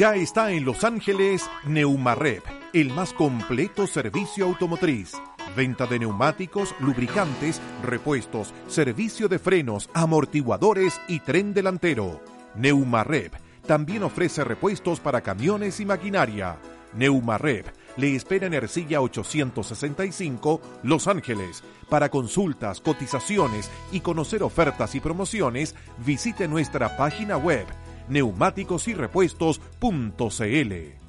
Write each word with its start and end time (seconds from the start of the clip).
Ya 0.00 0.14
está 0.14 0.50
en 0.50 0.64
Los 0.64 0.82
Ángeles 0.82 1.50
Neumarep, 1.66 2.42
el 2.72 2.88
más 2.88 3.12
completo 3.12 3.86
servicio 3.86 4.46
automotriz. 4.46 5.12
Venta 5.54 5.84
de 5.84 5.98
neumáticos, 5.98 6.74
lubricantes, 6.80 7.60
repuestos, 7.82 8.54
servicio 8.66 9.28
de 9.28 9.38
frenos, 9.38 9.90
amortiguadores 9.92 10.98
y 11.06 11.20
tren 11.20 11.52
delantero. 11.52 12.18
Neumarep 12.54 13.34
también 13.66 14.02
ofrece 14.02 14.42
repuestos 14.42 15.00
para 15.00 15.20
camiones 15.20 15.80
y 15.80 15.84
maquinaria. 15.84 16.56
Neumarep 16.94 17.66
le 17.98 18.16
espera 18.16 18.46
en 18.46 18.54
Ercilla 18.54 19.02
865, 19.02 20.62
Los 20.82 21.08
Ángeles. 21.08 21.62
Para 21.90 22.08
consultas, 22.08 22.80
cotizaciones 22.80 23.70
y 23.92 24.00
conocer 24.00 24.42
ofertas 24.44 24.94
y 24.94 25.00
promociones, 25.00 25.74
visite 25.98 26.48
nuestra 26.48 26.96
página 26.96 27.36
web 27.36 27.66
neumáticosyrrepuestos.cl. 28.10 30.99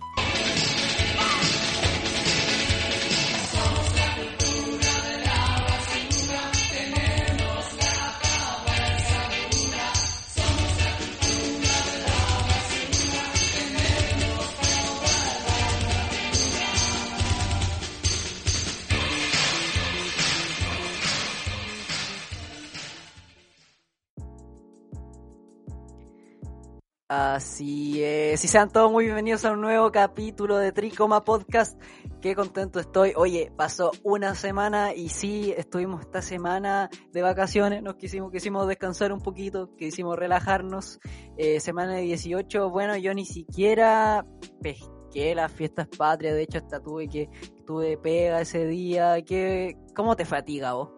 Así 27.13 28.01
es, 28.01 28.39
sean 28.39 28.69
todos 28.69 28.89
muy 28.89 29.03
bienvenidos 29.03 29.43
a 29.43 29.51
un 29.51 29.59
nuevo 29.59 29.91
capítulo 29.91 30.57
de 30.57 30.71
Tricoma 30.71 31.25
Podcast. 31.25 31.77
Qué 32.21 32.35
contento 32.35 32.79
estoy. 32.79 33.11
Oye, 33.17 33.51
pasó 33.53 33.91
una 34.03 34.33
semana 34.33 34.93
y 34.93 35.09
sí, 35.09 35.53
estuvimos 35.57 35.99
esta 35.99 36.21
semana 36.21 36.89
de 37.11 37.21
vacaciones, 37.21 37.83
nos 37.83 37.95
quisimos, 37.95 38.31
quisimos 38.31 38.65
descansar 38.65 39.11
un 39.11 39.19
poquito, 39.19 39.75
quisimos 39.75 40.17
relajarnos. 40.17 41.01
Eh, 41.35 41.59
semana 41.59 41.95
de 41.95 42.03
18, 42.03 42.69
bueno, 42.69 42.95
yo 42.95 43.13
ni 43.13 43.25
siquiera 43.25 44.25
pesqué 44.61 45.35
las 45.35 45.51
fiestas 45.51 45.89
patrias, 45.89 46.33
de 46.33 46.43
hecho 46.43 46.59
hasta 46.59 46.79
tuve 46.79 47.09
que, 47.09 47.29
tuve 47.67 47.97
pega 47.97 48.39
ese 48.39 48.65
día. 48.65 49.21
¿Qué, 49.23 49.75
¿Cómo 49.97 50.15
te 50.15 50.23
fatiga 50.23 50.75
vos? 50.75 50.91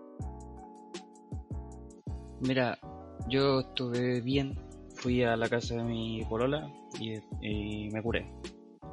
Mira, 2.40 2.78
yo 3.28 3.62
estuve 3.62 4.22
bien, 4.22 4.63
fui 5.04 5.22
a 5.22 5.36
la 5.36 5.50
casa 5.50 5.76
de 5.76 5.84
mi 5.84 6.24
polola 6.30 6.72
y, 6.98 7.16
y 7.42 7.90
me 7.92 8.02
curé. 8.02 8.26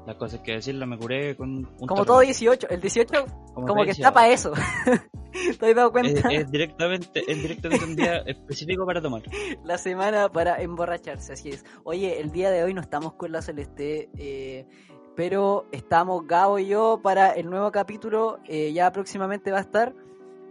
Las 0.07 0.17
cosas 0.17 0.41
que 0.41 0.53
decirlo, 0.53 0.87
me 0.87 0.99
curé 0.99 1.37
con 1.37 1.67
un 1.79 1.87
Como 1.87 2.05
todo 2.05 2.21
18, 2.21 2.69
el 2.71 2.81
18 2.81 3.27
Como 3.55 3.85
que 3.85 3.91
está 3.93 4.13
para 4.13 4.29
eso. 4.29 4.53
¿Te 5.61 5.67
has 5.71 5.77
dado 5.77 5.89
Es, 5.89 5.93
cuenta? 5.93 6.29
es 6.33 6.51
directamente, 6.51 7.23
es 7.31 7.43
directamente 7.43 7.85
un 7.85 7.95
día 7.95 8.17
específico 8.27 8.85
para 8.85 9.01
tomar. 9.01 9.23
La 9.65 9.79
semana 9.79 10.29
para 10.29 10.61
emborracharse, 10.61 11.35
así 11.35 11.51
es. 11.51 11.65
Oye, 11.85 12.21
el 12.21 12.33
día 12.33 12.51
de 12.51 12.65
hoy 12.65 12.75
no 12.75 12.81
estamos 12.81 13.13
con 13.13 13.31
la 13.31 13.41
Celeste, 13.41 14.11
eh, 14.19 14.67
pero 15.15 15.67
estamos 15.71 16.27
Gabo 16.27 16.59
y 16.59 16.67
yo 16.67 17.01
para 17.03 17.31
el 17.31 17.49
nuevo 17.49 17.71
capítulo, 17.71 18.41
eh, 18.49 18.73
ya 18.73 18.91
próximamente 18.91 19.53
va 19.53 19.59
a 19.59 19.63
estar. 19.63 19.95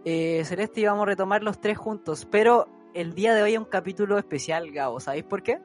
Eh, 0.06 0.44
Celeste 0.46 0.80
y 0.80 0.86
vamos 0.86 1.04
a 1.04 1.08
retomar 1.08 1.44
los 1.44 1.60
tres 1.60 1.78
juntos, 1.78 2.26
pero 2.32 2.68
el 2.94 3.14
día 3.14 3.34
de 3.34 3.44
hoy 3.44 3.54
es 3.54 3.60
un 3.60 3.66
capítulo 3.66 4.18
especial, 4.18 4.72
Gabo, 4.72 5.00
¿sabéis 5.00 5.24
por 5.24 5.44
qué? 5.44 5.60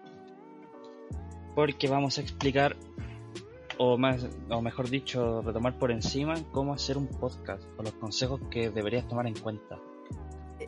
Porque 1.55 1.89
vamos 1.89 2.19
a 2.19 2.21
explicar, 2.21 2.77
o 3.79 3.97
más, 3.97 4.29
o 4.49 4.61
mejor 4.61 4.91
dicho, 4.91 5.43
retomar 5.43 5.79
por 5.79 5.91
encima 5.91 6.35
cómo 6.53 6.75
hacer 6.75 6.99
un 6.99 7.09
podcast, 7.09 7.65
o 7.79 7.83
los 7.83 7.93
consejos 7.93 8.41
que 8.51 8.71
deberías 8.71 9.07
tomar 9.09 9.27
en 9.27 9.35
cuenta. 9.35 9.79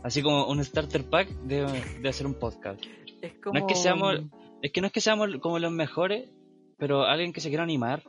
Así 0.03 0.23
como 0.23 0.47
un 0.47 0.63
starter 0.65 1.05
pack 1.09 1.29
de, 1.43 1.67
de 2.01 2.09
hacer 2.09 2.27
un 2.27 2.35
podcast. 2.35 2.83
Es 3.21 3.35
como... 3.43 3.59
No 3.59 3.67
es 3.67 3.73
que 3.73 3.75
seamos, 3.75 4.21
es 4.63 4.73
que 4.73 4.81
no 4.81 4.87
es 4.87 4.93
que 4.93 5.01
seamos 5.01 5.29
como 5.41 5.59
los 5.59 5.73
mejores, 5.73 6.31
pero 6.79 7.05
alguien 7.05 7.33
que 7.33 7.41
se 7.41 7.49
quiera 7.49 7.65
animar 7.65 8.03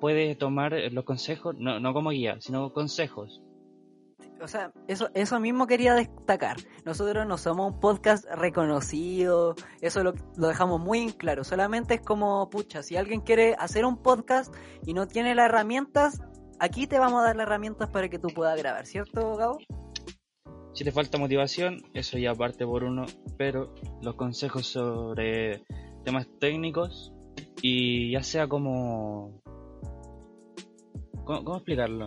puede 0.00 0.34
tomar 0.34 0.74
eh, 0.74 0.90
los 0.90 1.04
consejos, 1.04 1.54
no, 1.58 1.80
no 1.80 1.92
como 1.92 2.10
guía, 2.10 2.36
sino 2.40 2.72
consejos. 2.72 3.42
O 4.40 4.48
sea, 4.48 4.70
eso, 4.86 5.08
eso 5.14 5.40
mismo 5.40 5.66
quería 5.66 5.94
destacar. 5.94 6.56
Nosotros 6.84 7.26
no 7.26 7.38
somos 7.38 7.72
un 7.72 7.80
podcast 7.80 8.24
reconocido, 8.26 9.54
eso 9.80 10.02
lo, 10.02 10.12
lo 10.36 10.48
dejamos 10.48 10.80
muy 10.80 11.00
en 11.00 11.10
claro. 11.10 11.42
Solamente 11.42 11.94
es 11.94 12.00
como, 12.02 12.48
pucha, 12.50 12.82
si 12.82 12.96
alguien 12.96 13.20
quiere 13.20 13.54
hacer 13.58 13.84
un 13.84 14.02
podcast 14.02 14.54
y 14.84 14.92
no 14.92 15.08
tiene 15.08 15.34
las 15.34 15.46
herramientas, 15.46 16.20
aquí 16.58 16.86
te 16.86 16.98
vamos 16.98 17.22
a 17.22 17.26
dar 17.26 17.36
las 17.36 17.46
herramientas 17.46 17.88
para 17.88 18.08
que 18.08 18.18
tú 18.18 18.28
puedas 18.28 18.58
grabar, 18.58 18.86
¿cierto, 18.86 19.36
Gabo? 19.36 19.58
Si 20.74 20.84
te 20.84 20.92
falta 20.92 21.16
motivación, 21.16 21.82
eso 21.94 22.18
ya 22.18 22.34
parte 22.34 22.66
por 22.66 22.84
uno, 22.84 23.06
pero 23.38 23.74
los 24.02 24.14
consejos 24.16 24.66
sobre 24.66 25.64
temas 26.04 26.28
técnicos 26.38 27.14
y 27.62 28.12
ya 28.12 28.22
sea 28.22 28.46
como... 28.46 29.40
¿Cómo, 31.24 31.42
cómo 31.42 31.56
explicarlo? 31.56 32.04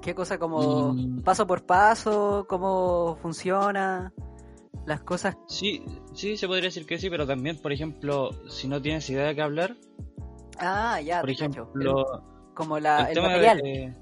¿Qué, 0.00 0.14
cosa 0.14 0.38
como 0.38 0.94
Mm. 0.94 1.22
paso 1.22 1.46
por 1.46 1.64
paso, 1.64 2.46
cómo 2.48 3.16
funciona, 3.22 4.12
las 4.86 5.02
cosas? 5.02 5.36
Sí, 5.46 5.84
sí, 6.14 6.36
se 6.36 6.46
podría 6.46 6.64
decir 6.68 6.86
que 6.86 6.98
sí, 6.98 7.10
pero 7.10 7.26
también, 7.26 7.58
por 7.60 7.72
ejemplo, 7.72 8.30
si 8.48 8.66
no 8.68 8.80
tienes 8.80 9.08
idea 9.10 9.26
de 9.26 9.34
qué 9.34 9.42
hablar, 9.42 9.76
Ah, 10.58 11.00
ya, 11.00 11.20
por 11.22 11.30
ejemplo, 11.30 11.70
El- 11.74 12.54
como 12.54 12.78
la, 12.78 13.10
el 13.10 13.20
material. 13.22 13.58
de... 13.62 13.94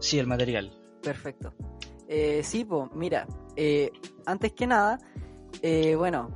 Sí, 0.00 0.18
el 0.18 0.26
material. 0.26 0.72
Perfecto. 1.00 1.54
Eh, 2.08 2.42
sí, 2.42 2.64
pues, 2.64 2.90
mira, 2.92 3.26
eh, 3.54 3.92
antes 4.26 4.52
que 4.52 4.66
nada, 4.66 4.98
eh, 5.62 5.94
bueno, 5.94 6.30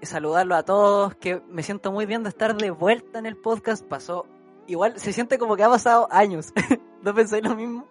saludarlo 0.00 0.54
a 0.54 0.62
todos, 0.64 1.14
que 1.16 1.42
me 1.50 1.62
siento 1.62 1.92
muy 1.92 2.06
bien 2.06 2.22
de 2.22 2.30
estar 2.30 2.56
de 2.56 2.70
vuelta 2.70 3.18
en 3.18 3.26
el 3.26 3.36
podcast. 3.36 3.84
Pasó, 3.86 4.26
igual 4.66 4.98
se 4.98 5.12
siente 5.12 5.38
como 5.38 5.54
que 5.56 5.64
ha 5.64 5.68
pasado 5.68 6.08
años. 6.10 6.52
¿No 7.02 7.14
pensáis 7.14 7.44
lo 7.44 7.54
mismo? 7.54 7.86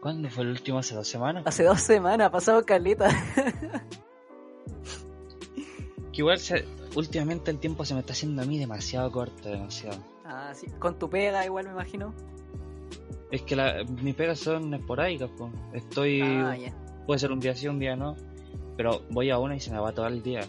¿Cuándo 0.00 0.30
fue 0.30 0.44
el 0.44 0.50
último? 0.50 0.78
¿Hace 0.78 0.94
dos 0.94 1.06
semanas? 1.08 1.42
Hace 1.46 1.64
dos 1.64 1.80
semanas 1.80 2.28
ha 2.28 2.30
pasado 2.30 2.64
caleta. 2.64 3.08
Que 6.12 6.22
igual 6.22 6.38
se- 6.40 6.64
últimamente 6.96 7.52
el 7.52 7.58
tiempo 7.58 7.84
se 7.84 7.94
me 7.94 8.00
está 8.00 8.12
haciendo 8.14 8.42
a 8.42 8.44
mí 8.44 8.58
demasiado 8.58 9.12
corto, 9.12 9.48
demasiado. 9.48 9.98
ah, 10.24 10.50
sí, 10.54 10.66
con 10.80 10.98
tu 10.98 11.08
pega 11.08 11.44
igual 11.46 11.66
me 11.66 11.72
imagino. 11.72 12.12
Es 13.30 13.42
que 13.42 13.54
la, 13.54 13.84
mis 14.02 14.16
pegas 14.16 14.40
son 14.40 14.74
esporádicas, 14.74 15.30
pues. 15.38 15.52
Estoy... 15.72 16.20
Ah, 16.20 16.56
ya. 16.56 16.74
Puede 17.06 17.20
ser 17.20 17.30
un 17.30 17.38
día 17.38 17.54
sí, 17.54 17.68
un 17.68 17.78
día 17.78 17.94
no. 17.94 18.16
Pero 18.76 19.02
voy 19.10 19.30
a 19.30 19.38
una 19.38 19.54
y 19.54 19.60
se 19.60 19.70
me 19.70 19.78
va 19.78 19.92
todo 19.92 20.08
el 20.08 20.20
día. 20.20 20.40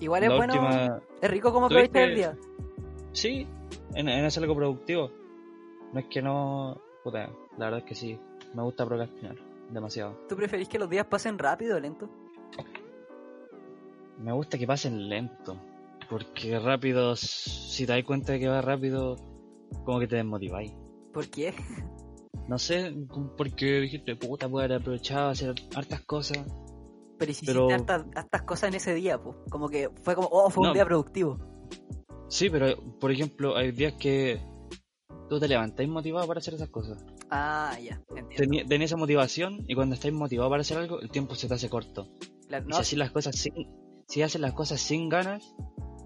Igual 0.00 0.24
es 0.24 0.28
La 0.30 0.36
bueno, 0.36 0.54
última- 0.54 1.00
es 1.22 1.30
rico 1.30 1.52
como 1.52 1.68
¿Tuviste- 1.68 1.86
aprovechar 2.02 2.08
el 2.08 2.14
día. 2.16 2.36
Sí, 3.12 3.46
en, 3.94 4.08
en 4.08 4.24
hacer 4.24 4.42
algo 4.42 4.56
productivo. 4.56 5.12
No 5.92 6.00
es 6.00 6.06
que 6.06 6.20
no... 6.20 6.80
Puta, 7.04 7.30
la 7.58 7.66
verdad 7.66 7.78
es 7.78 7.84
que 7.84 7.94
sí. 7.94 8.18
Me 8.54 8.62
gusta 8.62 8.84
procrastinar. 8.86 9.36
Demasiado. 9.70 10.16
¿Tú 10.28 10.36
preferís 10.36 10.68
que 10.68 10.78
los 10.78 10.90
días 10.90 11.06
pasen 11.06 11.38
rápido 11.38 11.76
o 11.76 11.80
lento? 11.80 12.08
Me 14.18 14.32
gusta 14.32 14.58
que 14.58 14.66
pasen 14.66 15.08
lento. 15.08 15.56
Porque 16.08 16.58
rápido, 16.58 17.14
si 17.16 17.86
te 17.86 17.92
das 17.92 18.04
cuenta 18.04 18.32
de 18.32 18.40
que 18.40 18.48
va 18.48 18.60
rápido, 18.60 19.16
como 19.84 20.00
que 20.00 20.08
te 20.08 20.16
desmotiváis. 20.16 20.72
¿Por 21.12 21.28
qué? 21.28 21.54
No 22.48 22.58
sé, 22.58 22.92
porque 23.36 23.80
dijiste, 23.80 24.16
puta, 24.16 24.48
puedo 24.48 24.64
haber 24.64 24.78
aprovechado, 24.80 25.30
hacer 25.30 25.54
hartas 25.76 26.00
cosas. 26.02 26.38
Pero 27.16 27.30
hiciste 27.30 27.52
Pero- 27.52 27.70
hartas, 27.70 28.06
hartas 28.16 28.42
cosas 28.42 28.68
en 28.70 28.74
ese 28.74 28.94
día, 28.94 29.22
pues. 29.22 29.36
Como 29.50 29.68
que 29.68 29.88
fue 30.02 30.16
como, 30.16 30.28
oh, 30.32 30.50
fue 30.50 30.62
un 30.62 30.68
No. 30.68 30.74
día 30.74 30.84
productivo. 30.84 31.38
Sí, 32.28 32.50
pero 32.50 32.76
por 32.98 33.12
ejemplo, 33.12 33.56
hay 33.56 33.70
días 33.70 33.92
que 33.94 34.40
tú 35.28 35.38
te 35.38 35.46
levantáis 35.46 35.88
motivado 35.88 36.26
para 36.26 36.38
hacer 36.38 36.54
esas 36.54 36.70
cosas. 36.70 37.04
Ah, 37.30 37.76
ya, 37.80 38.00
entiendo. 38.16 38.36
Tení- 38.36 38.68
Tenés 38.68 38.90
esa 38.90 38.96
motivación 38.96 39.64
y 39.68 39.74
cuando 39.74 39.94
estáis 39.94 40.12
motivado 40.14 40.50
para 40.50 40.62
hacer 40.62 40.78
algo, 40.78 41.00
el 41.00 41.10
tiempo 41.10 41.34
se 41.34 41.48
te 41.48 41.54
hace 41.54 41.68
corto. 41.68 42.08
Y 42.48 42.52
no, 42.66 42.76
si 42.76 42.80
haces 42.80 42.98
las 42.98 43.10
cosas 43.12 43.36
sin, 43.36 43.52
si 44.08 44.22
haces 44.22 44.40
las 44.40 44.52
cosas 44.52 44.80
sin 44.80 45.08
ganas, 45.08 45.54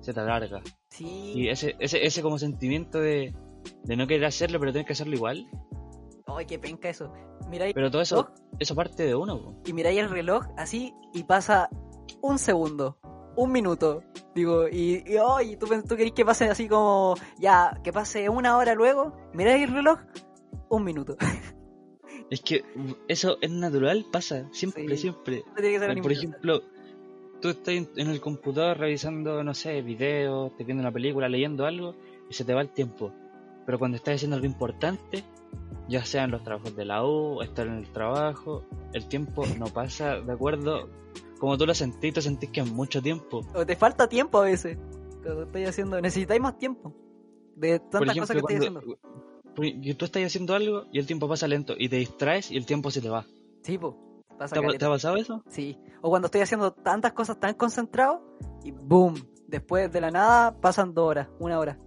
se 0.02 0.12
te 0.12 0.20
alarga. 0.20 0.60
Sí. 0.90 1.32
Y 1.34 1.48
ese, 1.48 1.74
ese, 1.78 2.04
ese 2.06 2.20
como 2.22 2.38
sentimiento 2.38 3.00
de, 3.00 3.34
de 3.84 3.96
no 3.96 4.06
querer 4.06 4.26
hacerlo, 4.26 4.60
pero 4.60 4.72
tienes 4.72 4.86
que 4.86 4.92
hacerlo 4.92 5.14
igual. 5.14 5.46
Ay, 6.26 6.44
qué 6.46 6.58
penca 6.58 6.88
eso. 6.90 7.12
Miráis 7.48 7.74
Pero 7.74 7.90
todo 7.90 8.02
eso, 8.02 8.16
reloj 8.22 8.34
eso 8.58 8.74
parte 8.74 9.04
de 9.06 9.14
uno. 9.14 9.40
po. 9.42 9.62
y 9.66 9.72
miráis 9.72 9.98
el 10.00 10.10
reloj 10.10 10.44
así 10.56 10.94
y 11.12 11.24
pasa 11.24 11.68
un 12.22 12.38
segundo, 12.38 12.98
un 13.36 13.50
minuto. 13.52 14.02
Digo, 14.34 14.68
y, 14.68 15.02
y, 15.06 15.16
ay, 15.16 15.56
¿tú, 15.56 15.66
pen- 15.66 15.84
tú 15.84 15.96
querés 15.96 16.12
que 16.12 16.24
pase 16.24 16.48
así 16.48 16.68
como, 16.68 17.14
ya, 17.38 17.78
que 17.82 17.92
pase 17.92 18.28
una 18.28 18.56
hora 18.58 18.74
luego, 18.74 19.14
miráis 19.32 19.64
el 19.64 19.74
reloj, 19.74 20.00
un 20.76 20.84
minuto. 20.84 21.16
Es 22.30 22.40
que 22.40 22.64
mm, 22.74 22.92
eso 23.08 23.36
es 23.40 23.50
natural, 23.50 24.06
pasa, 24.10 24.48
siempre, 24.50 24.88
Sí. 24.88 24.96
siempre. 24.96 25.44
Tiene 25.56 25.72
que 25.72 25.78
ser 25.78 26.02
Por 26.02 26.12
ejemplo, 26.12 26.62
tú 27.40 27.50
estás 27.50 27.74
en- 27.74 27.88
el 27.96 28.20
computador 28.20 28.78
revisando, 28.78 29.44
no 29.44 29.52
sé, 29.52 29.82
videos, 29.82 30.56
te 30.56 30.64
viendo 30.64 30.80
una 30.80 30.90
película, 30.90 31.28
leyendo 31.28 31.66
algo, 31.66 31.94
y 32.30 32.34
se 32.34 32.44
te 32.44 32.54
va 32.54 32.62
el 32.62 32.70
tiempo. 32.70 33.12
Pero 33.66 33.78
cuando 33.78 33.96
estás 33.98 34.14
haciendo 34.16 34.36
algo 34.36 34.46
importante, 34.46 35.22
ya 35.86 36.04
sean 36.06 36.30
los 36.30 36.42
trabajos 36.42 36.74
de 36.74 36.86
la 36.86 37.04
U, 37.04 37.42
estar 37.42 37.66
en 37.66 37.74
el 37.74 37.92
trabajo, 37.92 38.64
el 38.94 39.06
tiempo 39.06 39.44
no 39.58 39.66
pasa 39.66 40.20
de 40.20 40.32
acuerdo 40.32 40.88
como 41.38 41.58
tú 41.58 41.66
lo 41.66 41.74
sentís, 41.74 42.14
tú 42.14 42.22
sentís 42.22 42.48
que 42.50 42.60
es 42.60 42.70
mucho 42.70 43.02
tiempo. 43.02 43.42
O 43.54 43.66
te 43.66 43.76
falta 43.76 44.08
tiempo 44.08 44.38
a 44.38 44.44
veces. 44.44 44.78
Cuando 45.22 45.42
estoy 45.42 45.64
haciendo, 45.66 46.00
necesitáis 46.00 46.40
más 46.40 46.56
tiempo. 46.58 46.94
De 47.54 47.80
tantas 47.80 48.16
cosas 48.16 48.30
que 48.30 48.38
estoy 48.38 48.56
haciendo. 48.56 48.80
Por- 49.54 49.64
y 49.66 49.94
tú 49.94 50.04
estás 50.04 50.22
haciendo 50.24 50.54
algo 50.54 50.84
y 50.92 50.98
el 50.98 51.06
tiempo 51.06 51.28
pasa 51.28 51.46
lento 51.48 51.74
y 51.78 51.88
te 51.88 51.96
distraes 51.96 52.50
y 52.50 52.56
el 52.56 52.66
tiempo 52.66 52.90
se 52.90 53.00
te 53.00 53.08
va. 53.08 53.24
Sí, 53.62 53.78
po. 53.78 53.96
Pasa 54.38 54.56
¿Te 54.60 54.78
te 54.78 54.84
ha 54.84 54.88
pasado 54.88 55.16
eso? 55.16 55.42
Sí. 55.48 55.78
O 56.02 56.10
cuando 56.10 56.26
estoy 56.26 56.40
haciendo 56.40 56.72
tantas 56.72 57.12
cosas 57.12 57.38
tan 57.38 57.54
concentrado 57.54 58.20
y 58.64 58.72
boom. 58.72 59.14
Después 59.46 59.92
de 59.92 60.00
la 60.00 60.10
nada 60.10 60.60
pasan 60.60 60.92
dos 60.94 61.08
horas, 61.08 61.28
una 61.38 61.58
hora. 61.58 61.78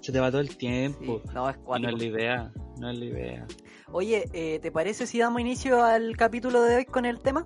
Se 0.00 0.12
te 0.12 0.20
va 0.20 0.30
todo 0.30 0.40
el 0.40 0.48
Sí. 0.50 0.56
tiempo. 0.58 1.20
No, 1.34 1.48
es 1.50 1.56
Y 1.56 1.80
no 1.82 1.88
es 1.88 1.98
la 1.98 2.04
idea, 2.04 2.52
no 2.78 2.90
es 2.90 2.98
la 2.98 3.04
idea. 3.04 3.46
Oye, 3.90 4.24
eh, 4.32 4.58
¿te 4.60 4.70
parece 4.70 5.06
si 5.06 5.18
damos 5.18 5.40
inicio 5.40 5.82
al 5.82 6.16
capítulo 6.16 6.62
de 6.62 6.76
hoy 6.76 6.84
con 6.84 7.04
el 7.04 7.18
tema? 7.20 7.44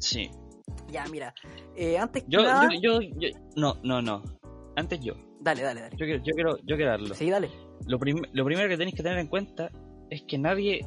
Sí. 0.00 0.30
Ya, 0.88 1.06
mira. 1.08 1.34
eh, 1.76 1.98
antes 1.98 2.22
que 2.24 2.30
Yo, 2.30 2.42
nada... 2.42 2.68
yo, 2.80 3.00
yo, 3.00 3.08
yo- 3.18 3.28
no, 3.56 3.74
no, 3.82 4.00
no. 4.02 4.22
Antes 4.76 5.00
yo. 5.00 5.14
Dale, 5.40 5.62
dale, 5.62 5.80
dale. 5.82 5.96
Yo 5.96 6.06
quiero, 6.06 6.22
yo 6.24 6.32
quiero, 6.34 6.56
yo 6.64 6.76
quiero 6.76 6.90
darlo. 6.92 7.14
Sí, 7.14 7.30
dale. 7.30 7.50
Lo, 7.86 7.98
prim- 7.98 8.24
lo 8.32 8.44
primero 8.44 8.68
que 8.68 8.76
tenéis 8.76 8.96
que 8.96 9.02
tener 9.02 9.18
en 9.18 9.26
cuenta 9.28 9.70
es 10.10 10.22
que 10.22 10.38
nadie, 10.38 10.86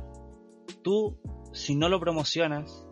tú, 0.84 1.18
si 1.54 1.76
no 1.76 1.90
lo 1.90 2.00
promocionas, 2.00 2.88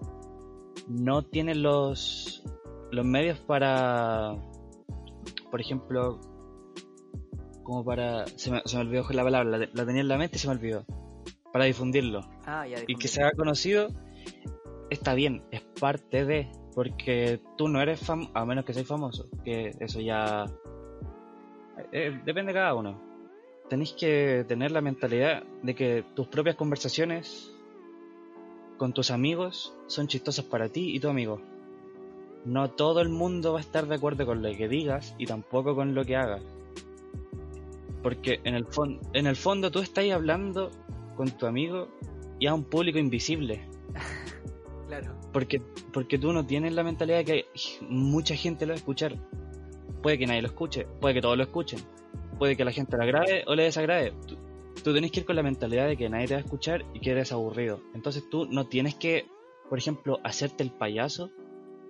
no 0.87 1.23
tienes 1.23 1.57
los, 1.57 2.43
los 2.91 3.05
medios 3.05 3.39
para, 3.39 4.35
por 5.49 5.59
ejemplo, 5.61 6.19
como 7.63 7.83
para, 7.83 8.27
se 8.27 8.51
me, 8.51 8.61
se 8.65 8.75
me 8.77 8.83
olvidó 8.83 9.05
la 9.11 9.23
palabra, 9.23 9.57
la, 9.57 9.69
la 9.73 9.85
tenía 9.85 10.01
en 10.01 10.07
la 10.07 10.17
mente 10.17 10.35
y 10.35 10.39
se 10.39 10.47
me 10.47 10.53
olvidó, 10.53 10.85
para 11.51 11.65
difundirlo. 11.65 12.21
Ah, 12.45 12.67
ya. 12.67 12.77
y 12.85 12.95
que 12.95 13.07
se 13.07 13.23
haga 13.23 13.31
conocido, 13.31 13.87
está 14.91 15.13
bien, 15.15 15.43
es 15.51 15.61
parte 15.79 16.25
de, 16.25 16.51
porque 16.75 17.41
tú 17.57 17.67
no 17.69 17.81
eres 17.81 17.99
famoso, 18.05 18.29
a 18.35 18.45
menos 18.45 18.65
que 18.65 18.73
seas 18.73 18.85
famoso, 18.87 19.29
que 19.43 19.71
eso 19.79 19.99
ya 20.01 20.45
eh, 21.91 22.21
depende 22.23 22.51
de 22.53 22.59
cada 22.59 22.75
uno. 22.75 23.01
Tenéis 23.69 23.93
que 23.93 24.45
tener 24.47 24.71
la 24.71 24.81
mentalidad 24.81 25.43
de 25.63 25.73
que 25.75 26.03
tus 26.15 26.27
propias 26.27 26.55
conversaciones 26.55 27.51
con 28.77 28.93
tus 28.93 29.09
amigos 29.09 29.73
son 29.87 30.07
chistosas 30.07 30.45
para 30.45 30.69
ti 30.69 30.95
y 30.95 30.99
tu 30.99 31.09
amigo. 31.09 31.41
No 32.45 32.69
todo 32.69 33.01
el 33.01 33.09
mundo 33.09 33.53
va 33.53 33.59
a 33.59 33.61
estar 33.61 33.87
de 33.87 33.95
acuerdo 33.95 34.25
con 34.25 34.43
lo 34.43 34.55
que 34.55 34.67
digas 34.67 35.15
y 35.17 35.25
tampoco 35.25 35.75
con 35.75 35.95
lo 35.95 36.05
que 36.05 36.15
hagas. 36.15 36.43
Porque 38.03 38.39
en 38.43 38.53
el, 38.53 38.65
fon- 38.67 38.99
en 39.13 39.25
el 39.25 39.35
fondo 39.35 39.71
tú 39.71 39.79
estás 39.79 40.07
hablando 40.11 40.69
con 41.15 41.31
tu 41.31 41.47
amigo 41.47 41.87
y 42.39 42.45
a 42.45 42.53
un 42.53 42.63
público 42.63 42.99
invisible. 42.99 43.61
Claro. 44.87 45.15
Porque, 45.33 45.63
porque 45.91 46.19
tú 46.19 46.31
no 46.31 46.45
tienes 46.45 46.71
la 46.75 46.83
mentalidad 46.83 47.17
de 47.17 47.25
que 47.25 47.45
mucha 47.89 48.35
gente 48.35 48.67
lo 48.67 48.73
va 48.73 48.75
a 48.75 48.77
escuchar. 48.77 49.15
Puede 50.03 50.19
que 50.19 50.27
nadie 50.27 50.43
lo 50.43 50.47
escuche, 50.49 50.85
puede 51.01 51.15
que 51.15 51.21
todos 51.21 51.35
lo 51.35 51.41
escuchen, 51.41 51.79
puede 52.35 52.55
que 52.55 52.65
la 52.65 52.71
gente 52.71 52.97
le 52.97 53.03
agrade 53.03 53.43
o 53.47 53.55
le 53.55 53.63
desagrade. 53.63 54.13
Tú, 54.27 54.35
tú 54.83 54.93
tenés 54.93 55.11
que 55.11 55.21
ir 55.21 55.25
con 55.25 55.35
la 55.35 55.43
mentalidad 55.43 55.87
de 55.87 55.97
que 55.97 56.09
nadie 56.09 56.27
te 56.27 56.33
va 56.35 56.39
a 56.39 56.43
escuchar 56.43 56.85
y 56.93 56.99
que 56.99 57.11
eres 57.11 57.31
aburrido. 57.31 57.81
Entonces 57.93 58.29
tú 58.29 58.45
no 58.45 58.67
tienes 58.67 58.95
que, 58.95 59.25
por 59.69 59.77
ejemplo, 59.77 60.19
hacerte 60.23 60.63
el 60.63 60.71
payaso. 60.71 61.31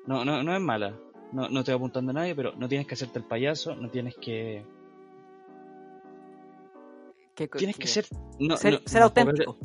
No, 0.05 0.23
no, 0.23 0.43
no 0.43 0.55
es 0.55 0.61
mala. 0.61 0.95
No, 1.31 1.49
no 1.49 1.59
estoy 1.59 1.73
apuntando 1.75 2.11
a 2.11 2.13
nadie, 2.13 2.35
pero 2.35 2.53
no 2.55 2.67
tienes 2.69 2.87
que 2.87 2.93
hacerte 2.93 3.19
el 3.19 3.25
payaso, 3.25 3.75
no 3.75 3.89
tienes 3.89 4.15
que... 4.15 4.63
¿Qué 7.35 7.49
co- 7.49 7.57
Tienes 7.57 7.75
que 7.77 7.87
ser... 7.87 8.05
No, 8.39 8.55
ser, 8.55 8.73
no, 8.73 8.79
ser 8.85 9.01
auténtico. 9.01 9.57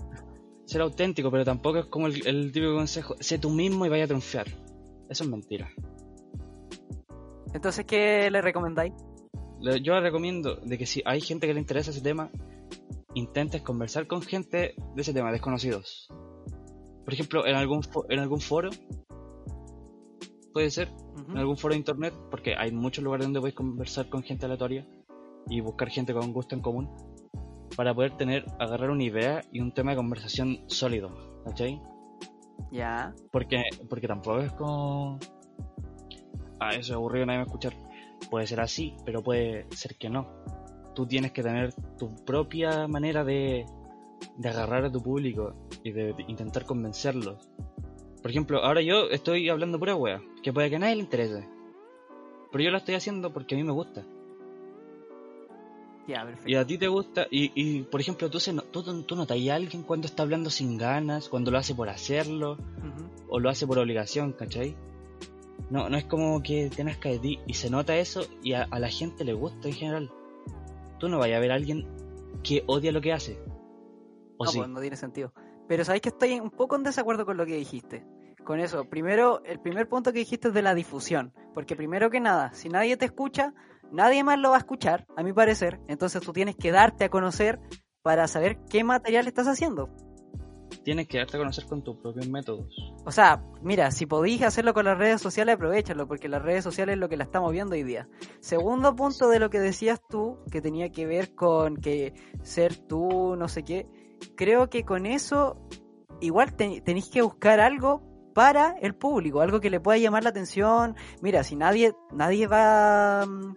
Ser 0.65 0.81
auténtico, 0.81 1.31
pero 1.31 1.45
tampoco 1.45 1.79
es 1.79 1.87
como 1.87 2.07
el, 2.07 2.27
el 2.27 2.51
típico 2.53 2.75
consejo, 2.75 3.15
sé 3.21 3.39
tú 3.39 3.51
mismo 3.51 3.87
y 3.87 3.89
vaya 3.89 4.05
a 4.05 4.07
triunfar. 4.07 4.47
Eso 5.09 5.25
es 5.25 5.31
mentira. 5.31 5.71
Entonces, 7.53 7.85
¿qué 7.85 8.31
le 8.31 8.41
recomendáis? 8.41 8.93
Yo 9.83 10.01
recomiendo 10.01 10.57
de 10.57 10.79
que 10.79 10.87
si 10.87 11.03
hay 11.05 11.21
gente 11.21 11.47
que 11.47 11.55
le 11.55 11.61
interesa 11.61 11.91
ese 11.91 12.01
tema, 12.01 12.31
intentes 13.15 13.63
conversar 13.63 14.07
con 14.07 14.23
gente 14.23 14.75
de 14.95 15.03
ese 15.03 15.13
tema, 15.13 15.33
desconocidos. 15.33 16.09
Por 17.05 17.13
ejemplo, 17.15 17.47
en 17.47 17.57
algún, 17.57 17.83
en 18.09 18.19
algún 18.21 18.41
foro, 18.41 18.71
puede 20.53 20.71
ser, 20.71 20.89
en 21.29 21.37
algún 21.37 21.57
foro 21.57 21.75
de 21.75 21.79
internet, 21.79 22.15
porque 22.31 22.55
hay 22.57 22.73
muchos 22.73 23.05
lugares 23.05 23.27
donde 23.27 23.41
puedes 23.41 23.55
conversar 23.55 24.09
con 24.09 24.23
gente 24.23 24.47
aleatoria 24.47 24.87
y 25.49 25.61
buscar 25.61 25.91
gente 25.91 26.15
con 26.15 26.33
gusto 26.33 26.55
en 26.55 26.63
común 26.63 26.89
para 27.77 27.95
poder 27.95 28.17
tener, 28.17 28.45
agarrar 28.59 28.91
una 28.91 29.05
idea 29.05 29.43
y 29.53 29.61
un 29.61 29.73
tema 29.73 29.93
de 29.93 29.97
conversación 29.97 30.61
sólido, 30.67 31.43
¿cachai? 31.45 31.81
Ya. 32.71 33.15
Porque, 33.33 33.63
porque 33.89 34.07
tampoco 34.07 34.41
es 34.41 34.53
como. 34.53 35.19
Ah, 36.59 36.71
eso 36.71 36.81
es 36.81 36.91
aburrido, 36.93 37.27
nadie 37.27 37.39
me 37.39 37.45
va 37.45 37.51
a 37.51 37.55
escuchar. 37.55 37.90
Puede 38.29 38.47
ser 38.47 38.61
así, 38.61 38.95
pero 39.05 39.23
puede 39.23 39.67
ser 39.71 39.97
que 39.97 40.11
no. 40.11 40.29
Tú 40.95 41.07
tienes 41.07 41.33
que 41.33 41.43
tener 41.43 41.73
tu 41.99 42.15
propia 42.25 42.87
manera 42.89 43.25
de, 43.25 43.65
de 44.37 44.49
agarrar 44.49 44.85
a 44.85 44.93
tu 44.93 45.03
público 45.03 45.55
y 45.83 45.93
de, 45.93 46.13
de 46.13 46.25
intentar 46.29 46.65
convencerlos. 46.67 47.49
Por 48.21 48.31
ejemplo, 48.31 48.63
ahora 48.63 48.83
yo 48.83 49.09
estoy 49.11 49.49
hablando 49.49 49.79
pura 49.79 49.97
wea, 49.97 50.21
que 50.43 50.53
puede 50.53 50.69
que 50.69 50.77
a 50.77 50.79
nadie 50.81 50.97
le 50.97 51.03
interese. 51.03 51.49
Pero 52.53 52.65
yo 52.65 52.71
lo 52.71 52.77
estoy 52.79 52.97
haciendo 52.97 53.33
porque 53.33 53.55
a 53.55 53.59
mí 53.59 53.65
me 53.65 53.73
gusta. 53.73 54.05
Ya, 56.07 56.25
perfecto. 56.25 56.49
Y 56.51 56.55
a 56.57 56.67
ti 56.67 56.77
te 56.77 56.89
gusta, 56.89 57.27
y, 57.31 57.53
y 57.55 57.83
por 57.85 58.01
ejemplo, 58.01 58.29
tú, 58.29 58.41
se, 58.41 58.53
no- 58.53 58.63
tú, 58.63 58.83
tú 59.05 59.17
notas 59.17 59.39
a 59.49 59.55
alguien 59.55 59.83
cuando 59.85 60.07
está 60.07 60.25
hablando 60.25 60.51
sin 60.51 60.77
ganas, 60.77 61.29
cuando 61.29 61.51
lo 61.51 61.59
hace 61.59 61.75
por 61.75 61.89
hacerlo, 61.89 62.57
o 63.29 63.39
lo 63.39 63.49
hace 63.49 63.67
por 63.67 63.79
obligación, 63.79 64.33
¿cachai? 64.33 64.77
No, 65.71 65.89
no 65.89 65.97
es 65.97 66.05
como 66.05 66.43
que 66.43 66.69
te 66.69 66.83
nazca 66.85 67.09
de 67.09 67.19
ti 67.19 67.41
y 67.47 67.55
se 67.55 67.71
nota 67.71 67.97
eso 67.97 68.23
y 68.43 68.55
a, 68.55 68.65
a 68.71 68.79
la 68.79 68.89
gente 68.89 69.25
le 69.25 69.33
gusta 69.33 69.69
en 69.69 69.75
general. 69.75 70.13
Tú 70.99 71.09
no 71.09 71.19
vayas 71.19 71.39
a 71.39 71.41
ver 71.41 71.53
a 71.53 71.55
alguien 71.55 71.87
que 72.43 72.65
odia 72.67 72.93
lo 72.93 73.01
que 73.01 73.13
hace. 73.13 73.41
O 74.37 74.45
no, 74.45 74.51
sí. 74.51 74.59
pues, 74.59 74.69
no 74.69 74.81
tiene 74.81 74.97
sentido. 74.97 75.33
Pero 75.69 75.85
sabéis 75.85 76.03
que 76.03 76.09
estoy 76.09 76.41
un 76.41 76.51
poco 76.51 76.77
en 76.77 76.83
desacuerdo 76.83 77.25
con 77.25 77.37
lo 77.37 77.47
que 77.47 77.55
dijiste. 77.55 78.05
Con 78.45 78.59
eso, 78.59 78.85
primero, 78.85 79.43
el 79.45 79.61
primer 79.61 79.89
punto 79.89 80.13
que 80.13 80.19
dijiste 80.19 80.49
es 80.49 80.55
de 80.55 80.63
la 80.63 80.75
difusión. 80.75 81.33
Porque 81.55 81.77
primero 81.77 82.11
que 82.11 82.21
nada, 82.21 82.53
si 82.53 82.69
nadie 82.69 82.97
te 82.97 83.05
escucha, 83.05 83.55
nadie 83.93 84.25
más 84.25 84.39
lo 84.39 84.51
va 84.51 84.57
a 84.57 84.61
escuchar, 84.61 85.07
a 85.17 85.23
mi 85.23 85.33
parecer. 85.33 85.81
Entonces 85.87 86.23
tú 86.23 86.33
tienes 86.33 86.57
que 86.57 86.73
darte 86.73 87.05
a 87.05 87.11
conocer 87.11 87.61
para 88.03 88.27
saber 88.27 88.59
qué 88.69 88.83
material 88.83 89.27
estás 89.27 89.47
haciendo. 89.47 89.91
Tienes 90.85 91.09
que 91.09 91.19
darte 91.19 91.37
a 91.37 91.41
conocer 91.41 91.67
con 91.67 91.83
tus 91.83 91.97
propios 91.97 92.29
métodos. 92.29 92.75
O 93.05 93.11
sea, 93.13 93.43
mira, 93.63 93.91
si 93.91 94.07
podéis 94.07 94.43
hacerlo 94.43 94.73
con 94.75 94.85
las 94.87 94.97
redes 94.97 95.21
sociales, 95.21 95.55
aprovechalo, 95.57 96.07
porque 96.09 96.29
las 96.29 96.43
redes 96.43 96.65
sociales 96.65 96.95
es 96.95 96.99
lo 97.01 97.09
que 97.09 97.17
la 97.17 97.25
estamos 97.25 97.53
viendo 97.53 97.75
hoy 97.75 97.83
día. 97.83 98.09
Segundo 98.41 98.95
punto 98.97 99.29
de 99.29 99.39
lo 99.41 99.51
que 99.51 99.61
decías 99.61 100.01
tú, 100.09 100.39
que 100.51 100.61
tenía 100.63 100.91
que 100.91 101.07
ver 101.07 101.35
con 101.35 101.77
que 101.77 102.15
ser 102.43 102.77
tú, 102.77 103.37
no 103.37 103.49
sé 103.49 103.63
qué, 103.65 103.87
creo 104.37 104.71
que 104.71 104.85
con 104.85 105.07
eso 105.07 105.57
igual 106.21 106.55
te- 106.55 106.81
tenéis 106.83 107.09
que 107.09 107.23
buscar 107.23 107.61
algo 107.61 108.03
para 108.35 108.77
el 108.81 108.95
público, 108.95 109.41
algo 109.41 109.61
que 109.61 109.71
le 109.71 109.81
pueda 109.81 109.99
llamar 109.99 110.23
la 110.23 110.31
atención. 110.31 110.95
Mira, 111.21 111.43
si 111.45 111.57
nadie, 111.57 111.95
nadie 112.13 112.47
va 112.47 113.27
mm, 113.27 113.57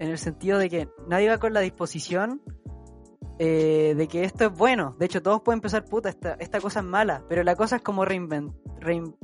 en 0.00 0.08
el 0.10 0.18
sentido 0.18 0.58
de 0.58 0.68
que 0.68 0.88
nadie 1.06 1.28
va 1.28 1.38
con 1.38 1.52
la 1.54 1.60
disposición 1.60 2.42
eh, 3.38 3.94
de 3.96 4.08
que 4.08 4.24
esto 4.24 4.46
es 4.46 4.52
bueno. 4.52 4.96
De 4.98 5.06
hecho, 5.06 5.22
todos 5.22 5.42
pueden 5.42 5.60
pensar, 5.60 5.84
puta, 5.84 6.08
esta, 6.08 6.34
esta 6.34 6.60
cosa 6.60 6.80
es 6.80 6.86
mala, 6.86 7.24
pero 7.28 7.42
la 7.44 7.54
cosa 7.56 7.76
es 7.76 7.82
como 7.82 8.04
reinven- 8.04 8.52
rein- 8.80 9.14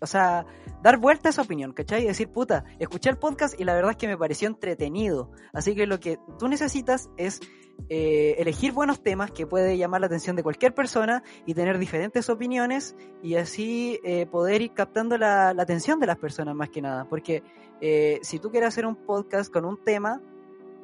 o 0.00 0.06
sea, 0.06 0.44
dar 0.82 0.98
vuelta 0.98 1.28
a 1.28 1.30
esa 1.30 1.42
opinión, 1.42 1.72
¿cachai? 1.72 2.02
Y 2.04 2.06
decir, 2.06 2.28
puta, 2.28 2.64
escuché 2.78 3.10
el 3.10 3.16
podcast 3.16 3.58
y 3.58 3.64
la 3.64 3.74
verdad 3.74 3.92
es 3.92 3.96
que 3.96 4.08
me 4.08 4.16
pareció 4.18 4.48
entretenido. 4.48 5.30
Así 5.52 5.74
que 5.74 5.86
lo 5.86 6.00
que 6.00 6.18
tú 6.38 6.48
necesitas 6.48 7.10
es 7.16 7.40
eh, 7.88 8.34
elegir 8.38 8.72
buenos 8.72 9.02
temas 9.02 9.30
que 9.30 9.46
puede 9.46 9.78
llamar 9.78 10.00
la 10.02 10.06
atención 10.08 10.36
de 10.36 10.42
cualquier 10.42 10.74
persona 10.74 11.22
y 11.46 11.54
tener 11.54 11.78
diferentes 11.78 12.28
opiniones 12.28 12.94
y 13.22 13.36
así 13.36 13.98
eh, 14.04 14.26
poder 14.26 14.60
ir 14.60 14.74
captando 14.74 15.16
la, 15.16 15.54
la, 15.54 15.62
atención 15.62 15.98
de 15.98 16.06
las 16.06 16.18
personas 16.18 16.54
más 16.54 16.68
que 16.68 16.82
nada. 16.82 17.06
Porque 17.08 17.42
eh, 17.80 18.18
si 18.22 18.38
tú 18.38 18.50
quieres 18.50 18.68
hacer 18.68 18.84
un 18.84 18.96
podcast 18.96 19.50
con 19.50 19.64
un 19.64 19.82
tema, 19.82 20.20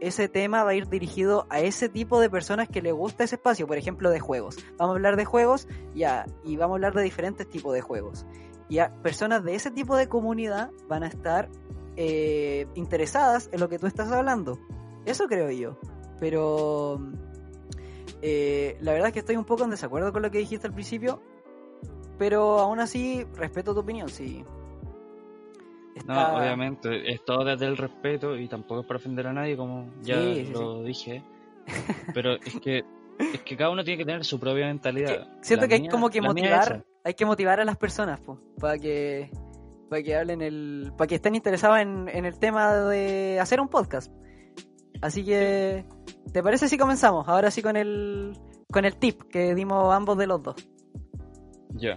ese 0.01 0.29
tema 0.29 0.63
va 0.65 0.71
a 0.71 0.75
ir 0.75 0.89
dirigido 0.89 1.47
a 1.49 1.61
ese 1.61 1.89
tipo 1.89 2.21
de 2.21 2.29
personas 2.29 2.69
que 2.69 2.83
le 2.83 2.93
gusta 2.93 3.25
ese 3.25 3.37
espacio, 3.37 3.67
por 3.67 3.79
ejemplo, 3.79 4.11
de 4.11 4.21
juegos. 4.21 4.57
Vamos 4.77 4.95
a 4.95 4.97
hablar 4.97 5.17
de 5.17 5.25
juegos 5.25 5.69
y 5.95 6.57
vamos 6.57 6.75
a 6.75 6.77
hablar 6.77 6.95
de 6.95 7.03
diferentes 7.03 7.49
tipos 7.49 7.73
de 7.75 7.81
juegos. 7.81 8.27
Y 8.69 8.79
personas 9.03 9.45
de 9.45 9.55
ese 9.55 9.71
tipo 9.71 9.97
de 9.97 10.09
comunidad 10.09 10.71
van 10.89 11.05
a 11.05 11.07
estar 11.07 11.49
eh, 11.97 12.67
interesadas 12.75 13.49
en 13.53 13.61
lo 13.61 13.69
que 13.69 13.79
tú 13.79 13.87
estás 13.87 14.11
hablando. 14.11 14.59
Eso 15.05 15.27
creo 15.27 15.51
yo. 15.51 15.79
Pero 16.21 17.01
eh, 18.23 18.77
la 18.81 18.93
verdad 18.93 19.09
es 19.09 19.13
que 19.13 19.21
estoy 19.21 19.37
un 19.37 19.45
poco 19.45 19.65
en 19.65 19.71
desacuerdo 19.71 20.13
con 20.13 20.23
lo 20.23 20.31
que 20.31 20.39
dijiste 20.39 20.67
al 20.67 20.75
principio. 20.75 21.23
Pero 22.19 22.59
aún 22.59 22.81
así, 22.81 23.25
respeto 23.35 23.75
tu 23.75 23.81
opinión, 23.81 24.09
sí. 24.09 24.45
No, 26.05 26.37
obviamente, 26.37 27.11
es 27.11 27.25
todo 27.25 27.45
desde 27.45 27.67
el 27.67 27.77
respeto 27.77 28.37
y 28.37 28.49
tampoco 28.49 28.81
es 28.81 28.87
para 28.87 28.99
ofender 28.99 29.27
a 29.27 29.33
nadie, 29.33 29.57
como 29.57 29.91
ya 30.03 30.17
lo 30.17 30.83
dije. 30.83 31.23
Pero 32.15 32.35
es 32.35 32.61
que 32.61 32.85
es 33.19 33.41
que 33.43 33.57
cada 33.57 33.71
uno 33.71 33.83
tiene 33.83 33.99
que 33.99 34.05
tener 34.05 34.25
su 34.25 34.39
propia 34.39 34.67
mentalidad. 34.67 35.27
siento 35.41 35.67
que 35.67 35.75
hay 35.75 35.89
como 35.89 36.11
que 36.11 36.21
motivar, 36.21 36.85
hay 37.03 37.15
que 37.15 37.25
motivar 37.25 37.61
a 37.61 37.65
las 37.65 37.77
personas, 37.77 38.21
pues, 38.21 38.39
para 38.61 38.79
que 38.79 39.31
para 39.89 40.03
que 40.03 40.17
hablen 40.17 40.43
el, 40.43 40.93
para 40.99 41.07
que 41.09 41.15
estén 41.15 41.35
interesados 41.35 41.79
en, 41.79 42.09
en 42.09 42.25
el 42.25 42.39
tema 42.39 42.75
de 42.75 43.39
hacer 43.41 43.61
un 43.61 43.69
podcast. 43.69 44.13
Así 45.01 45.25
que, 45.25 45.85
¿te 46.33 46.43
parece 46.43 46.69
si 46.69 46.77
comenzamos? 46.77 47.29
Ahora 47.29 47.51
sí 47.51 47.63
con 47.63 47.77
el 47.77 48.37
con 48.71 48.85
el 48.85 48.97
tip 48.97 49.23
que 49.31 49.55
dimos 49.55 49.95
ambos 49.95 50.19
de 50.19 50.27
los 50.27 50.43
dos. 50.43 50.57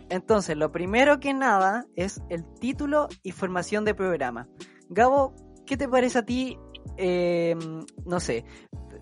Entonces, 0.10 0.58
lo 0.58 0.72
primero 0.72 1.20
que 1.20 1.34
nada 1.34 1.86
es 1.96 2.22
el 2.30 2.44
título 2.60 3.08
y 3.24 3.32
formación 3.32 3.86
de 3.86 3.94
programa. 3.94 4.48
Gabo, 4.90 5.34
¿qué 5.66 5.78
te 5.78 5.88
parece 5.88 6.20
a 6.20 6.26
ti? 6.26 6.58
Eh, 6.98 7.56
no 8.06 8.20
sé, 8.20 8.46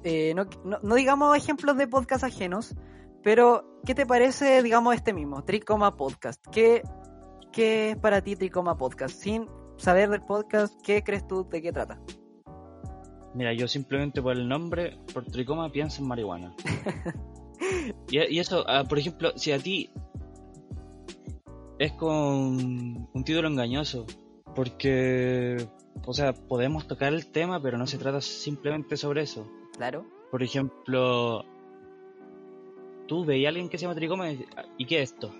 eh, 0.03 0.33
no, 0.33 0.95
digamos 0.95 1.35
ejemplos 1.35 1.77
de 1.77 1.87
podcast 1.87 2.23
ajenos, 2.23 2.75
pero 3.23 3.81
¿qué 3.85 3.95
te 3.95 4.05
parece, 4.05 4.61
digamos, 4.63 4.95
este 4.95 5.13
mismo, 5.13 5.43
Tricoma 5.43 5.95
Podcast? 5.95 6.43
¿Qué, 6.51 6.81
¿Qué 7.51 7.91
es 7.91 7.97
para 7.97 8.21
ti 8.21 8.35
Tricoma 8.35 8.77
Podcast? 8.77 9.15
Sin 9.21 9.47
saber 9.77 10.09
del 10.09 10.21
podcast, 10.21 10.73
¿qué 10.83 11.03
crees 11.03 11.27
tú 11.27 11.47
de 11.49 11.61
qué 11.61 11.71
trata? 11.71 11.99
Mira, 13.33 13.53
yo 13.53 13.67
simplemente 13.67 14.21
por 14.21 14.33
el 14.33 14.47
nombre, 14.47 14.97
por 15.13 15.25
Tricoma, 15.25 15.71
pienso 15.71 16.01
en 16.01 16.07
marihuana. 16.07 16.55
y, 18.09 18.39
eso, 18.39 18.63
ah, 18.67 18.83
por 18.87 18.99
ejemplo, 18.99 19.31
si 19.35 19.51
a 19.51 19.59
ti 19.59 19.89
es 21.79 21.91
con 21.93 23.07
un 23.13 23.23
título 23.23 23.47
engañoso, 23.47 24.05
porque, 24.55 25.67
o 26.05 26.13
sea, 26.13 26.33
podemos 26.33 26.87
tocar 26.87 27.13
el 27.13 27.27
tema, 27.27 27.61
pero 27.61 27.77
no 27.77 27.87
se 27.87 27.97
trata 27.97 28.21
simplemente 28.21 28.97
sobre 28.97 29.21
eso. 29.21 29.47
Claro. 29.75 30.05
Por 30.31 30.43
ejemplo, 30.43 31.45
tú 33.07 33.25
veías 33.25 33.47
a 33.47 33.49
alguien 33.49 33.69
que 33.69 33.77
se 33.77 33.83
llama 33.83 33.95
Tricoma 33.95 34.31
y 34.31 34.85
¿qué 34.85 35.01
es 35.01 35.11
esto? 35.11 35.31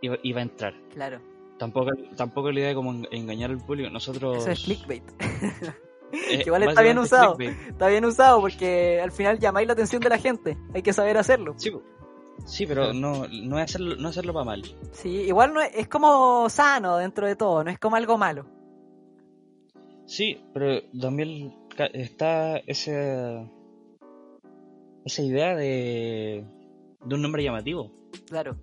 Y, 0.00 0.32
va 0.32 0.40
a 0.40 0.42
entrar. 0.42 0.74
Claro. 0.92 1.20
Tampoco, 1.58 1.92
tampoco 2.16 2.50
la 2.50 2.58
idea 2.58 2.68
de 2.70 2.74
como 2.74 2.92
engañar 3.12 3.50
al 3.50 3.58
público. 3.58 3.88
Nosotros... 3.88 4.38
Eso 4.38 4.50
es 4.50 4.60
clickbait. 4.64 5.04
Eh, 6.12 6.42
igual 6.44 6.62
está 6.64 6.82
bien 6.82 6.98
usado. 6.98 7.38
Está 7.40 7.88
bien 7.88 8.04
usado 8.04 8.38
porque 8.42 9.00
al 9.00 9.12
final 9.12 9.38
llamáis 9.38 9.66
la 9.66 9.72
atención 9.72 10.02
de 10.02 10.10
la 10.10 10.18
gente. 10.18 10.58
Hay 10.74 10.82
que 10.82 10.92
saber 10.92 11.16
hacerlo. 11.16 11.54
Sí, 11.56 11.72
Sí, 12.44 12.66
pero 12.66 12.92
no, 12.92 13.26
no, 13.28 13.58
es 13.58 13.64
hacerlo, 13.64 13.96
no 13.96 14.08
hacerlo 14.08 14.32
para 14.32 14.44
mal. 14.44 14.62
Sí, 14.92 15.08
igual 15.08 15.54
no 15.54 15.60
es, 15.60 15.88
como 15.88 16.48
sano 16.48 16.96
dentro 16.96 17.26
de 17.26 17.36
todo, 17.36 17.62
no 17.64 17.70
es 17.70 17.78
como 17.78 17.96
algo 17.96 18.18
malo. 18.18 18.46
Sí, 20.06 20.44
pero 20.52 20.82
también 21.00 21.54
está 21.94 22.58
ese, 22.58 23.48
esa 25.04 25.22
idea 25.22 25.54
de, 25.54 26.44
de 27.04 27.14
un 27.14 27.22
nombre 27.22 27.42
llamativo. 27.42 27.90
Claro. 28.28 28.56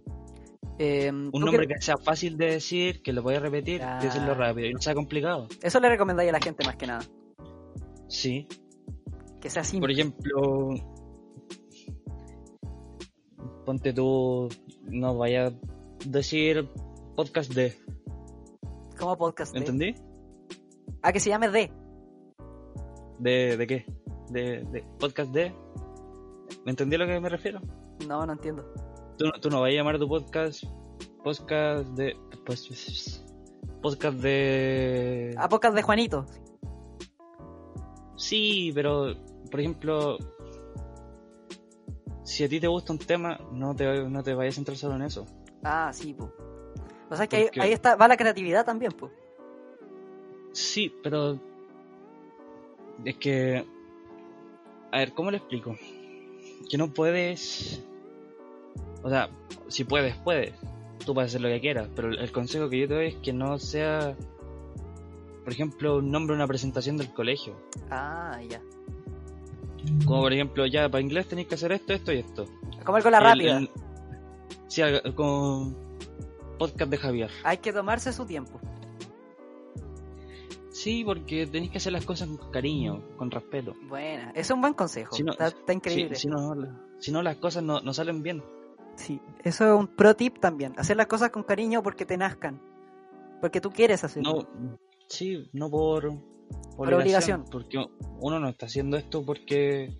Em, 0.77 1.29
un 1.33 1.41
nombre 1.41 1.67
que... 1.67 1.81
sea 1.81 1.97
fácil 1.97 2.37
de 2.37 2.51
decir, 2.51 3.01
que 3.01 3.11
lo 3.11 3.21
voy 3.21 3.35
a 3.35 3.39
repetir, 3.39 3.81
decirlo 4.01 4.33
rápido 4.33 4.67
y 4.67 4.73
no 4.73 4.81
sea 4.81 4.93
complicado. 4.93 5.47
Eso 5.61 5.79
le 5.79 5.89
recomendáis 5.89 6.29
a 6.29 6.33
la 6.33 6.39
gente 6.39 6.65
más 6.65 6.75
que 6.77 6.87
nada. 6.87 7.03
Sí. 8.07 8.47
Que 9.41 9.49
sea 9.49 9.63
simple. 9.63 9.81
Por 9.81 9.91
ejemplo, 9.91 10.73
ponte 13.69 13.93
tú, 13.93 14.49
no 14.85 15.15
vaya 15.15 15.45
a 15.45 15.51
decir 16.03 16.67
podcast 17.15 17.53
de. 17.53 17.77
¿Cómo 18.97 19.15
podcast 19.15 19.53
de? 19.53 19.59
¿Entendí? 19.59 19.93
Ah, 21.03 21.13
que 21.13 21.19
se 21.19 21.29
llame 21.29 21.49
de. 21.49 21.71
¿De, 23.19 23.57
de 23.57 23.67
qué? 23.67 23.85
De, 24.31 24.63
de 24.71 24.83
podcast 24.97 25.31
de. 25.31 25.53
¿Me 26.65 26.71
entendí 26.71 26.95
a 26.95 26.97
lo 26.97 27.05
que 27.05 27.19
me 27.19 27.29
refiero? 27.29 27.61
No, 28.07 28.25
no 28.25 28.33
entiendo. 28.33 28.65
Tú, 29.19 29.25
tú 29.39 29.51
no 29.51 29.61
vas 29.61 29.69
a 29.69 29.75
llamar 29.75 29.97
a 29.97 29.99
tu 29.99 30.07
podcast 30.07 30.63
podcast 31.23 31.89
de. 31.89 32.17
Pues, 32.47 33.23
podcast 33.83 34.17
de. 34.17 35.35
Ah, 35.37 35.47
podcast 35.47 35.75
de 35.75 35.83
Juanito. 35.83 36.25
Sí, 38.15 38.71
pero 38.73 39.13
por 39.51 39.59
ejemplo, 39.59 40.17
si 42.29 42.43
a 42.43 42.47
ti 42.47 42.59
te 42.59 42.67
gusta 42.67 42.93
un 42.93 42.99
tema, 42.99 43.39
no 43.51 43.75
te, 43.75 44.07
no 44.07 44.21
te 44.21 44.35
vayas 44.35 44.53
a 44.53 44.57
centrar 44.57 44.77
solo 44.77 44.95
en 44.95 45.01
eso. 45.01 45.25
Ah, 45.63 45.89
sí, 45.91 46.13
pues. 46.13 46.29
O 47.09 47.15
sea 47.15 47.25
que 47.25 47.49
ahí, 47.59 47.71
está, 47.71 47.95
va 47.95 48.07
la 48.07 48.17
creatividad 48.17 48.63
también, 48.63 48.91
pues. 48.91 49.11
Sí, 50.51 50.93
pero 51.01 51.39
es 53.03 53.17
que... 53.17 53.65
A 54.91 54.99
ver, 54.99 55.13
¿cómo 55.13 55.31
le 55.31 55.37
explico? 55.37 55.75
Que 56.69 56.77
no 56.77 56.93
puedes... 56.93 57.83
O 59.01 59.09
sea, 59.09 59.31
si 59.67 59.83
puedes, 59.83 60.15
puedes. 60.17 60.53
Tú 61.03 61.15
puedes 61.15 61.31
hacer 61.31 61.41
lo 61.41 61.49
que 61.49 61.61
quieras, 61.61 61.89
pero 61.95 62.09
el 62.09 62.31
consejo 62.31 62.69
que 62.69 62.79
yo 62.79 62.87
te 62.87 62.93
doy 62.93 63.07
es 63.07 63.15
que 63.15 63.33
no 63.33 63.57
sea, 63.57 64.15
por 65.43 65.51
ejemplo, 65.51 65.97
un 65.97 66.11
nombre 66.11 66.35
de 66.35 66.41
una 66.41 66.47
presentación 66.47 66.95
del 66.95 67.11
colegio. 67.11 67.55
Ah, 67.89 68.39
ya. 68.47 68.61
Como 70.05 70.21
por 70.21 70.33
ejemplo, 70.33 70.65
ya 70.65 70.89
para 70.89 71.01
inglés 71.01 71.27
tenéis 71.27 71.47
que 71.47 71.55
hacer 71.55 71.71
esto, 71.71 71.93
esto 71.93 72.11
y 72.13 72.19
esto. 72.19 72.45
Como 72.83 72.97
algo 72.97 73.09
la 73.09 73.19
rápida. 73.19 73.61
sí, 74.67 74.81
con 75.15 75.75
podcast 76.57 76.91
de 76.91 76.97
Javier. 76.97 77.31
Hay 77.43 77.57
que 77.57 77.73
tomarse 77.73 78.13
su 78.13 78.25
tiempo. 78.25 78.59
Sí, 80.71 81.03
porque 81.03 81.45
tenéis 81.45 81.71
que 81.71 81.77
hacer 81.77 81.91
las 81.91 82.05
cosas 82.05 82.29
con 82.29 82.51
cariño, 82.51 83.03
con 83.17 83.29
respeto. 83.29 83.73
Bueno, 83.89 84.31
es 84.33 84.49
un 84.49 84.61
buen 84.61 84.73
consejo. 84.73 85.13
está, 85.15 85.73
increíble. 85.73 86.15
si, 86.15 86.27
no, 86.27 87.21
las 87.21 87.35
cosas 87.37 87.63
no, 87.63 87.81
no, 87.81 87.93
salen 87.93 88.23
bien. 88.23 88.43
Sí, 88.95 89.19
eso 89.43 89.65
es 89.65 89.79
un 89.79 89.87
pro 89.87 90.15
tip 90.15 90.39
también. 90.39 90.73
Hacer 90.77 90.95
las 90.95 91.07
cosas 91.07 91.31
con 91.31 91.43
cariño 91.43 91.83
porque 91.83 92.05
te 92.05 92.17
nazcan. 92.17 92.61
Porque 93.41 93.59
tú 93.59 93.71
quieres 93.71 94.03
hacerlo. 94.03 94.47
No, 94.53 94.77
sí, 95.07 95.49
no 95.51 95.69
por 95.69 96.13
por, 96.75 96.93
obligación, 96.93 97.45
Porque 97.51 97.77
uno 98.19 98.39
no 98.39 98.49
está 98.49 98.65
haciendo 98.65 98.97
esto 98.97 99.23
porque. 99.25 99.93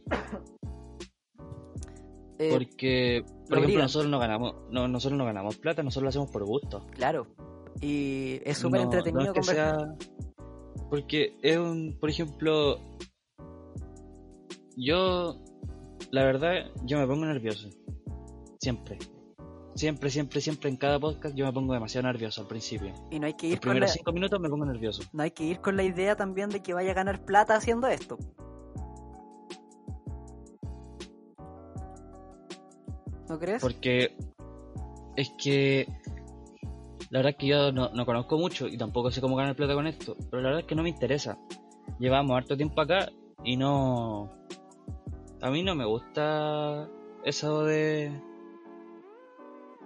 Eh, 2.41 2.51
porque, 2.51 3.25
por 3.50 3.58
ejemplo, 3.58 3.82
nosotros 3.82 4.10
no 4.10 4.18
ganamos, 4.18 4.56
no, 4.72 4.88
nosotros 4.88 5.18
no 5.18 5.25
ganamos 5.25 5.58
plata, 5.58 5.84
nosotros 5.84 6.03
lo 6.03 6.10
hacemos 6.10 6.32
por 6.32 6.46
gusto. 6.46 6.88
Claro. 6.91 7.27
Y 7.82 8.39
es 8.46 8.58
súper 8.58 8.79
entretenido 8.79 9.34
Porque 10.89 11.38
es 11.41 11.58
un, 11.58 11.98
por 12.00 12.10
ejemplo, 12.10 12.79
yo, 14.77 15.36
la 16.12 16.24
verdad, 16.24 16.72
yo 16.86 16.98
me 16.98 17.08
pongo 17.08 17.25
nervioso. 17.25 17.70
Siempre. 18.62 18.98
Siempre, 19.76 20.10
siempre, 20.10 20.42
siempre 20.42 20.70
en 20.70 20.78
cada 20.78 21.00
podcast 21.00 21.36
yo 21.36 21.46
me 21.46 21.54
pongo 21.54 21.74
demasiado 21.74 22.08
nervioso 22.08 22.42
al 22.42 22.48
principio. 22.48 22.94
Y 23.12 23.20
no 23.20 23.28
hay 23.28 23.34
que 23.34 23.48
ir 23.48 23.54
Los 23.54 23.60
primeros 23.62 23.92
cinco 23.92 24.12
minutos 24.12 24.40
me 24.40 24.50
pongo 24.50 24.66
nervioso. 24.66 25.04
No 25.14 25.24
hay 25.24 25.32
que 25.32 25.44
ir 25.44 25.62
con 25.62 25.78
la 25.78 25.84
idea 25.84 26.16
también 26.16 26.50
de 26.50 26.62
que 26.62 26.74
vaya 26.74 26.92
a 26.92 26.94
ganar 26.94 27.24
plata 27.24 27.56
haciendo 27.56 27.88
esto. 27.88 28.18
¿No 33.30 33.38
crees? 33.38 33.62
Porque 33.62 34.18
es 35.16 35.32
que 35.38 35.88
la 37.10 37.20
verdad 37.20 37.32
es 37.32 37.38
que 37.38 37.48
yo 37.48 37.72
no, 37.72 37.90
no, 37.90 38.06
conozco 38.06 38.38
mucho 38.38 38.68
y 38.68 38.78
tampoco 38.78 39.12
sé 39.12 39.22
cómo 39.22 39.36
ganar 39.36 39.56
plata 39.56 39.74
con 39.74 39.88
esto, 39.88 40.16
pero 40.30 40.42
la 40.42 40.50
verdad 40.50 40.62
es 40.62 40.68
que 40.68 40.76
no 40.76 40.84
me 40.84 40.90
interesa. 40.90 41.38
Llevamos 42.00 42.38
harto 42.38 42.56
tiempo 42.56 42.82
acá 42.82 43.10
y 43.44 43.58
no... 43.58 44.32
A 45.42 45.50
mí 45.50 45.64
no 45.64 45.74
me 45.74 45.86
gusta 45.86 46.90
eso 47.24 47.64
de 47.64 48.12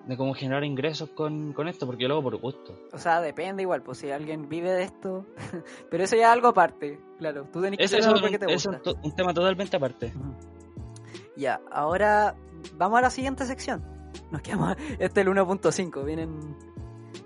de 0.07 0.17
cómo 0.17 0.33
generar 0.33 0.63
ingresos 0.63 1.09
con, 1.09 1.53
con 1.53 1.67
esto, 1.67 1.85
porque 1.85 2.03
yo 2.03 2.07
lo 2.09 2.15
hago 2.15 2.23
por 2.23 2.37
gusto. 2.37 2.77
O 2.91 2.97
sea, 2.97 3.21
depende 3.21 3.63
igual, 3.63 3.81
pues 3.81 3.99
si 3.99 4.11
alguien 4.11 4.49
vive 4.49 4.71
de 4.71 4.83
esto, 4.83 5.25
pero 5.89 6.03
eso 6.03 6.15
ya 6.15 6.27
es 6.27 6.33
algo 6.33 6.49
aparte, 6.49 6.99
claro. 7.17 7.47
Tú 7.51 7.61
tenés 7.61 7.77
que 7.77 7.83
es 7.97 8.07
un, 8.07 8.21
te 8.21 8.53
es 8.53 8.67
gusta. 8.67 8.91
un, 8.91 8.99
un 9.03 9.15
tema 9.15 9.33
totalmente 9.33 9.77
aparte. 9.77 10.13
Ya, 11.35 11.61
ahora 11.71 12.35
vamos 12.75 12.99
a 12.99 13.01
la 13.01 13.09
siguiente 13.09 13.45
sección. 13.45 13.83
Nos 14.31 14.41
quedamos. 14.41 14.75
Este 14.99 15.21
es 15.21 15.27
el 15.27 15.33
1.5, 15.33 16.03
vienen, 16.05 16.55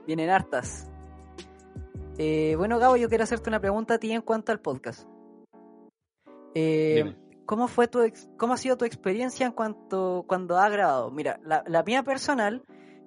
vienen 0.05 0.29
hartas. 0.29 0.89
Eh, 2.17 2.55
bueno, 2.57 2.79
Gabo, 2.79 2.97
yo 2.97 3.09
quiero 3.09 3.23
hacerte 3.23 3.49
una 3.49 3.59
pregunta 3.59 3.95
a 3.95 3.97
ti 3.99 4.11
en 4.11 4.21
cuanto 4.21 4.51
al 4.51 4.59
podcast. 4.59 5.07
Eh, 6.55 7.03
Dime. 7.03 7.26
¿Cómo 7.47 7.67
fue 7.67 7.87
tu 7.87 8.01
ex- 8.01 8.29
cómo 8.37 8.53
ha 8.53 8.57
sido 8.57 8.77
tu 8.77 8.85
experiencia 8.85 9.47
en 9.47 9.53
cuanto 9.53 10.25
cuando 10.27 10.59
has 10.59 10.71
grabado? 10.71 11.09
Mira, 11.09 11.39
la, 11.43 11.63
la 11.65 11.81
mía 11.81 12.03
personal 12.03 12.63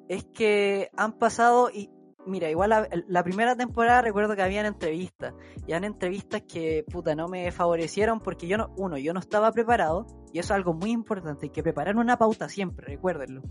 es 0.09 0.25
que 0.25 0.91
han 0.97 1.13
pasado 1.13 1.71
y 1.71 1.91
mira, 2.27 2.51
igual 2.51 2.71
la, 3.07 3.23
primera 3.25 3.57
temporada 3.57 4.03
recuerdo 4.03 4.35
que 4.37 4.43
habían 4.43 4.67
entrevistas 4.67 5.35
y 5.67 5.73
eran 5.73 5.85
entrevistas 5.85 6.43
que 6.43 6.85
puta 6.91 7.15
no 7.15 7.29
me 7.29 7.51
favorecieron 7.53 8.21
porque 8.21 8.47
yo 8.47 8.57
no 8.57 8.73
uno, 8.77 8.99
yo 8.99 9.13
no 9.13 9.21
estaba 9.21 9.53
preparado 9.53 10.07
y 10.33 10.39
eso 10.39 10.53
es 10.53 10.57
algo 10.57 10.75
muy 10.75 10.91
importante, 10.91 11.47
hay 11.47 11.51
que 11.51 11.63
preparar 11.63 11.97
una 11.97 12.17
pauta 12.19 12.49
siempre, 12.49 12.87
recuérdenlo. 12.87 13.43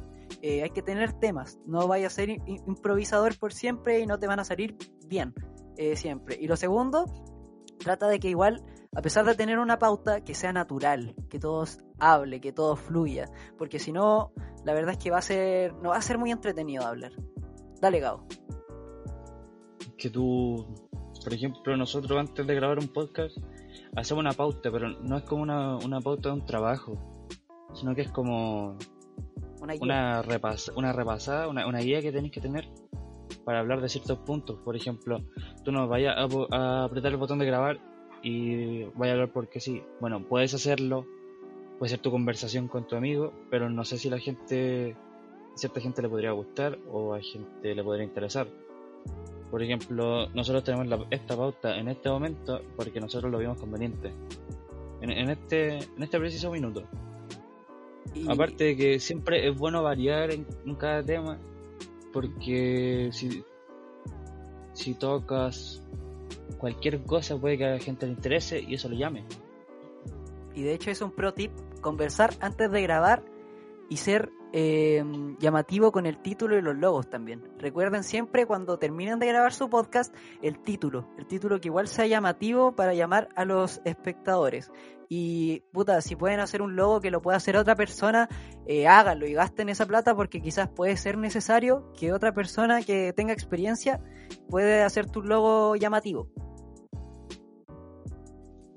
Eh, 0.42 0.64
hay 0.64 0.70
que 0.70 0.82
tener 0.82 1.14
temas, 1.14 1.60
no 1.66 1.88
vaya 1.88 2.08
a 2.08 2.10
ser 2.10 2.30
improvisador 2.30 3.38
por 3.38 3.54
siempre 3.54 4.00
y 4.00 4.06
no 4.06 4.20
te 4.20 4.28
van 4.28 4.40
a 4.40 4.46
salir 4.46 4.76
bien 5.08 5.34
eh, 5.78 5.96
siempre. 5.96 6.38
Y 6.40 6.48
lo 6.48 6.56
segundo, 6.56 7.06
trata 7.80 8.08
de 8.08 8.20
que 8.20 8.30
igual 8.30 8.64
a 8.96 9.02
pesar 9.02 9.26
de 9.26 9.36
tener 9.36 9.60
una 9.60 9.78
pauta 9.78 10.24
que 10.24 10.34
sea 10.34 10.52
natural, 10.52 11.16
que 11.30 11.40
todos 11.40 11.80
hable, 12.00 12.42
que 12.42 12.52
todo 12.52 12.76
fluya, 12.76 13.30
porque 13.58 13.80
si 13.80 13.92
no, 13.92 14.32
la 14.66 14.74
verdad 14.74 14.94
es 14.94 14.98
que 14.98 15.12
va 15.12 15.20
a 15.20 15.22
ser, 15.22 15.74
no 15.76 15.90
va 15.90 15.98
a 15.98 16.02
ser 16.02 16.18
muy 16.18 16.32
entretenido 16.32 16.86
hablar. 16.86 17.12
Dale, 17.82 18.00
Gabo. 18.00 18.26
Que 19.98 20.10
tú, 20.10 20.66
por 21.24 21.34
ejemplo, 21.34 21.78
nosotros 21.78 22.18
antes 22.20 22.46
de 22.46 22.56
grabar 22.56 22.80
un 22.80 22.88
podcast 22.88 23.38
hacemos 23.96 24.22
una 24.22 24.34
pauta, 24.34 24.72
pero 24.72 24.90
no 24.90 25.18
es 25.18 25.24
como 25.24 25.44
una, 25.44 25.78
una 25.78 26.02
pauta 26.02 26.30
de 26.30 26.36
un 26.36 26.46
trabajo, 26.46 27.28
sino 27.74 27.94
que 27.94 28.02
es 28.02 28.12
como 28.12 28.78
Una 29.62 29.74
guía. 29.74 29.84
una, 29.84 30.22
repas 30.22 30.72
una 30.76 30.94
repasada, 30.94 31.48
una, 31.48 31.68
una 31.68 31.80
guía 31.80 32.02
que 32.02 32.12
tenéis 32.12 32.34
que 32.34 32.42
tener 32.42 32.70
para 33.46 33.60
hablar 33.60 33.82
de 33.82 33.90
ciertos 33.90 34.20
puntos. 34.20 34.60
Por 34.64 34.76
ejemplo, 34.76 35.24
tú 35.64 35.72
no 35.72 35.88
vayas 35.88 36.16
a 36.52 36.84
apretar 36.84 37.12
el 37.12 37.18
botón 37.18 37.40
de 37.40 37.46
grabar 37.46 37.80
y 38.24 38.84
vayas 38.96 39.10
a 39.10 39.12
hablar 39.14 39.30
porque 39.34 39.60
sí. 39.60 39.82
Bueno, 40.00 40.22
puedes 40.24 40.54
hacerlo, 40.54 41.06
puede 41.78 41.90
ser 41.92 42.00
tu 42.00 42.12
conversación 42.12 42.68
con 42.68 42.88
tu 42.88 42.96
amigo, 42.96 43.34
pero 43.50 43.70
no 43.70 43.86
sé 43.86 43.98
si 43.98 44.10
la 44.10 44.20
gente, 44.20 44.96
cierta 45.56 45.80
gente 45.82 46.02
le 46.02 46.10
podría 46.10 46.32
gustar 46.32 46.78
o 46.92 47.14
a 47.14 47.22
gente 47.22 47.74
le 47.76 47.84
podría 47.84 48.04
interesar. 48.06 48.48
Por 49.52 49.64
ejemplo, 49.64 50.28
nosotros 50.36 50.64
tenemos 50.64 50.88
la- 50.88 51.06
esta 51.10 51.36
pauta 51.36 51.78
en 51.78 51.88
este 51.88 52.10
momento 52.10 52.62
porque 52.76 53.00
nosotros 53.00 53.32
lo 53.32 53.40
vimos 53.40 53.58
conveniente. 53.58 54.12
En, 55.02 55.10
en 55.12 55.30
este, 55.30 55.78
en 55.78 56.04
este 56.04 56.20
preciso 56.20 56.52
minuto. 56.52 56.84
Y- 58.14 58.30
Aparte 58.30 58.64
de 58.66 58.76
que 58.78 59.00
siempre 59.00 59.48
es 59.48 59.58
bueno 59.58 59.82
variar 59.82 60.30
en, 60.32 60.46
en 60.66 60.76
cada 60.76 61.02
tema, 61.04 61.38
porque 62.14 63.10
si, 63.14 63.44
si 64.74 64.94
tocas 64.96 65.82
cualquier 66.58 67.04
cosa 67.04 67.38
puede 67.38 67.58
que 67.58 67.66
a 67.66 67.72
la 67.72 67.80
gente 67.80 68.06
le 68.06 68.14
interese 68.14 68.60
y 68.60 68.76
eso 68.76 68.90
le 68.90 68.98
llame. 68.98 69.26
Y 70.56 70.64
de 70.64 70.74
hecho 70.74 70.92
es 70.92 71.02
un 71.02 71.12
pro 71.12 71.34
tip, 71.34 71.52
conversar 71.82 72.34
antes 72.40 72.72
de 72.72 72.82
grabar 72.82 73.24
y 73.90 73.98
ser 73.98 74.32
eh, 74.52 75.04
llamativo 75.40 75.92
con 75.92 76.06
el 76.06 76.18
título 76.18 76.58
y 76.58 76.62
los 76.62 76.76
logos 76.76 77.10
también. 77.10 77.44
Recuerden 77.60 78.04
siempre 78.04 78.46
cuando 78.46 78.80
terminen 78.80 79.20
de 79.20 79.28
grabar 79.28 79.54
su 79.54 79.70
podcast 79.70 80.14
el 80.42 80.60
título, 80.60 81.08
el 81.18 81.28
título 81.28 81.62
que 81.62 81.68
igual 81.68 81.88
sea 81.88 82.08
llamativo 82.08 82.76
para 82.76 82.94
llamar 82.94 83.30
a 83.36 83.46
los 83.46 83.82
espectadores. 83.86 84.72
Y 85.08 85.62
puta, 85.72 86.02
si 86.02 86.16
pueden 86.16 86.40
hacer 86.40 86.62
un 86.62 86.76
logo 86.76 87.02
que 87.02 87.10
lo 87.10 87.22
pueda 87.22 87.38
hacer 87.38 87.58
otra 87.58 87.76
persona, 87.76 88.30
eh, 88.68 88.88
háganlo 88.88 89.28
y 89.28 89.34
gasten 89.34 89.70
esa 89.70 89.88
plata 89.88 90.16
porque 90.16 90.42
quizás 90.42 90.70
puede 90.70 90.98
ser 90.98 91.18
necesario 91.18 91.92
que 91.94 92.14
otra 92.14 92.32
persona 92.34 92.84
que 92.84 93.12
tenga 93.14 93.34
experiencia 93.34 94.02
puede 94.50 94.84
hacer 94.84 95.10
tu 95.10 95.24
logo 95.24 95.76
llamativo. 95.76 96.30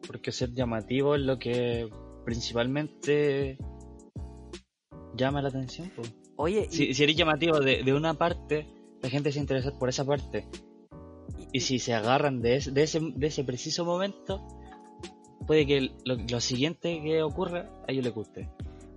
Porque 0.06 0.32
ser 0.32 0.52
llamativo 0.52 1.14
es 1.14 1.22
lo 1.22 1.38
que 1.38 1.88
principalmente 2.24 3.58
llama 5.16 5.42
la 5.42 5.48
atención. 5.48 5.90
po. 5.94 6.02
Oye, 6.36 6.68
y- 6.70 6.94
Si, 6.94 7.02
eres 7.02 7.16
llamativo 7.16 7.60
de, 7.60 7.82
de 7.82 7.92
una 7.94 8.14
parte, 8.14 8.66
la 9.02 9.08
gente 9.08 9.32
se 9.32 9.40
interesa 9.40 9.78
por 9.78 9.88
esa 9.88 10.04
parte. 10.04 10.46
Y 11.52 11.60
si 11.60 11.78
se 11.78 11.94
agarran 11.94 12.40
de, 12.40 12.56
ese- 12.56 12.70
de, 12.70 12.82
ese, 12.82 13.00
de 13.00 13.26
ese 13.26 13.44
preciso 13.44 13.84
momento, 13.84 14.46
puede 15.46 15.66
que 15.66 15.80
lo, 16.04 16.16
lo 16.16 16.40
siguiente 16.40 17.00
que 17.02 17.22
ocurra 17.22 17.70
a 17.86 17.92
ellos 17.92 18.04
les 18.04 18.14
guste. 18.14 18.50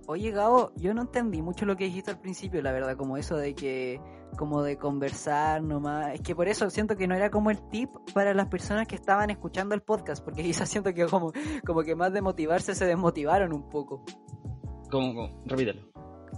Oye, 0.08 0.30
Gabo, 0.30 0.70
yo 0.76 0.94
no 0.94 1.02
entendí 1.02 1.42
mucho 1.42 1.66
lo 1.66 1.76
que 1.76 1.84
dijiste 1.84 2.12
al 2.12 2.20
principio, 2.20 2.62
la 2.62 2.70
verdad, 2.72 2.96
como 2.96 3.16
eso 3.16 3.36
de 3.36 3.54
que, 3.56 4.00
como 4.38 4.62
de 4.62 4.78
conversar 4.78 5.62
nomás. 5.64 6.14
Es 6.14 6.20
que 6.20 6.34
por 6.36 6.46
eso 6.46 6.70
siento 6.70 6.96
que 6.96 7.08
no 7.08 7.16
era 7.16 7.28
como 7.28 7.50
el 7.50 7.58
tip 7.70 7.90
para 8.14 8.32
las 8.32 8.46
personas 8.46 8.86
que 8.86 8.94
estaban 8.94 9.30
escuchando 9.30 9.74
el 9.74 9.82
podcast, 9.82 10.24
porque 10.24 10.42
quizás 10.44 10.68
siento 10.68 10.94
que 10.94 11.06
como, 11.06 11.32
como 11.66 11.82
que 11.82 11.96
más 11.96 12.12
de 12.12 12.22
motivarse 12.22 12.74
se 12.76 12.86
desmotivaron 12.86 13.52
un 13.52 13.68
poco. 13.68 14.04
Como, 14.90 15.12
como- 15.12 15.42
repítelo. 15.44 15.80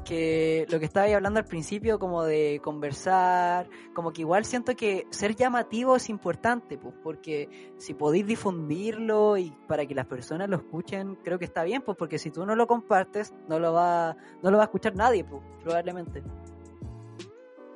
Que 0.05 0.67
lo 0.71 0.79
que 0.79 0.87
estaba 0.87 1.07
hablando 1.15 1.39
al 1.39 1.45
principio, 1.45 1.99
como 1.99 2.25
de 2.25 2.61
conversar, 2.63 3.69
como 3.95 4.13
que 4.13 4.23
igual 4.23 4.45
siento 4.45 4.75
que 4.75 5.07
ser 5.11 5.37
llamativo 5.37 5.97
es 5.97 6.09
importante, 6.09 6.79
pues, 6.79 6.95
porque 7.03 7.73
si 7.77 7.95
podéis 7.95 8.27
difundirlo 8.27 9.37
y 9.37 9.51
para 9.67 9.87
que 9.87 9.95
las 9.95 10.07
personas 10.07 10.49
lo 10.49 10.57
escuchen, 10.57 11.17
creo 11.23 11.39
que 11.39 11.45
está 11.45 11.63
bien, 11.65 11.83
pues, 11.83 11.97
porque 11.99 12.19
si 12.19 12.31
tú 12.31 12.47
no 12.47 12.57
lo 12.57 12.67
compartes, 12.67 13.35
no 13.49 13.59
lo 13.59 13.73
va, 13.73 14.17
no 14.43 14.51
lo 14.51 14.57
va 14.57 14.65
a 14.65 14.67
escuchar 14.67 14.95
nadie, 14.95 15.25
pues, 15.25 15.43
probablemente. 15.63 16.23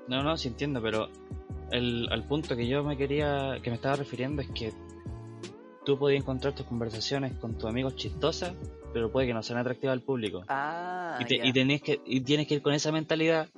No, 0.08 0.22
no, 0.22 0.36
sí 0.36 0.48
entiendo, 0.48 0.80
pero 0.82 1.08
el, 1.70 2.08
al 2.10 2.24
punto 2.26 2.56
que 2.56 2.66
yo 2.66 2.84
me 2.84 2.96
quería, 2.96 3.58
que 3.62 3.70
me 3.70 3.76
estaba 3.76 3.96
refiriendo 3.96 4.42
es 4.42 4.50
que 4.50 4.72
tú 5.84 5.98
podías 5.98 6.22
encontrar 6.22 6.54
tus 6.54 6.66
conversaciones 6.66 7.34
con 7.38 7.54
tus 7.54 7.68
amigos 7.68 7.96
chistosas, 7.96 8.52
pero 8.92 9.10
puede 9.12 9.26
que 9.26 9.34
no 9.34 9.42
sean 9.42 9.58
atractivas 9.58 9.92
al 9.94 10.02
público. 10.02 10.42
Ah, 10.48 11.18
y, 11.20 11.24
te- 11.24 11.46
y 11.46 11.52
tenés 11.52 11.82
que, 11.82 12.00
y 12.04 12.20
tienes 12.20 12.46
que 12.46 12.54
ir 12.54 12.62
con 12.62 12.72
esa 12.74 12.92
mentalidad 12.92 13.48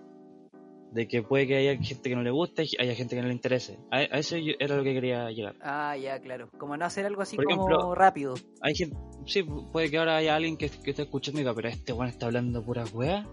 de 0.92 1.08
que 1.08 1.22
puede 1.24 1.46
que 1.48 1.56
haya 1.56 1.76
gente 1.82 2.08
que 2.08 2.14
no 2.14 2.22
le 2.22 2.30
guste 2.30 2.64
y 2.64 2.80
haya 2.80 2.94
gente 2.94 3.16
que 3.16 3.22
no 3.22 3.26
le 3.28 3.34
interese. 3.34 3.80
A, 3.90 3.96
a 3.96 4.18
eso 4.18 4.36
yo- 4.36 4.54
era 4.60 4.76
lo 4.76 4.84
que 4.84 4.94
quería 4.94 5.28
llegar. 5.30 5.56
Ah, 5.60 5.96
ya, 5.96 6.20
claro. 6.20 6.48
Como 6.58 6.76
no 6.76 6.84
hacer 6.84 7.04
algo 7.06 7.22
así 7.22 7.34
Por 7.36 7.46
como 7.46 7.68
ejemplo, 7.68 7.94
rápido. 7.96 8.34
Hay 8.60 8.74
gente, 8.76 8.96
sí, 9.26 9.42
puede 9.42 9.90
que 9.90 9.98
ahora 9.98 10.16
haya 10.16 10.36
alguien 10.36 10.56
que, 10.56 10.68
que 10.70 10.90
esté 10.90 11.02
escuchando 11.02 11.40
y 11.40 11.42
diga, 11.42 11.52
pero 11.54 11.68
este 11.68 11.92
weón 11.92 12.08
está 12.08 12.26
hablando 12.26 12.62
pura 12.64 12.84
weá. 12.92 13.26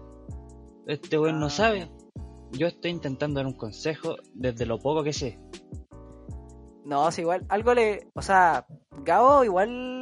Este 0.88 1.16
weón 1.18 1.36
Ah, 1.36 1.40
no 1.40 1.50
sabe. 1.50 1.88
Yo 2.50 2.66
estoy 2.66 2.90
intentando 2.90 3.38
dar 3.38 3.46
un 3.46 3.56
consejo 3.56 4.16
desde 4.34 4.66
lo 4.66 4.78
poco 4.80 5.02
que 5.04 5.12
sé. 5.12 5.38
No, 6.84 7.08
es 7.08 7.18
igual, 7.20 7.46
algo 7.48 7.74
le... 7.74 8.08
O 8.14 8.22
sea, 8.22 8.66
Gabo 9.04 9.44
igual 9.44 10.01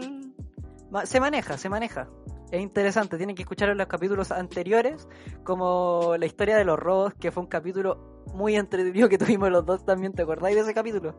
se 1.05 1.21
maneja, 1.21 1.57
se 1.59 1.69
maneja. 1.69 2.09
Es 2.51 2.61
interesante, 2.61 3.17
tienen 3.17 3.37
que 3.37 3.43
escuchar 3.43 3.69
en 3.69 3.79
los 3.79 3.87
capítulos 3.87 4.31
anteriores, 4.33 5.07
como 5.45 6.17
la 6.19 6.27
historia 6.27 6.57
de 6.57 6.65
los 6.65 6.79
robos, 6.79 7.15
que 7.15 7.31
fue 7.31 7.43
un 7.45 7.49
capítulo 7.49 8.25
muy 8.35 8.57
entretenido 8.57 9.09
que 9.09 9.19
tuvimos 9.19 9.51
los 9.51 9.65
dos 9.65 9.85
también, 9.85 10.13
¿te 10.13 10.23
acordáis 10.23 10.57
de 10.57 10.63
ese 10.63 10.75
capítulo? 10.75 11.15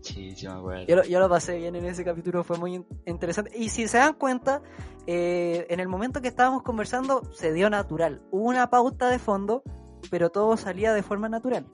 Sí, 0.00 0.34
sí 0.34 0.48
me 0.48 0.54
acuerdo. 0.54 0.84
Yo 0.86 0.96
lo, 0.96 1.04
yo 1.04 1.20
lo 1.20 1.28
pasé 1.28 1.56
bien 1.58 1.76
en 1.76 1.84
ese 1.84 2.04
capítulo, 2.04 2.42
fue 2.42 2.58
muy 2.58 2.74
in- 2.74 2.86
interesante. 3.06 3.52
Y 3.56 3.68
si 3.68 3.86
se 3.86 3.98
dan 3.98 4.14
cuenta, 4.14 4.60
eh, 5.06 5.66
en 5.70 5.78
el 5.78 5.86
momento 5.86 6.20
que 6.20 6.26
estábamos 6.28 6.62
conversando, 6.64 7.22
se 7.32 7.52
dio 7.52 7.70
natural. 7.70 8.22
Hubo 8.32 8.48
una 8.48 8.68
pauta 8.68 9.08
de 9.10 9.20
fondo, 9.20 9.62
pero 10.10 10.30
todo 10.30 10.56
salía 10.56 10.92
de 10.92 11.04
forma 11.04 11.28
natural. 11.28 11.66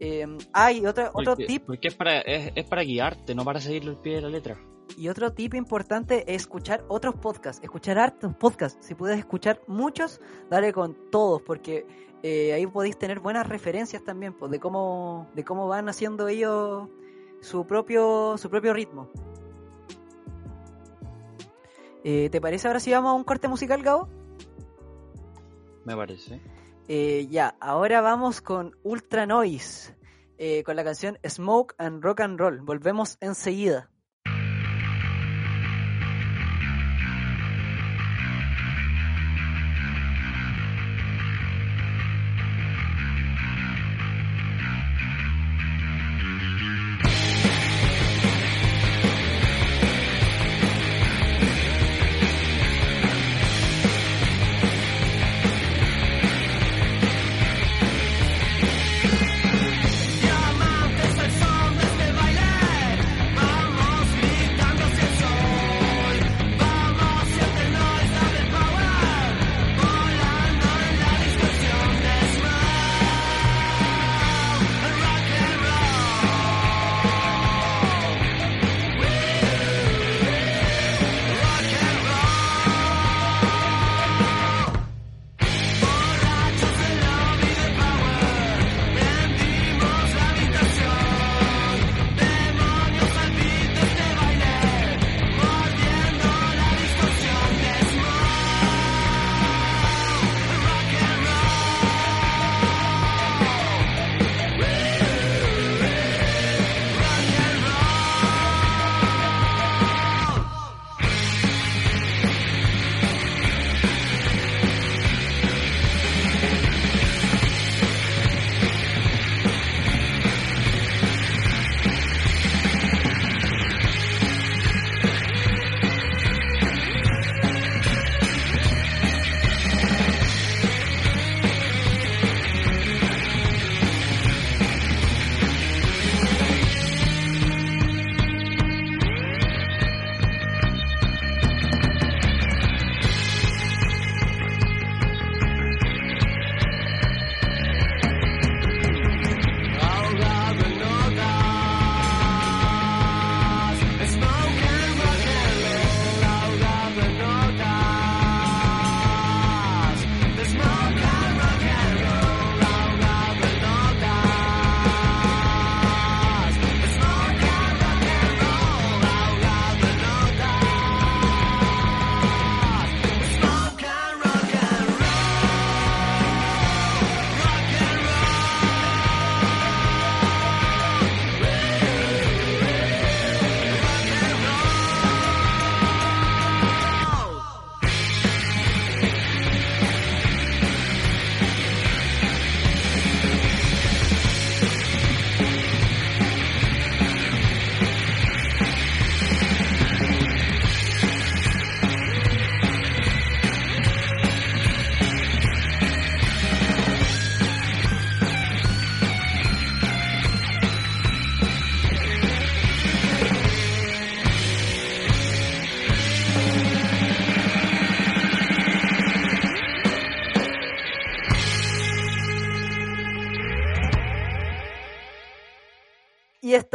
Eh, 0.00 0.26
hay 0.52 0.84
otro, 0.84 1.10
otro 1.12 1.32
Porque- 1.36 1.46
tip 1.46 1.66
Porque 1.66 1.88
es 1.88 1.94
para, 1.94 2.20
es, 2.22 2.50
es 2.56 2.64
para 2.66 2.82
guiarte, 2.82 3.36
no 3.36 3.44
para 3.44 3.60
seguirle 3.60 3.92
el 3.92 3.98
pie 3.98 4.16
de 4.16 4.22
la 4.22 4.28
letra. 4.30 4.58
Y 4.98 5.08
otro 5.08 5.32
tip 5.32 5.54
importante 5.54 6.24
es 6.26 6.42
escuchar 6.42 6.84
otros 6.88 7.14
podcasts, 7.14 7.62
escuchar 7.62 8.00
hartos 8.00 8.34
podcasts. 8.34 8.84
Si 8.84 8.96
puedes 8.96 9.16
escuchar 9.16 9.62
muchos, 9.68 10.20
dale 10.50 10.72
con 10.72 10.96
todos, 11.12 11.40
porque 11.42 11.86
eh, 12.24 12.52
ahí 12.52 12.66
podéis 12.66 12.98
tener 12.98 13.20
buenas 13.20 13.48
referencias 13.48 14.02
también, 14.02 14.32
pues, 14.32 14.50
de 14.50 14.58
cómo, 14.58 15.28
de 15.36 15.44
cómo 15.44 15.68
van 15.68 15.88
haciendo 15.88 16.26
ellos 16.26 16.88
su 17.40 17.64
propio, 17.64 18.36
su 18.38 18.50
propio 18.50 18.74
ritmo. 18.74 19.08
Eh, 22.02 22.28
¿Te 22.30 22.40
parece 22.40 22.66
ahora 22.66 22.80
si 22.80 22.90
vamos 22.90 23.10
a 23.10 23.14
un 23.14 23.22
corte 23.22 23.46
musical, 23.46 23.84
Gabo? 23.84 24.08
Me 25.84 25.94
parece. 25.94 26.40
Eh, 26.88 27.28
ya, 27.30 27.54
ahora 27.60 28.00
vamos 28.00 28.40
con 28.40 28.76
Ultra 28.82 29.26
Noise, 29.26 29.96
eh, 30.38 30.64
con 30.64 30.74
la 30.74 30.82
canción 30.82 31.20
Smoke 31.24 31.76
and 31.78 32.02
Rock 32.02 32.22
and 32.22 32.40
Roll. 32.40 32.62
Volvemos 32.62 33.16
enseguida. 33.20 33.92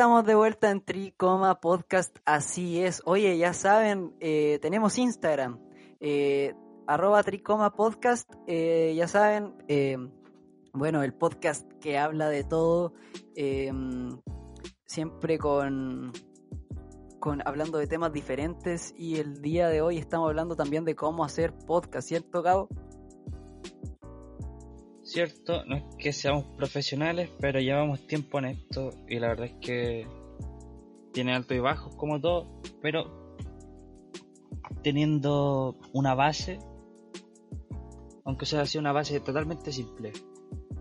Estamos 0.03 0.25
de 0.25 0.35
vuelta 0.35 0.69
en 0.69 0.81
Tricoma 0.81 1.61
Podcast, 1.61 2.17
así 2.25 2.81
es. 2.81 3.01
Oye, 3.05 3.37
ya 3.37 3.53
saben, 3.53 4.13
eh, 4.19 4.59
tenemos 4.61 4.97
Instagram, 4.97 5.61
eh, 6.01 6.53
arroba 6.87 7.23
Tricoma 7.23 7.73
Podcast, 7.73 8.29
eh, 8.45 8.93
ya 8.97 9.07
saben, 9.07 9.53
eh, 9.69 9.95
bueno, 10.73 11.03
el 11.03 11.13
podcast 11.13 11.71
que 11.79 11.97
habla 11.97 12.27
de 12.27 12.43
todo, 12.43 12.95
siempre 14.85 15.37
con, 15.37 16.11
con 17.21 17.41
hablando 17.47 17.77
de 17.77 17.87
temas 17.87 18.11
diferentes 18.11 18.93
y 18.97 19.19
el 19.19 19.41
día 19.41 19.69
de 19.69 19.81
hoy 19.81 19.99
estamos 19.99 20.27
hablando 20.27 20.57
también 20.57 20.83
de 20.83 20.97
cómo 20.97 21.23
hacer 21.23 21.53
podcast, 21.65 22.09
¿cierto, 22.09 22.41
Gabo? 22.41 22.67
Cierto, 25.13 25.63
no 25.65 25.75
es 25.75 25.83
que 25.99 26.11
seamos 26.11 26.43
profesionales, 26.57 27.29
pero 27.39 27.59
llevamos 27.59 28.07
tiempo 28.07 28.39
en 28.39 28.45
esto 28.45 28.89
y 29.07 29.19
la 29.19 29.27
verdad 29.27 29.45
es 29.45 29.53
que 29.61 30.07
tiene 31.11 31.35
altos 31.35 31.55
y 31.55 31.59
bajos 31.59 31.95
como 31.97 32.19
todo, 32.19 32.59
pero 32.81 33.37
teniendo 34.81 35.77
una 35.93 36.15
base, 36.15 36.57
aunque 38.25 38.47
sea 38.47 38.61
así 38.61 38.79
una 38.79 38.91
base 38.91 39.19
totalmente 39.19 39.71
simple, 39.71 40.13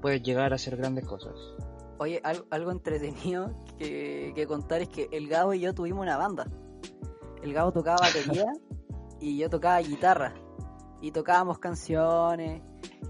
puedes 0.00 0.22
llegar 0.22 0.52
a 0.52 0.54
hacer 0.54 0.78
grandes 0.78 1.04
cosas. 1.04 1.34
Oye, 1.98 2.18
algo, 2.24 2.46
algo 2.48 2.70
entretenido 2.70 3.62
que, 3.76 4.32
que 4.34 4.46
contar 4.46 4.80
es 4.80 4.88
que 4.88 5.10
el 5.12 5.28
Gabo 5.28 5.52
y 5.52 5.60
yo 5.60 5.74
tuvimos 5.74 6.00
una 6.00 6.16
banda. 6.16 6.46
El 7.42 7.52
Gabo 7.52 7.70
tocaba 7.70 7.98
batería 8.00 8.46
y 9.20 9.36
yo 9.36 9.50
tocaba 9.50 9.78
guitarra. 9.82 10.32
Y 11.02 11.10
tocábamos 11.10 11.58
canciones 11.58 12.62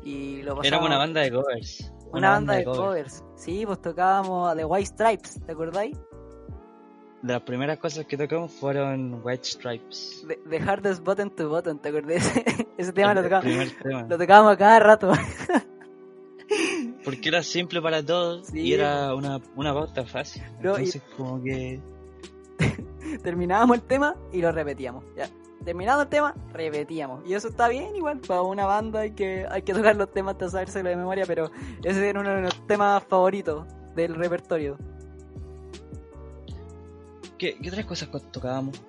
y 0.04 0.42
lo. 0.42 0.62
Éramos 0.62 0.86
una 0.88 0.98
banda 0.98 1.20
de 1.20 1.30
covers. 1.32 1.92
Una, 2.12 2.30
banda, 2.30 2.54
de 2.56 2.64
covers. 2.64 3.24
Sí, 3.36 3.64
pues 3.66 3.80
tocábamos 3.80 4.54
The 4.56 4.64
White 4.64 4.86
Stripes, 4.86 5.40
¿te 5.46 5.52
acordáis? 5.52 5.96
De 7.22 7.32
las 7.32 7.42
primeras 7.42 7.78
cosas 7.78 8.04
que 8.04 8.16
tocamos 8.16 8.50
fueron 8.52 9.20
White 9.22 9.44
Stripes. 9.44 10.24
The, 10.28 10.36
The 10.50 10.58
Hardest 10.60 11.04
Button 11.04 11.30
to 11.30 11.48
Button, 11.48 11.78
¿te 11.78 11.88
acordás? 11.90 12.32
Ese 12.76 12.92
tema 12.92 13.12
El 13.12 13.22
lo 13.22 13.40
tema. 13.82 14.02
lo 14.08 14.18
tocábamos 14.18 14.52
a 14.52 14.56
cada 14.58 14.78
rato. 14.80 15.12
Porque 17.04 17.28
era 17.28 17.42
simple 17.42 17.80
para 17.80 18.04
todos 18.04 18.46
Sí. 18.48 18.60
y 18.60 18.74
era 18.74 19.14
una, 19.14 19.40
una 19.56 19.72
pauta 19.72 20.04
fácil. 20.04 20.42
No, 20.60 20.72
y- 20.78 20.84
Entonces, 20.84 21.02
como 21.16 21.42
que. 21.42 21.80
Terminábamos 23.22 23.76
el 23.78 23.82
tema 23.82 24.14
y 24.32 24.40
lo 24.40 24.52
repetíamos. 24.52 25.04
Ya. 25.16 25.28
Terminado 25.64 26.02
el 26.02 26.08
tema, 26.08 26.34
repetíamos. 26.52 27.24
Y 27.26 27.34
eso 27.34 27.48
está 27.48 27.68
bien 27.68 27.94
igual, 27.94 28.18
para 28.20 28.42
una 28.42 28.66
banda 28.66 29.00
hay 29.00 29.12
que, 29.12 29.46
hay 29.48 29.62
que 29.62 29.72
tocar 29.72 29.94
los 29.96 30.10
temas 30.12 30.32
hasta 30.34 30.50
sabérselo 30.50 30.88
de 30.88 30.96
memoria, 30.96 31.24
pero 31.26 31.50
ese 31.84 32.08
era 32.08 32.20
uno 32.20 32.30
de 32.30 32.42
los 32.42 32.66
temas 32.66 33.02
favoritos 33.04 33.66
del 33.94 34.14
repertorio. 34.16 34.76
¿Qué, 37.38 37.56
qué 37.60 37.68
otras 37.68 37.86
cosas 37.86 38.08
co- 38.08 38.20
tocábamos? 38.20 38.80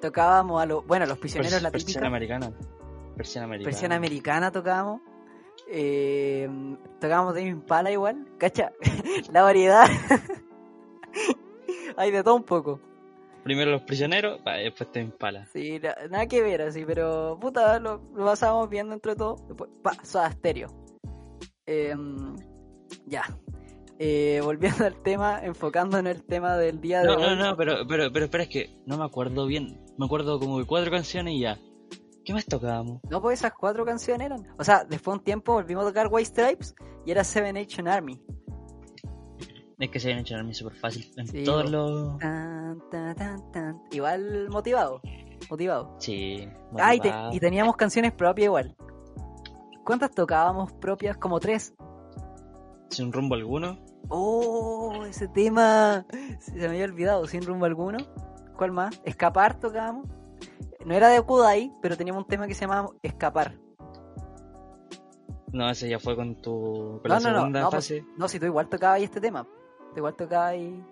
Tocábamos 0.00 0.62
a 0.62 0.66
los, 0.66 0.86
bueno, 0.86 1.04
a 1.04 1.08
los 1.08 1.18
prisioneros 1.18 1.58
Pers- 1.58 1.62
la 1.62 1.70
Persiana 1.70 2.06
americana. 2.06 2.52
Persiana 3.16 3.44
americana. 3.46 3.70
Persiana 3.70 3.96
americana 3.96 4.50
tocábamos. 4.52 5.00
Eh, 5.68 6.48
tocábamos 7.00 7.34
de 7.34 7.42
Impala 7.42 7.90
igual. 7.90 8.26
Cacha, 8.38 8.72
la 9.32 9.42
variedad. 9.42 9.86
hay 11.96 12.10
de 12.10 12.22
todo 12.24 12.36
un 12.36 12.44
poco. 12.44 12.80
Primero 13.42 13.70
los 13.70 13.82
prisioneros, 13.82 14.40
pa, 14.42 14.54
después 14.54 14.90
te 14.92 15.00
impala. 15.00 15.46
Sí, 15.46 15.78
na- 15.80 15.96
nada 16.10 16.26
que 16.26 16.42
ver 16.42 16.62
así, 16.62 16.84
pero 16.84 17.38
puta, 17.40 17.78
lo, 17.80 18.02
lo 18.14 18.24
pasábamos 18.24 18.68
viendo 18.68 18.94
entre 18.94 19.16
todos. 19.16 19.46
Después, 19.48 19.70
pa, 19.82 19.92
Soda 20.04 20.30
Stereo. 20.32 20.68
Em, 21.66 22.36
ya. 23.06 23.22
Eh, 23.98 24.40
volviendo 24.42 24.84
al 24.86 25.02
tema, 25.02 25.40
enfocándonos 25.44 26.00
en 26.00 26.06
el 26.16 26.24
tema 26.24 26.56
del 26.56 26.80
día 26.80 27.00
de 27.00 27.06
No, 27.08 27.16
hoy. 27.16 27.20
no, 27.22 27.36
no, 27.36 27.56
pero, 27.56 27.86
pero, 27.86 28.10
pero 28.12 28.24
espera, 28.24 28.44
es 28.44 28.48
que 28.48 28.70
no 28.86 28.96
me 28.96 29.04
acuerdo 29.04 29.46
bien. 29.46 29.84
Me 29.98 30.06
acuerdo 30.06 30.38
como 30.40 30.58
de 30.58 30.64
cuatro 30.66 30.90
canciones 30.90 31.34
y 31.34 31.40
ya. 31.40 31.58
¿Qué 32.24 32.32
más 32.32 32.46
tocábamos? 32.46 33.00
No, 33.10 33.20
pues 33.20 33.38
esas 33.40 33.52
cuatro 33.58 33.84
canciones 33.84 34.26
eran. 34.26 34.46
O 34.58 34.64
sea, 34.64 34.84
después 34.84 35.14
de 35.14 35.18
un 35.18 35.24
tiempo 35.24 35.52
volvimos 35.54 35.84
a 35.84 35.88
tocar 35.88 36.08
White 36.10 36.26
Stripes 36.30 36.74
y 37.04 37.10
era 37.10 37.24
Seven 37.24 37.54
Nation 37.54 37.88
Army. 37.88 38.20
Es 39.80 39.90
que 39.90 39.98
se 39.98 40.12
hecho 40.12 40.36
a 40.36 40.52
súper 40.52 40.74
fácil. 40.74 41.10
En 41.16 41.26
Sí, 41.26 41.42
todos 41.42 41.70
los. 41.70 42.18
Tan, 42.18 42.78
tan, 42.90 43.14
tan, 43.16 43.50
tan. 43.52 43.82
Igual 43.90 44.48
motivado. 44.50 45.00
Motivado. 45.50 45.96
Sí. 45.98 46.46
Ah, 46.78 46.94
y, 46.94 47.00
te- 47.00 47.08
motivado. 47.08 47.32
y 47.34 47.40
teníamos 47.40 47.76
canciones 47.76 48.12
propias 48.12 48.44
igual. 48.44 48.76
¿Cuántas 49.84 50.10
tocábamos 50.10 50.72
propias? 50.74 51.16
Como 51.16 51.40
tres. 51.40 51.74
Sin 52.90 53.10
rumbo 53.10 53.34
alguno. 53.36 53.78
Oh, 54.10 55.04
ese 55.08 55.28
tema. 55.28 56.04
Se 56.40 56.52
me 56.52 56.66
había 56.66 56.84
olvidado, 56.84 57.26
sin 57.26 57.42
rumbo 57.42 57.64
alguno. 57.64 57.96
¿Cuál 58.58 58.72
más? 58.72 59.00
Escapar 59.06 59.58
tocábamos. 59.58 60.06
No 60.84 60.94
era 60.94 61.08
de 61.08 61.22
Kudai, 61.22 61.72
pero 61.80 61.96
teníamos 61.96 62.22
un 62.24 62.28
tema 62.28 62.46
que 62.46 62.54
se 62.54 62.62
llamaba 62.62 62.90
Escapar. 63.02 63.54
No, 65.52 65.68
ese 65.70 65.88
ya 65.88 65.98
fue 65.98 66.14
con 66.16 66.36
tu. 66.36 67.00
Con 67.02 67.08
No, 67.08 67.08
la 67.08 67.20
no, 67.20 67.30
no, 67.30 67.36
segunda 67.38 67.60
no, 67.62 67.70
pues, 67.70 67.84
fase. 67.86 68.04
No, 68.18 68.28
si 68.28 68.38
tú 68.38 68.46
igual 68.46 68.68
tocabas 68.68 68.96
ahí 68.98 69.04
este 69.04 69.20
tema. 69.20 69.46
Igual 69.96 70.14
tocabas 70.14 70.50
ahí. 70.52 70.84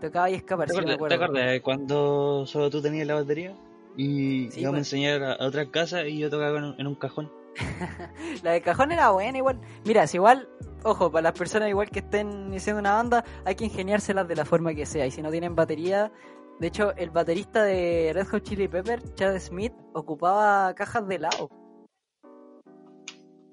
Tocabas 0.00 0.26
ahí 0.28 0.34
Escapar, 0.34 0.66
¿Te 0.68 0.74
sí, 0.74 0.80
me 0.84 0.92
acuerdas, 0.92 1.08
¿Te 1.08 1.14
acuerdo. 1.24 1.32
acuerdas 1.34 1.52
de 1.52 1.62
cuando 1.62 2.44
solo 2.46 2.70
tú 2.70 2.82
tenías 2.82 3.06
la 3.06 3.14
batería? 3.14 3.54
Y 3.96 4.50
Sí, 4.50 4.60
íbamos 4.60 4.78
a 4.78 4.80
pues. 4.80 4.92
enseñar 4.92 5.22
a, 5.22 5.32
a 5.34 5.46
otras 5.46 5.68
casas 5.68 6.06
y 6.06 6.18
yo 6.18 6.28
tocaba 6.30 6.58
en, 6.58 6.64
un- 6.64 6.74
en 6.80 6.86
un 6.86 6.94
cajón. 6.96 7.30
La 8.42 8.50
de 8.50 8.60
cajón 8.60 8.90
era 8.90 9.10
buena 9.10 9.38
igual. 9.38 9.60
Mira, 9.84 10.06
si 10.08 10.16
igual, 10.16 10.48
ojo, 10.82 11.12
para 11.12 11.22
las 11.22 11.38
personas 11.38 11.68
igual 11.68 11.88
que 11.90 12.00
estén 12.00 12.28
iniciando 12.48 12.80
una 12.80 12.94
banda, 12.94 13.24
hay 13.44 13.54
que 13.54 13.64
ingeniárselas 13.66 14.26
de 14.26 14.34
la 14.34 14.44
forma 14.44 14.74
que 14.74 14.84
sea. 14.84 15.06
Y 15.06 15.12
si 15.12 15.22
no 15.22 15.30
tienen 15.30 15.54
batería, 15.54 16.10
de 16.58 16.66
hecho, 16.66 16.92
el 16.96 17.10
baterista 17.10 17.62
de 17.62 18.10
Red 18.12 18.26
Hot 18.26 18.42
Chili 18.42 18.66
Pepper, 18.66 19.00
Chad 19.14 19.38
Smith, 19.38 19.72
ocupaba 19.92 20.74
cajas 20.74 21.06
de 21.06 21.14
helado. 21.14 21.48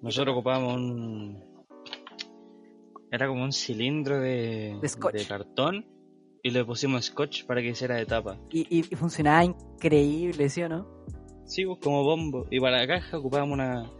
Nosotros 0.02 0.34
ocupábamos 0.34 0.74
un. 0.78 1.51
Era 3.12 3.28
como 3.28 3.44
un 3.44 3.52
cilindro 3.52 4.20
de, 4.20 4.78
De 4.82 4.88
scotch. 4.90 5.14
de 5.14 5.26
cartón 5.26 5.86
y 6.44 6.50
le 6.52 6.64
pusimos 6.66 7.06
scotch 7.06 7.46
para 7.46 7.62
que 7.62 7.70
hiciera 7.70 7.96
de 7.96 8.06
tapa. 8.06 8.40
Y, 8.50 8.62
y- 8.70 8.86
y 8.90 8.96
funcionaba 8.96 9.44
increíble, 9.44 10.50
¿sí 10.50 10.64
o 10.64 10.70
no? 10.70 10.88
Sí, 11.46 11.66
pues 11.66 11.80
como 11.84 12.04
bombo. 12.04 12.48
Y 12.50 12.60
para 12.60 12.78
la 12.80 12.88
caja 12.88 13.18
ocupábamos 13.18 13.54
una. 13.56 13.92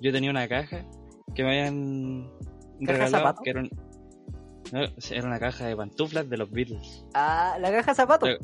Yo 0.00 0.12
tenía 0.12 0.30
una 0.30 0.46
caja 0.46 0.84
que 1.34 1.42
me 1.42 1.48
habían 1.60 2.30
¿Caja 2.80 2.92
regalado. 2.92 3.24
zapato? 3.24 3.42
Que 3.42 3.50
era, 3.50 3.60
un- 3.62 3.70
no, 4.72 4.80
era 5.10 5.26
una 5.26 5.38
caja 5.40 5.66
de 5.66 5.76
pantuflas 5.76 6.28
de 6.28 6.36
los 6.36 6.50
Beatles. 6.50 7.06
Ah, 7.14 7.56
la 7.60 7.70
caja 7.72 7.92
de 7.92 7.94
zapatos. 7.96 8.28
Eh, 8.28 8.38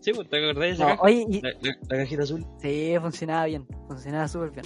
Sí, 0.00 0.12
pues 0.12 0.28
te 0.28 0.36
acordás 0.38 0.60
de 0.62 0.70
esa 0.70 0.82
No, 0.82 0.90
caja. 0.90 1.02
oye, 1.02 1.26
y- 1.28 1.40
La, 1.40 1.50
la- 1.60 1.76
la 1.88 1.96
cajita 1.98 2.22
azul. 2.24 2.44
sí, 2.60 2.94
funcionaba 3.00 3.46
bien, 3.46 3.66
funcionaba 3.86 4.26
súper 4.26 4.50
bien. 4.50 4.64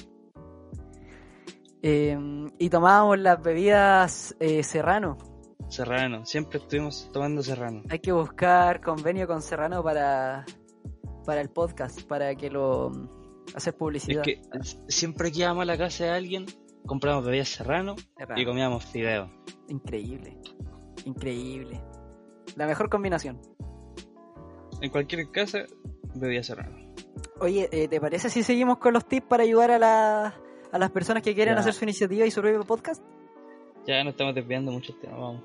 Eh, 1.88 2.18
y 2.58 2.68
tomábamos 2.68 3.16
las 3.20 3.40
bebidas 3.40 4.34
eh, 4.40 4.64
Serrano. 4.64 5.16
Serrano. 5.68 6.26
Siempre 6.26 6.58
estuvimos 6.58 7.08
tomando 7.12 7.42
serrano. 7.44 7.82
Hay 7.88 8.00
que 8.00 8.10
buscar 8.10 8.80
convenio 8.80 9.28
con 9.28 9.40
Serrano 9.40 9.84
para, 9.84 10.44
para 11.24 11.40
el 11.40 11.48
podcast, 11.50 12.02
para 12.02 12.34
que 12.34 12.50
lo 12.50 12.90
hacer 13.54 13.72
Es 13.72 13.78
publicidad. 13.78 14.22
que 14.22 14.42
siempre 14.88 15.30
que 15.30 15.40
íbamos 15.40 15.62
a 15.62 15.64
la 15.66 15.78
casa 15.78 16.04
de 16.04 16.10
alguien, 16.10 16.46
compramos 16.86 17.24
bebidas 17.24 17.48
serrano 17.50 17.94
Serrano. 18.18 18.40
y 18.40 18.44
comíamos 18.44 18.84
fideos. 18.84 19.30
Increíble, 19.68 20.36
increíble. 21.04 21.80
La 22.56 22.66
mejor 22.66 22.88
combinación. 22.90 23.40
En 24.80 24.90
cualquier 24.90 25.30
casa, 25.30 25.60
bebía 26.16 26.42
serrano. 26.42 26.76
Oye, 27.40 27.68
eh, 27.70 27.86
¿te 27.86 28.00
parece 28.00 28.28
si 28.30 28.42
seguimos 28.42 28.78
con 28.78 28.92
los 28.92 29.06
tips 29.06 29.26
para 29.28 29.44
ayudar 29.44 29.70
a, 29.70 29.78
la- 29.78 30.40
a 30.76 30.78
las 30.78 30.90
personas 30.90 31.22
que 31.22 31.34
quieren 31.34 31.54
Ya. 31.54 31.60
hacer 31.60 31.72
su 31.74 31.84
iniciativa 31.84 32.24
y 32.26 32.30
su 32.30 32.40
propio 32.40 32.62
podcast? 32.64 33.02
Ya 33.86 34.02
no 34.04 34.10
estamos 34.10 34.34
desviando 34.34 34.70
mucho 34.72 34.92
el 34.92 34.98
tema, 35.00 35.16
vamos. 35.16 35.42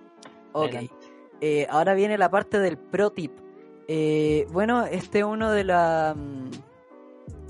Ok. 0.54 0.76
Eh, 1.42 1.66
ahora 1.70 1.94
viene 1.94 2.18
la 2.18 2.30
parte 2.30 2.60
del 2.60 2.78
pro 2.78 3.10
tip. 3.12 3.32
Eh, 3.88 4.46
bueno, 4.52 4.86
este 4.86 5.20
es 5.20 5.26
uno 5.26 5.52
de 5.52 5.64
la. 5.64 6.16
mm, 6.16 6.50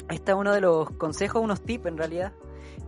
Este 0.10 0.32
es 0.32 0.38
uno 0.38 0.54
de 0.54 0.60
los 0.62 0.90
consejos, 0.92 1.42
unos 1.42 1.62
tips 1.62 1.86
en 1.86 1.98
realidad, 1.98 2.34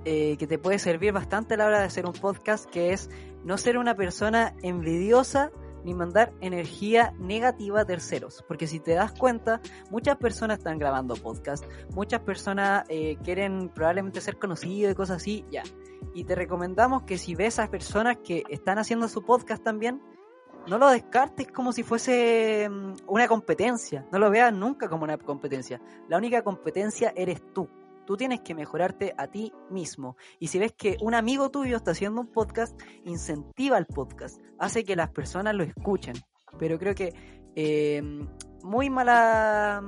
eh, 0.03 0.35
que 0.37 0.45
te 0.47 0.57
puede 0.57 0.77
servir 0.79 1.13
bastante 1.13 1.53
a 1.53 1.57
la 1.57 1.65
hora 1.67 1.79
de 1.79 1.85
hacer 1.85 2.05
un 2.05 2.11
podcast, 2.13 2.69
que 2.69 2.91
es 2.91 3.09
no 3.45 3.57
ser 3.57 3.77
una 3.77 3.95
persona 3.95 4.53
envidiosa 4.61 5.51
ni 5.83 5.93
mandar 5.93 6.33
energía 6.41 7.13
negativa 7.19 7.81
a 7.81 7.85
terceros. 7.85 8.43
Porque 8.47 8.67
si 8.67 8.79
te 8.79 8.93
das 8.93 9.13
cuenta, 9.13 9.61
muchas 9.89 10.17
personas 10.17 10.59
están 10.59 10.79
grabando 10.79 11.15
podcast, 11.15 11.65
muchas 11.93 12.21
personas 12.21 12.85
eh, 12.89 13.17
quieren 13.23 13.69
probablemente 13.69 14.21
ser 14.21 14.37
conocidos 14.37 14.91
y 14.91 14.95
cosas 14.95 15.17
así, 15.17 15.45
ya. 15.51 15.63
Y 16.13 16.25
te 16.25 16.35
recomendamos 16.35 17.03
que 17.03 17.17
si 17.17 17.35
ves 17.35 17.59
a 17.59 17.69
personas 17.69 18.17
que 18.23 18.43
están 18.49 18.77
haciendo 18.77 19.07
su 19.07 19.23
podcast 19.23 19.63
también, 19.63 20.01
no 20.67 20.77
lo 20.77 20.89
descartes 20.89 21.47
como 21.51 21.73
si 21.73 21.83
fuese 21.83 22.69
mm, 22.69 22.93
una 23.07 23.27
competencia. 23.27 24.05
No 24.11 24.19
lo 24.19 24.29
veas 24.29 24.53
nunca 24.53 24.87
como 24.87 25.03
una 25.03 25.17
competencia. 25.17 25.81
La 26.07 26.17
única 26.17 26.41
competencia 26.43 27.13
eres 27.15 27.41
tú. 27.53 27.67
Tú 28.05 28.17
tienes 28.17 28.41
que 28.41 28.53
mejorarte 28.53 29.13
a 29.17 29.27
ti 29.27 29.53
mismo. 29.69 30.17
Y 30.39 30.47
si 30.47 30.59
ves 30.59 30.73
que 30.73 30.97
un 31.01 31.13
amigo 31.13 31.49
tuyo 31.49 31.77
está 31.77 31.91
haciendo 31.91 32.21
un 32.21 32.27
podcast, 32.27 32.79
incentiva 33.05 33.77
el 33.77 33.85
podcast. 33.85 34.39
Hace 34.59 34.83
que 34.83 34.95
las 34.95 35.09
personas 35.09 35.55
lo 35.55 35.63
escuchen. 35.63 36.15
pero 36.59 36.77
creo 36.77 36.93
que 36.93 37.13
eh, 37.55 38.01
muy 38.63 38.89
mala, 38.89 39.81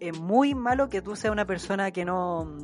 es 0.00 0.18
muy 0.20 0.54
malo 0.54 0.88
que 0.88 1.02
tú 1.02 1.16
seas 1.16 1.32
una 1.32 1.46
persona 1.46 1.90
que 1.90 2.04
no, 2.04 2.56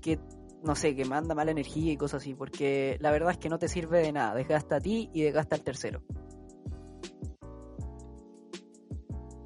que 0.00 0.18
no 0.62 0.74
sé, 0.74 0.94
que 0.94 1.04
manda 1.04 1.34
mala 1.34 1.50
energía 1.50 1.92
y 1.92 1.96
cosas 1.96 2.22
así, 2.22 2.34
porque 2.34 2.96
la 3.00 3.10
verdad 3.10 3.32
es 3.32 3.38
que 3.38 3.48
no 3.48 3.58
te 3.58 3.68
sirve 3.68 4.00
de 4.00 4.12
nada, 4.12 4.34
desgasta 4.34 4.76
a 4.76 4.80
ti 4.80 5.10
y 5.12 5.22
desgasta 5.22 5.56
al 5.56 5.62
tercero. 5.62 6.02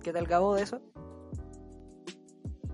¿Qué 0.02 0.12
tal 0.12 0.26
Gabo 0.26 0.54
de 0.54 0.62
eso? 0.62 0.80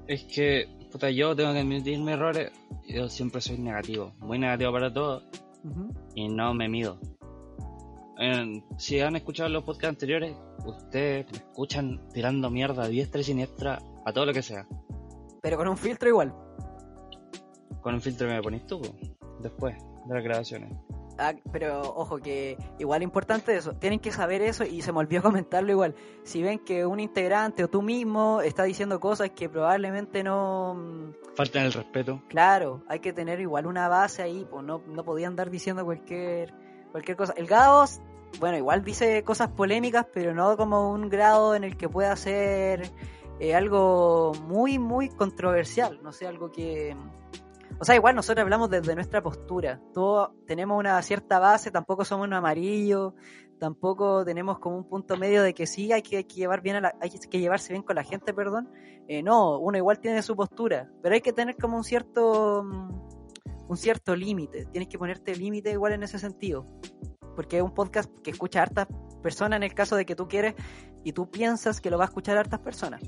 Es 0.07 0.25
que, 0.25 0.67
puta, 0.93 1.11
yo 1.11 1.35
tengo 1.35 1.53
que 1.53 1.61
admitir 1.61 1.99
mis 1.99 2.15
errores. 2.15 2.53
Yo 2.87 3.09
siempre 3.09 3.41
soy 3.41 3.59
negativo, 3.59 4.13
muy 4.21 4.39
negativo 4.39 4.73
para 4.73 4.93
todo 4.93 5.23
y 6.15 6.29
no 6.29 6.55
me 6.55 6.69
mido. 6.69 6.99
Eh, 8.21 8.63
si 8.77 9.01
han 9.01 9.17
escuchado 9.17 9.49
los 9.49 9.65
podcasts 9.65 9.89
anteriores, 9.89 10.37
ustedes 10.65 11.27
me 11.33 11.39
escuchan 11.39 12.09
tirando 12.13 12.51
mierda 12.51 12.87
diestra 12.87 13.21
y 13.21 13.25
siniestra 13.25 13.83
a 14.05 14.13
todo 14.13 14.27
lo 14.27 14.33
que 14.33 14.43
sea. 14.43 14.67
Pero 15.41 15.57
con 15.57 15.69
un 15.69 15.77
filtro 15.77 16.09
igual. 16.09 16.35
Con 17.81 17.95
un 17.95 18.01
filtro 18.01 18.29
me 18.29 18.43
pones 18.43 18.67
tú, 18.67 18.81
después 19.41 19.75
de 20.07 20.15
las 20.15 20.23
grabaciones. 20.23 20.73
Ah, 21.19 21.35
pero 21.53 21.81
ojo 21.83 22.19
que 22.19 22.57
igual 22.79 23.03
importante 23.03 23.55
eso, 23.57 23.75
tienen 23.75 24.01
que 24.01 24.13
saber 24.13 24.43
eso 24.43 24.65
y 24.65 24.83
se 24.83 24.93
me 24.93 24.99
olvidó 25.01 25.23
comentarlo 25.23 25.71
igual. 25.71 25.95
Si 26.25 26.43
ven 26.43 26.59
que 26.59 26.87
un 26.87 27.01
integrante 27.01 27.65
o 27.65 27.69
tú 27.69 27.83
mismo 27.83 28.41
está 28.41 28.65
diciendo 28.65 29.01
cosas 29.01 29.31
que 29.31 29.49
probablemente 29.49 30.23
no... 30.23 30.75
Mm, 30.75 31.35
Faltan 31.35 31.67
el 31.67 31.73
respeto. 31.73 32.23
Claro, 32.29 32.83
hay 32.89 33.01
que 33.01 33.13
tener 33.13 33.41
igual 33.41 33.67
una 33.67 33.89
base 33.89 34.23
ahí, 34.23 34.47
pues 34.51 34.65
no, 34.65 34.83
no 34.87 35.05
podían 35.05 35.33
andar 35.33 35.51
diciendo 35.51 35.85
cualquier, 35.85 36.53
cualquier 36.91 37.17
cosa. 37.17 37.35
El 37.37 37.47
Gaos, 37.47 38.01
bueno, 38.39 38.57
igual 38.57 38.85
dice 38.85 39.23
cosas 39.25 39.49
polémicas, 39.49 40.07
pero 40.13 40.35
no 40.35 40.57
como 40.57 40.91
un 40.91 41.09
grado 41.09 41.55
en 41.55 41.65
el 41.65 41.77
que 41.77 41.89
pueda 41.89 42.15
ser 42.17 42.91
eh, 43.41 43.55
algo 43.55 44.33
muy, 44.47 44.79
muy 44.79 45.09
controversial, 45.09 46.01
no 46.03 46.13
sé, 46.13 46.27
algo 46.27 46.51
que 46.51 46.95
o 47.83 47.85
sea, 47.85 47.97
igual 47.97 48.15
nosotros 48.15 48.45
hablamos 48.45 48.71
desde 48.71 48.95
nuestra 48.95 49.21
postura. 49.21 49.81
Todos 49.93 50.31
tenemos 50.47 50.79
una 50.79 51.03
cierta 51.03 51.41
base, 51.41 51.73
tampoco 51.73 52.05
somos 52.05 52.29
un 52.29 52.33
amarillo, 52.33 53.17
tampoco 53.59 54.25
tenemos 54.25 54.61
como 54.61 54.77
un 54.77 54.89
punto 54.89 55.17
medio 55.17 55.43
de 55.43 55.53
que 55.53 55.67
sí 55.67 55.91
hay 55.91 56.01
que, 56.01 56.23
llevar 56.23 56.61
bien 56.61 56.77
a 56.77 56.81
la, 56.81 56.95
hay 57.01 57.11
que 57.11 57.41
llevarse 57.41 57.73
bien 57.73 57.83
con 57.83 57.97
la 57.97 58.05
gente, 58.05 58.33
perdón. 58.33 58.71
Eh, 59.09 59.25
no, 59.25 59.59
uno 59.59 59.77
igual 59.77 59.99
tiene 59.99 60.23
su 60.23 60.37
postura, 60.37 60.93
pero 61.03 61.17
hay 61.17 61.23
que 61.23 61.33
tener 61.33 61.57
como 61.57 61.77
un 61.77 61.83
cierto 61.83 62.63
mm, 62.63 63.67
un 63.67 63.77
cierto 63.77 64.15
límite. 64.15 64.67
Tienes 64.67 64.89
que 64.89 64.97
ponerte 64.97 65.35
límite 65.35 65.73
igual 65.73 65.95
en 65.95 66.05
ese 66.05 66.21
sentido. 66.21 66.65
Porque 67.35 67.57
es 67.57 67.65
un 67.65 67.75
podcast 67.75 68.09
que 68.23 68.31
escucha 68.31 68.61
a 68.61 68.63
hartas 68.63 68.87
personas 69.25 69.57
en 69.57 69.65
el 69.65 69.75
caso 69.75 69.97
de 69.97 70.07
que 70.07 70.15
tú 70.15 70.29
quieres 70.29 70.55
y 71.03 71.15
tú 71.15 71.33
piensas 71.33 71.81
que 71.81 71.91
lo 71.91 71.99
va 71.99 72.05
a 72.05 72.07
escuchar 72.07 72.37
a 72.37 72.41
hartas 72.43 72.61
personas. 72.61 73.03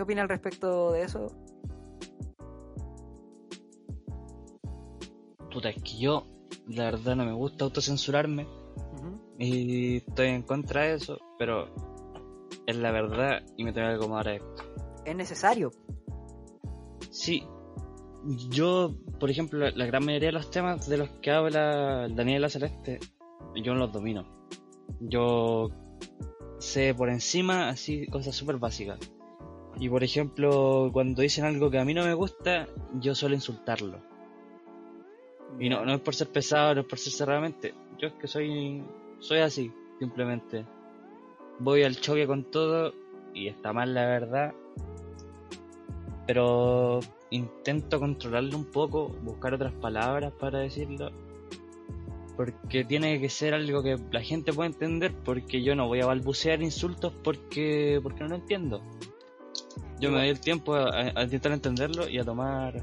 ¿Qué 0.00 0.04
opina 0.04 0.22
al 0.22 0.30
respecto 0.30 0.92
de 0.92 1.02
eso? 1.02 1.26
Puta, 5.52 5.68
es 5.68 5.82
que 5.82 5.98
yo, 5.98 6.26
la 6.68 6.84
verdad, 6.84 7.16
no 7.16 7.26
me 7.26 7.34
gusta 7.34 7.66
autocensurarme. 7.66 8.46
Y 9.38 9.98
estoy 9.98 10.28
en 10.28 10.42
contra 10.42 10.84
de 10.84 10.94
eso, 10.94 11.18
pero 11.38 11.66
es 12.66 12.76
la 12.78 12.92
verdad 12.92 13.42
y 13.58 13.64
me 13.64 13.74
tengo 13.74 13.88
que 13.88 13.96
acomodar 13.96 14.28
a 14.28 14.34
esto. 14.36 14.62
¿Es 15.04 15.14
necesario? 15.14 15.70
Sí. 17.10 17.46
Yo, 18.48 18.94
por 19.18 19.30
ejemplo, 19.30 19.68
la, 19.70 19.84
gran 19.84 20.02
mayoría 20.02 20.28
de 20.28 20.32
los 20.32 20.50
temas 20.50 20.88
de 20.88 20.96
los 20.96 21.10
que 21.20 21.30
habla 21.30 22.08
Daniela 22.08 22.48
Celeste, 22.48 23.00
yo 23.62 23.74
no 23.74 23.80
los 23.80 23.92
domino. 23.92 24.24
Yo 24.98 25.68
sé 26.58 26.94
por 26.94 27.10
encima 27.10 27.68
así 27.68 28.06
cosas 28.06 28.34
súper 28.34 28.56
básicas 28.56 28.98
y 29.78 29.88
por 29.88 30.04
ejemplo, 30.04 30.90
cuando 30.92 31.22
dicen 31.22 31.44
algo 31.44 31.70
que 31.70 31.78
a 31.78 31.84
mí 31.84 31.94
no 31.94 32.04
me 32.04 32.14
gusta, 32.14 32.66
yo 33.00 33.14
suelo 33.14 33.34
insultarlo. 33.34 33.98
Y 35.58 35.68
no, 35.68 35.84
no 35.84 35.94
es 35.94 36.00
por 36.00 36.14
ser 36.14 36.28
pesado, 36.28 36.74
no 36.74 36.80
es 36.82 36.86
por 36.86 36.98
ser 36.98 37.12
cerradamente. 37.12 37.74
Yo 37.98 38.08
es 38.08 38.14
que 38.14 38.26
soy, 38.26 38.82
soy 39.18 39.38
así, 39.38 39.72
simplemente. 39.98 40.64
Voy 41.58 41.82
al 41.82 41.96
choque 42.00 42.26
con 42.26 42.44
todo 42.44 42.94
y 43.34 43.48
está 43.48 43.72
mal 43.72 43.94
la 43.94 44.06
verdad. 44.06 44.54
Pero 46.26 47.00
intento 47.30 47.98
controlarlo 47.98 48.56
un 48.56 48.66
poco, 48.66 49.08
buscar 49.22 49.54
otras 49.54 49.72
palabras 49.72 50.32
para 50.32 50.60
decirlo. 50.60 51.10
Porque 52.36 52.84
tiene 52.84 53.20
que 53.20 53.28
ser 53.28 53.52
algo 53.52 53.82
que 53.82 53.98
la 54.10 54.22
gente 54.22 54.52
pueda 54.52 54.68
entender, 54.68 55.12
porque 55.24 55.62
yo 55.62 55.74
no 55.74 55.88
voy 55.88 56.00
a 56.00 56.06
balbucear 56.06 56.62
insultos 56.62 57.12
porque, 57.22 58.00
porque 58.02 58.22
no 58.22 58.28
lo 58.28 58.36
entiendo. 58.36 58.82
Yo 60.00 60.10
me 60.10 60.18
doy 60.18 60.28
el 60.28 60.40
tiempo 60.40 60.74
a, 60.74 61.22
intentar 61.22 61.52
entenderlo 61.52 62.08
y 62.08 62.18
a 62.18 62.24
tomar 62.24 62.82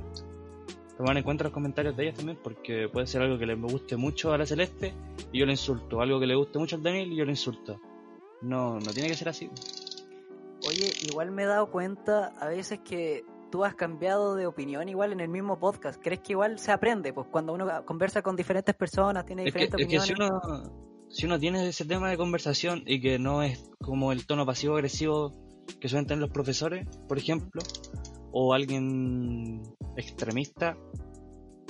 tomar 0.98 1.16
en 1.16 1.24
cuenta 1.24 1.44
los 1.44 1.54
comentarios 1.54 1.96
de 1.96 2.04
ellas 2.04 2.16
también, 2.16 2.40
porque 2.42 2.90
puede 2.90 3.06
ser 3.06 3.22
algo 3.22 3.38
que 3.38 3.46
le 3.46 3.54
guste 3.54 3.98
mucho 3.98 4.34
a 4.34 4.38
la 4.38 4.48
Celeste 4.48 4.94
y 5.32 5.40
yo 5.40 5.46
le 5.46 5.52
insulto, 5.52 6.02
algo 6.02 6.20
que 6.20 6.26
le 6.26 6.36
guste 6.36 6.58
mucho 6.58 6.76
al 6.76 6.84
Daniel 6.84 7.12
y 7.12 7.16
yo 7.16 7.26
le 7.26 7.32
insulto. 7.32 7.80
No, 8.42 8.80
no 8.80 8.92
tiene 8.94 9.08
que 9.08 9.16
ser 9.16 9.30
así. 9.30 9.50
Oye, 10.68 10.92
igual 11.08 11.32
me 11.32 11.44
he 11.44 11.46
dado 11.46 11.70
cuenta 11.70 12.34
a 12.40 12.48
veces 12.48 12.80
que 12.80 13.24
tú 13.52 13.64
has 13.64 13.76
cambiado 13.76 14.36
de 14.36 14.48
opinión 14.48 14.90
igual 14.90 15.12
en 15.12 15.20
el 15.20 15.30
mismo 15.30 15.60
podcast. 15.60 16.02
¿Crees 16.02 16.22
que 16.22 16.34
igual 16.34 16.60
se 16.60 16.72
aprende? 16.72 17.14
Pues 17.14 17.28
cuando 17.32 17.54
uno 17.54 17.86
conversa 17.86 18.22
con 18.22 18.36
diferentes 18.36 18.76
personas, 18.76 19.26
tiene 19.26 19.44
diferentes 19.44 19.76
opiniones. 19.76 20.10
Es 20.10 20.16
que 20.16 20.24
si 20.24 20.30
uno, 20.30 20.72
si 21.10 21.26
uno 21.26 21.40
tiene 21.40 21.68
ese 21.68 21.86
tema 21.86 22.10
de 22.10 22.18
conversación 22.18 22.84
y 22.86 23.00
que 23.00 23.20
no 23.20 23.44
es 23.44 23.72
como 23.82 24.12
el 24.12 24.26
tono 24.26 24.46
pasivo-agresivo 24.46 25.32
que 25.80 25.88
suelen 25.88 26.08
tener 26.08 26.22
los 26.22 26.32
profesores, 26.32 26.88
por 27.08 27.18
ejemplo, 27.18 27.62
o 28.32 28.54
alguien 28.54 29.62
extremista, 29.96 30.78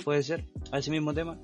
puede 0.04 0.22
ser, 0.22 0.48
a 0.72 0.78
ese 0.78 0.90
mismo 0.90 1.12
tema. 1.12 1.38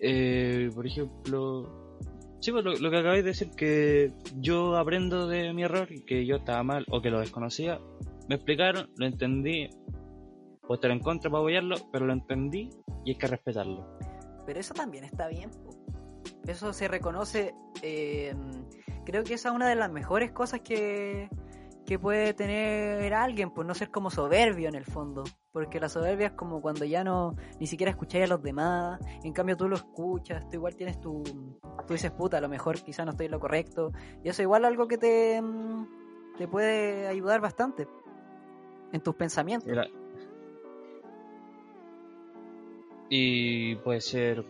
Eh, 0.00 0.70
por 0.74 0.86
ejemplo, 0.86 1.98
sí, 2.40 2.52
pues 2.52 2.64
lo, 2.64 2.90
que 2.90 2.98
acabáis 2.98 3.24
de 3.24 3.30
decir, 3.30 3.50
que 3.56 4.12
yo 4.36 4.76
aprendo 4.76 5.26
de 5.26 5.52
mi 5.52 5.62
error, 5.62 5.90
y 5.90 6.04
que 6.04 6.26
yo 6.26 6.36
estaba 6.36 6.62
mal 6.62 6.84
o 6.90 7.00
que 7.00 7.10
lo 7.10 7.20
desconocía, 7.20 7.80
me 8.28 8.36
explicaron, 8.36 8.90
lo 8.96 9.06
entendí, 9.06 9.70
puedo 10.60 10.74
estar 10.74 10.90
en 10.90 11.00
contra 11.00 11.30
para 11.30 11.40
apoyarlo, 11.40 11.76
pero 11.92 12.06
lo 12.06 12.12
entendí 12.12 12.70
y 13.04 13.10
hay 13.10 13.16
que 13.16 13.26
respetarlo. 13.26 13.98
Pero 14.46 14.60
eso 14.60 14.74
también 14.74 15.04
está 15.04 15.28
bien. 15.28 15.50
Eso 16.46 16.72
se 16.72 16.88
reconoce. 16.88 17.54
Eh, 17.82 18.34
creo 19.04 19.24
que 19.24 19.34
esa 19.34 19.50
es 19.50 19.54
una 19.54 19.68
de 19.68 19.74
las 19.74 19.90
mejores 19.90 20.32
cosas 20.32 20.60
que, 20.60 21.28
que 21.86 21.98
puede 21.98 22.32
tener 22.34 23.12
alguien, 23.14 23.50
pues 23.50 23.66
no 23.66 23.74
ser 23.74 23.90
como 23.90 24.10
soberbio 24.10 24.68
en 24.68 24.74
el 24.74 24.84
fondo. 24.84 25.24
Porque 25.52 25.78
la 25.78 25.88
soberbia 25.88 26.28
es 26.28 26.32
como 26.32 26.60
cuando 26.60 26.84
ya 26.84 27.04
no 27.04 27.36
ni 27.60 27.66
siquiera 27.66 27.90
escucháis 27.90 28.24
a 28.24 28.28
los 28.28 28.42
demás, 28.42 29.00
en 29.22 29.32
cambio 29.32 29.56
tú 29.56 29.68
lo 29.68 29.76
escuchas, 29.76 30.48
tú 30.48 30.56
igual 30.56 30.74
tienes 30.74 31.00
tu. 31.00 31.22
Tú 31.86 31.92
dices, 31.92 32.10
puta, 32.10 32.38
a 32.38 32.40
lo 32.40 32.48
mejor 32.48 32.80
quizá 32.82 33.04
no 33.04 33.10
estoy 33.10 33.26
en 33.26 33.32
lo 33.32 33.40
correcto. 33.40 33.92
Y 34.22 34.28
eso 34.28 34.42
igual 34.42 34.64
algo 34.64 34.88
que 34.88 34.98
te, 34.98 35.42
te 36.38 36.48
puede 36.48 37.06
ayudar 37.06 37.40
bastante 37.40 37.86
en 38.92 39.00
tus 39.00 39.14
pensamientos. 39.14 39.70
Y 43.10 43.76
puede 43.76 44.00
ser 44.00 44.44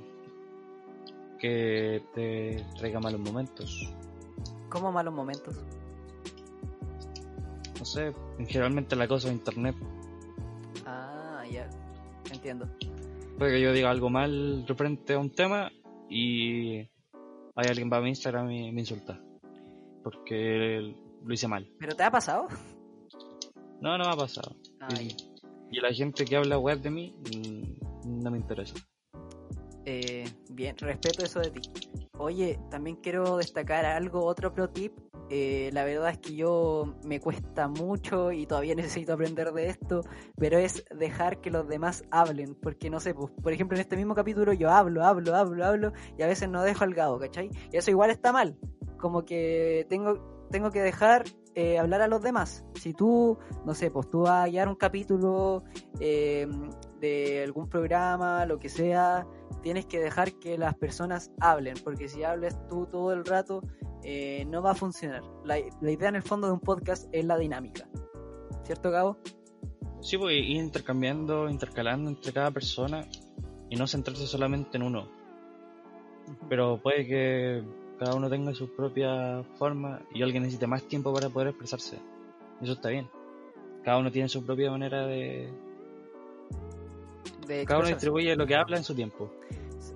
que 1.38 2.02
te 2.14 2.64
traiga 2.78 3.00
malos 3.00 3.20
momentos. 3.20 3.92
¿Cómo 4.74 4.90
malos 4.90 5.14
momentos? 5.14 5.54
No 7.78 7.84
sé, 7.84 8.12
generalmente 8.48 8.96
la 8.96 9.06
cosa 9.06 9.28
de 9.28 9.34
internet. 9.34 9.76
Ah, 10.84 11.44
ya, 11.48 11.70
entiendo. 12.32 12.68
Puede 13.38 13.52
que 13.52 13.60
yo 13.60 13.72
diga 13.72 13.90
algo 13.90 14.10
mal 14.10 14.66
referente 14.66 15.14
a 15.14 15.20
un 15.20 15.30
tema 15.30 15.70
y 16.10 16.78
hay 17.54 17.68
alguien 17.68 17.88
va 17.88 17.98
a 17.98 18.00
mi 18.00 18.08
Instagram 18.08 18.50
y 18.50 18.72
me 18.72 18.80
insulta. 18.80 19.20
Porque 20.02 20.92
lo 21.24 21.32
hice 21.32 21.46
mal. 21.46 21.70
¿Pero 21.78 21.94
te 21.94 22.02
ha 22.02 22.10
pasado? 22.10 22.48
No, 23.80 23.96
no 23.96 24.04
me 24.04 24.10
ha 24.10 24.16
pasado. 24.16 24.56
Ah, 24.80 24.88
y, 25.00 25.16
y, 25.70 25.80
la 25.80 25.92
gente 25.92 26.24
que 26.24 26.34
habla 26.34 26.58
web 26.58 26.80
de 26.80 26.90
mí 26.90 27.14
mm, 27.32 28.22
no 28.24 28.30
me 28.32 28.38
interesa. 28.38 28.74
Eh, 29.84 30.24
bien, 30.50 30.76
respeto 30.78 31.24
eso 31.24 31.38
de 31.38 31.50
ti. 31.52 31.60
Oye, 32.18 32.60
también 32.70 32.96
quiero 32.96 33.38
destacar 33.38 33.84
algo, 33.84 34.24
otro 34.24 34.52
pro 34.52 34.70
tip. 34.70 34.92
Eh, 35.30 35.70
la 35.72 35.84
verdad 35.84 36.10
es 36.10 36.18
que 36.18 36.36
yo 36.36 36.94
me 37.04 37.18
cuesta 37.18 37.66
mucho 37.66 38.30
y 38.30 38.46
todavía 38.46 38.74
necesito 38.76 39.14
aprender 39.14 39.52
de 39.52 39.66
esto, 39.66 40.02
pero 40.36 40.58
es 40.58 40.84
dejar 40.96 41.40
que 41.40 41.50
los 41.50 41.66
demás 41.66 42.04
hablen, 42.10 42.54
porque 42.54 42.88
no 42.88 43.00
sé, 43.00 43.14
pues, 43.14 43.32
por 43.42 43.52
ejemplo 43.52 43.76
en 43.76 43.80
este 43.80 43.96
mismo 43.96 44.14
capítulo 44.14 44.52
yo 44.52 44.70
hablo, 44.70 45.04
hablo, 45.04 45.34
hablo, 45.34 45.64
hablo 45.64 45.92
y 46.16 46.22
a 46.22 46.26
veces 46.26 46.48
no 46.48 46.62
dejo 46.62 46.84
al 46.84 46.94
gado, 46.94 47.18
¿cachai? 47.18 47.50
Y 47.72 47.76
eso 47.76 47.90
igual 47.90 48.10
está 48.10 48.32
mal, 48.32 48.56
como 48.98 49.24
que 49.24 49.86
tengo, 49.88 50.46
tengo 50.50 50.70
que 50.70 50.82
dejar 50.82 51.24
eh, 51.54 51.78
hablar 51.78 52.02
a 52.02 52.08
los 52.08 52.20
demás. 52.22 52.64
Si 52.74 52.92
tú, 52.92 53.38
no 53.64 53.74
sé, 53.74 53.90
pues 53.90 54.10
tú 54.10 54.22
vas 54.22 54.44
a 54.44 54.48
guiar 54.48 54.68
un 54.68 54.76
capítulo 54.76 55.64
eh, 56.00 56.46
de 57.04 57.42
algún 57.42 57.68
programa, 57.68 58.46
lo 58.46 58.58
que 58.58 58.68
sea, 58.68 59.26
tienes 59.62 59.86
que 59.86 60.00
dejar 60.00 60.32
que 60.32 60.56
las 60.56 60.74
personas 60.74 61.30
hablen, 61.40 61.74
porque 61.84 62.08
si 62.08 62.24
hables 62.24 62.56
tú 62.68 62.86
todo 62.86 63.12
el 63.12 63.24
rato, 63.24 63.62
eh, 64.02 64.44
no 64.46 64.62
va 64.62 64.72
a 64.72 64.74
funcionar. 64.74 65.22
La, 65.44 65.56
la, 65.80 65.90
idea 65.90 66.08
en 66.08 66.16
el 66.16 66.22
fondo 66.22 66.46
de 66.46 66.54
un 66.54 66.60
podcast 66.60 67.08
es 67.12 67.24
la 67.24 67.36
dinámica. 67.36 67.88
¿Cierto, 68.64 68.90
Gabo? 68.90 69.18
Sí, 70.00 70.16
pues 70.16 70.36
ir 70.36 70.56
intercambiando, 70.56 71.48
intercalando 71.48 72.10
entre 72.10 72.32
cada 72.32 72.50
persona 72.50 73.06
y 73.68 73.76
no 73.76 73.86
centrarse 73.86 74.26
solamente 74.26 74.76
en 74.76 74.82
uno. 74.82 75.08
Pero 76.48 76.80
puede 76.82 77.06
que 77.06 77.62
cada 77.98 78.14
uno 78.14 78.30
tenga 78.30 78.54
su 78.54 78.74
propia 78.74 79.42
forma 79.58 80.00
y 80.12 80.22
alguien 80.22 80.42
necesite 80.42 80.66
más 80.66 80.82
tiempo 80.84 81.12
para 81.12 81.28
poder 81.28 81.48
expresarse. 81.48 81.98
Eso 82.62 82.72
está 82.72 82.88
bien. 82.88 83.08
Cada 83.82 83.98
uno 83.98 84.10
tiene 84.10 84.28
su 84.28 84.44
propia 84.44 84.70
manera 84.70 85.06
de... 85.06 85.50
de 87.46 87.64
cada 87.64 87.80
uno 87.80 87.88
distribuye 87.88 88.34
lo 88.36 88.46
que 88.46 88.54
habla 88.54 88.76
en 88.76 88.84
su 88.84 88.94
tiempo. 88.94 89.30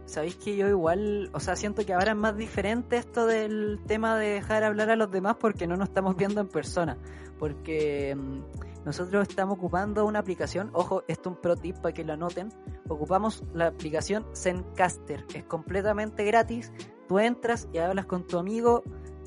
Sabéis 0.08 0.36
que 0.36 0.56
yo 0.56 0.68
igual, 0.68 1.28
o 1.34 1.40
sea, 1.40 1.54
siento 1.54 1.84
que 1.84 1.92
ahora 1.92 2.12
es 2.12 2.16
más 2.16 2.36
diferente 2.36 2.96
esto 2.96 3.26
del 3.26 3.78
tema 3.86 4.16
de 4.16 4.28
dejar 4.28 4.64
hablar 4.64 4.90
a 4.90 4.96
los 4.96 5.10
demás 5.10 5.36
porque 5.38 5.66
no 5.66 5.76
nos 5.76 5.88
estamos 5.88 6.16
viendo 6.16 6.40
en 6.40 6.48
persona. 6.48 6.96
Porque 7.38 8.16
mm, 8.16 8.84
nosotros 8.86 9.28
estamos 9.28 9.58
ocupando 9.58 10.06
una 10.06 10.20
aplicación, 10.20 10.70
ojo, 10.72 11.04
esto 11.08 11.28
es 11.28 11.36
un 11.36 11.42
pro 11.42 11.56
tip 11.56 11.76
para 11.76 11.92
que 11.92 12.04
lo 12.04 12.14
anoten. 12.14 12.48
Ocupamos 12.88 13.44
la 13.52 13.66
aplicación 13.66 14.24
Zencaster, 14.34 15.26
es 15.34 15.44
completamente 15.44 16.24
gratis. 16.24 16.72
Tú 17.06 17.18
entras 17.18 17.68
y 17.74 17.78
hablas 17.78 18.06
con 18.06 18.26
tu 18.26 18.38
amigo 18.38 18.82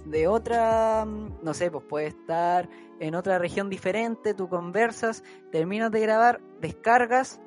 de 0.06 0.28
otra, 0.28 1.06
mm, 1.06 1.44
no 1.44 1.54
sé, 1.54 1.70
pues 1.70 1.84
puede 1.88 2.08
estar 2.08 2.68
en 3.00 3.14
otra 3.14 3.38
región 3.38 3.70
diferente, 3.70 4.34
tú 4.34 4.50
conversas, 4.50 5.24
terminas 5.52 5.92
de 5.92 6.00
grabar, 6.02 6.42
descargas 6.60 7.40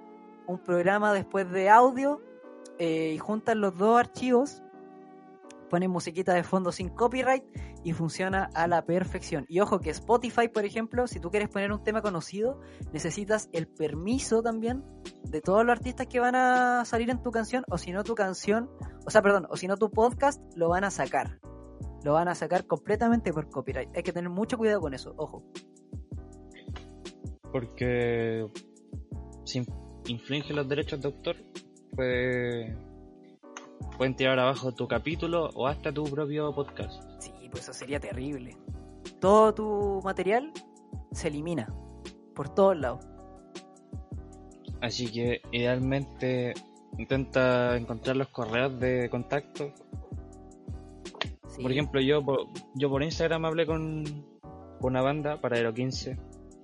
un 0.46 0.58
programa 0.58 1.12
después 1.12 1.50
de 1.50 1.70
audio 1.70 2.20
eh, 2.78 3.12
y 3.14 3.18
juntan 3.18 3.60
los 3.60 3.76
dos 3.76 3.98
archivos, 3.98 4.62
ponen 5.70 5.90
musiquita 5.90 6.34
de 6.34 6.42
fondo 6.42 6.72
sin 6.72 6.88
copyright 6.88 7.44
y 7.82 7.92
funciona 7.92 8.50
a 8.54 8.66
la 8.66 8.84
perfección. 8.84 9.44
Y 9.48 9.60
ojo 9.60 9.80
que 9.80 9.90
Spotify, 9.90 10.48
por 10.48 10.64
ejemplo, 10.64 11.06
si 11.06 11.20
tú 11.20 11.30
quieres 11.30 11.48
poner 11.48 11.72
un 11.72 11.82
tema 11.82 12.02
conocido, 12.02 12.60
necesitas 12.92 13.48
el 13.52 13.66
permiso 13.68 14.42
también 14.42 14.84
de 15.24 15.40
todos 15.40 15.64
los 15.64 15.72
artistas 15.72 16.06
que 16.06 16.20
van 16.20 16.34
a 16.34 16.84
salir 16.84 17.10
en 17.10 17.22
tu 17.22 17.30
canción, 17.30 17.64
o 17.70 17.78
si 17.78 17.92
no 17.92 18.04
tu 18.04 18.14
canción, 18.14 18.70
o 19.06 19.10
sea, 19.10 19.22
perdón, 19.22 19.46
o 19.50 19.56
si 19.56 19.66
no 19.66 19.76
tu 19.76 19.90
podcast, 19.90 20.40
lo 20.56 20.68
van 20.68 20.84
a 20.84 20.90
sacar. 20.90 21.38
Lo 22.04 22.12
van 22.12 22.28
a 22.28 22.34
sacar 22.34 22.66
completamente 22.66 23.32
por 23.32 23.48
copyright. 23.48 23.96
Hay 23.96 24.02
que 24.02 24.12
tener 24.12 24.30
mucho 24.30 24.58
cuidado 24.58 24.80
con 24.80 24.94
eso, 24.94 25.14
ojo. 25.16 25.42
Porque 27.50 28.46
infringe 30.06 30.52
los 30.52 30.68
derechos 30.68 31.00
de 31.00 31.08
autor, 31.08 31.36
puede, 31.94 32.76
pueden 33.96 34.14
tirar 34.14 34.38
abajo 34.38 34.72
tu 34.72 34.86
capítulo 34.88 35.50
o 35.54 35.66
hasta 35.66 35.92
tu 35.92 36.04
propio 36.04 36.54
podcast. 36.54 37.02
Sí, 37.18 37.32
pues 37.50 37.64
eso 37.64 37.72
sería 37.72 38.00
terrible. 38.00 38.56
Todo 39.20 39.54
tu 39.54 40.00
material 40.04 40.52
se 41.12 41.28
elimina 41.28 41.72
por 42.34 42.48
todos 42.54 42.76
lados. 42.76 43.06
Así 44.80 45.10
que 45.10 45.40
idealmente 45.52 46.52
intenta 46.98 47.76
encontrar 47.76 48.16
los 48.16 48.28
correos 48.28 48.78
de 48.78 49.08
contacto. 49.10 49.72
Por 51.60 51.70
ejemplo, 51.70 52.00
yo, 52.00 52.22
yo 52.74 52.90
por 52.90 53.02
Instagram 53.02 53.44
hablé 53.44 53.64
con, 53.64 54.04
una 54.80 55.00
banda 55.00 55.40
para 55.40 55.56
Aero 55.56 55.72
15, 55.72 56.18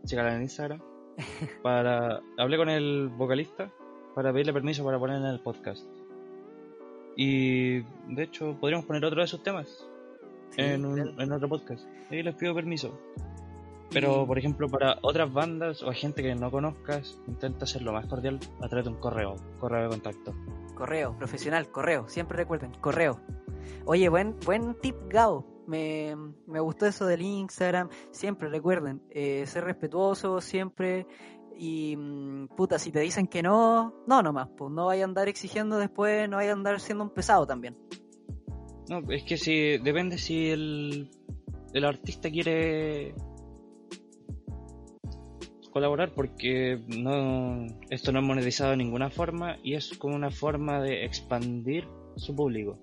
Checar 0.05 0.33
en 0.35 0.43
Instagram. 0.43 0.83
para, 1.63 2.21
hablé 2.39 2.57
con 2.57 2.69
el 2.69 3.09
vocalista 3.09 3.71
para 4.15 4.33
pedirle 4.33 4.53
permiso 4.53 4.85
para 4.85 4.99
poner 4.99 5.17
en 5.17 5.27
el 5.27 5.41
podcast. 5.41 5.87
Y 7.17 7.81
de 7.81 8.23
hecho, 8.23 8.57
podríamos 8.61 8.87
poner 8.87 9.05
otro 9.05 9.21
de 9.21 9.25
esos 9.25 9.43
temas 9.43 9.87
en, 10.57 10.85
en 11.19 11.33
otro 11.33 11.49
podcast. 11.49 11.87
Y 12.11 12.23
les 12.23 12.35
pido 12.35 12.55
permiso. 12.55 12.99
Pero, 13.93 14.25
por 14.27 14.39
ejemplo, 14.39 14.69
para 14.69 14.99
otras 15.03 15.33
bandas 15.33 15.83
o 15.83 15.93
gente 15.93 16.23
que 16.23 16.35
no 16.35 16.51
conozcas, 16.51 17.19
intenta 17.27 17.65
hacerlo 17.65 17.93
más 17.93 18.07
cordial 18.07 18.39
a 18.61 18.69
través 18.69 18.85
de 18.85 18.93
un 18.93 19.01
correo, 19.01 19.37
correo 19.59 19.83
de 19.83 19.89
contacto. 19.89 20.35
Correo, 20.77 21.17
profesional, 21.19 21.69
correo, 21.71 22.09
siempre 22.09 22.37
recuerden, 22.37 22.73
correo. 22.81 23.21
Oye, 23.85 24.09
buen, 24.09 24.37
buen 24.47 24.75
tip, 24.81 24.97
Gao. 25.09 25.45
Me, 25.71 26.17
me 26.47 26.61
gustó 26.61 26.87
eso 26.87 27.07
del 27.07 27.23
Instagram. 27.23 27.89
Siempre 28.11 28.49
recuerden, 28.49 29.03
eh, 29.11 29.45
ser 29.47 29.65
respetuoso, 29.65 30.41
siempre 30.41 31.07
y 31.63 31.95
mm, 31.95 32.49
puta, 32.57 32.79
si 32.79 32.91
te 32.91 33.01
dicen 33.01 33.27
que 33.27 33.43
no, 33.43 33.95
no 34.07 34.23
nomás, 34.23 34.49
pues 34.57 34.73
no 34.73 34.87
vaya 34.87 35.05
a 35.05 35.07
andar 35.07 35.29
exigiendo 35.29 35.79
después, 35.79 36.27
no 36.29 36.37
vaya 36.37 36.51
a 36.51 36.55
andar 36.55 36.81
siendo 36.81 37.05
un 37.05 37.11
pesado 37.11 37.47
también. 37.47 37.77
No, 38.89 39.01
es 39.11 39.23
que 39.25 39.37
si 39.37 39.77
depende 39.79 40.17
si 40.17 40.49
el, 40.49 41.11
el 41.75 41.85
artista 41.85 42.31
quiere 42.31 43.15
colaborar 45.71 46.13
porque 46.15 46.83
no 46.89 47.67
esto 47.91 48.11
no 48.11 48.21
es 48.21 48.27
monetizado 48.27 48.71
de 48.71 48.79
ninguna 48.79 49.11
forma 49.11 49.59
y 49.63 49.75
es 49.75 49.97
como 49.99 50.17
una 50.17 50.31
forma 50.31 50.81
de 50.81 51.05
expandir 51.05 51.87
su 52.17 52.35
público. 52.35 52.79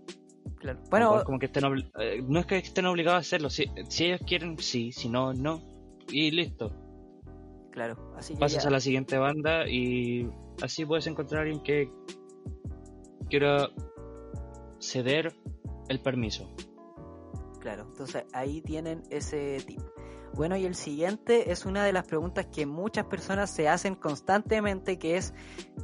Claro. 0.56 0.80
Bueno, 0.90 1.24
como, 1.26 1.40
que 1.40 1.48
estén 1.48 1.64
eh, 2.00 2.24
no 2.28 2.40
es 2.40 2.46
que 2.46 2.58
estén 2.58 2.86
obligados 2.86 3.18
a 3.18 3.22
hacerlo, 3.22 3.50
si, 3.50 3.66
si 3.90 4.06
ellos 4.06 4.22
quieren, 4.26 4.58
sí, 4.58 4.92
si 4.92 5.10
no, 5.10 5.34
no. 5.34 5.62
Y 6.10 6.32
listo 6.32 6.72
claro. 7.78 7.96
Así 8.18 8.36
Pasas 8.36 8.66
a 8.66 8.72
la 8.72 8.80
siguiente 8.80 9.20
banda 9.20 9.68
y 9.68 10.28
así 10.64 10.84
puedes 10.84 11.06
encontrar 11.06 11.42
a 11.42 11.44
alguien 11.44 11.62
que 11.62 11.92
quiera 13.30 13.70
ceder 14.80 15.36
el 15.88 16.00
permiso. 16.02 16.50
Claro, 17.60 17.84
entonces 17.88 18.26
ahí 18.34 18.62
tienen 18.62 19.04
ese 19.12 19.62
tip. 19.68 19.80
Bueno, 20.34 20.58
y 20.58 20.66
el 20.66 20.74
siguiente 20.74 21.52
es 21.52 21.68
una 21.68 21.86
de 21.86 21.94
las 21.94 22.08
preguntas 22.08 22.48
que 22.48 22.66
muchas 22.66 23.06
personas 23.06 23.52
se 23.52 23.70
hacen 23.70 23.94
constantemente, 23.94 24.98
que 24.98 25.18
es 25.18 25.36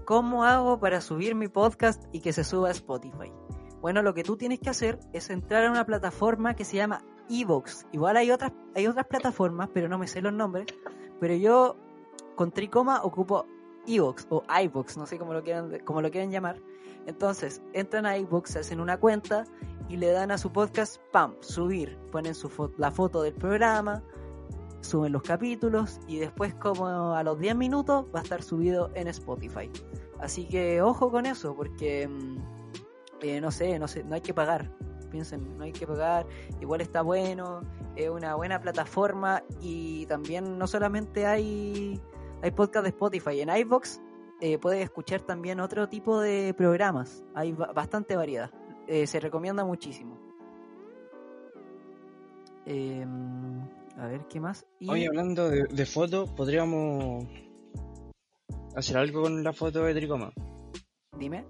¿cómo 0.03 0.45
hago 0.45 0.79
para 0.79 0.99
subir 0.99 1.35
mi 1.35 1.47
podcast 1.47 2.03
y 2.11 2.21
que 2.21 2.33
se 2.33 2.43
suba 2.43 2.69
a 2.69 2.71
Spotify? 2.71 3.31
Bueno, 3.83 4.01
lo 4.01 4.13
que 4.13 4.23
tú 4.23 4.37
tienes 4.37 4.61
que 4.61 4.69
hacer 4.69 4.97
es 5.11 5.29
entrar 5.29 5.65
a 5.65 5.69
una 5.69 5.85
plataforma 5.85 6.55
que 6.55 6.63
se 6.63 6.77
llama 6.77 7.03
Evox. 7.29 7.85
Igual 7.91 8.15
hay 8.15 8.31
otras, 8.31 8.53
hay 8.75 8.87
otras 8.87 9.05
plataformas, 9.07 9.69
pero 9.73 9.89
no 9.89 9.97
me 9.97 10.07
sé 10.07 10.21
los 10.21 10.31
nombres. 10.31 10.67
Pero 11.19 11.35
yo 11.35 11.75
con 12.35 12.53
tricoma 12.53 13.03
ocupo 13.03 13.45
iVoox 13.85 14.27
o 14.29 14.41
iVoox, 14.47 14.95
no 14.95 15.05
sé 15.05 15.19
cómo 15.19 15.33
lo 15.33 15.43
quieran, 15.43 15.81
cómo 15.83 16.01
lo 16.01 16.09
quieran 16.11 16.31
llamar. 16.31 16.61
Entonces, 17.07 17.61
entran 17.73 18.05
a 18.05 18.17
iVoox, 18.17 18.55
hacen 18.55 18.79
una 18.79 18.97
cuenta 18.97 19.43
y 19.89 19.97
le 19.97 20.11
dan 20.11 20.31
a 20.31 20.37
su 20.37 20.49
podcast, 20.49 21.01
pam, 21.11 21.35
subir. 21.41 21.97
Ponen 22.09 22.35
su 22.35 22.49
la 22.77 22.89
foto 22.89 23.21
del 23.21 23.33
programa, 23.33 24.01
suben 24.79 25.11
los 25.11 25.23
capítulos 25.23 25.99
y 26.07 26.19
después 26.19 26.55
como 26.55 27.15
a 27.15 27.21
los 27.21 27.37
10 27.37 27.57
minutos 27.57 28.05
va 28.15 28.21
a 28.21 28.23
estar 28.23 28.43
subido 28.43 28.91
en 28.93 29.09
Spotify. 29.09 29.69
Así 30.21 30.47
que 30.47 30.81
ojo 30.81 31.11
con 31.11 31.25
eso, 31.25 31.53
porque 31.53 32.07
mm, 32.07 32.52
eh, 33.23 33.41
no 33.41 33.51
sé, 33.51 33.79
no 33.79 33.87
sé, 33.87 34.03
no 34.03 34.15
hay 34.15 34.21
que 34.21 34.33
pagar. 34.33 34.69
Piensen, 35.09 35.57
no 35.57 35.63
hay 35.63 35.71
que 35.71 35.85
pagar, 35.85 36.25
igual 36.59 36.81
está 36.81 37.01
bueno, 37.01 37.61
es 37.95 38.09
una 38.09 38.35
buena 38.35 38.59
plataforma 38.59 39.43
y 39.61 40.07
también 40.07 40.57
no 40.57 40.65
solamente 40.65 41.27
hay 41.27 42.01
hay 42.41 42.51
podcast 42.51 42.83
de 42.83 42.89
Spotify. 42.89 43.39
En 43.39 43.49
iVoox 43.49 43.99
eh, 44.41 44.57
puedes 44.57 44.83
escuchar 44.83 45.21
también 45.21 45.61
otro 45.61 45.87
tipo 45.87 46.19
de 46.19 46.53
programas. 46.53 47.23
Hay 47.33 47.53
bastante 47.53 48.17
variedad. 48.17 48.51
Eh, 48.87 49.07
se 49.07 49.21
recomienda 49.21 49.63
muchísimo. 49.63 50.19
Em, 52.65 53.61
a 53.97 54.07
ver, 54.07 54.27
¿qué 54.27 54.41
más? 54.41 54.65
Hoy 54.87 55.05
hablando 55.05 55.49
de, 55.49 55.63
de 55.63 55.85
foto, 55.85 56.25
podríamos 56.35 57.25
hacer 58.75 58.97
algo 58.97 59.21
con 59.21 59.41
la 59.41 59.53
foto 59.53 59.83
de 59.83 59.93
Tricoma. 59.93 60.33
Dime. 61.17 61.45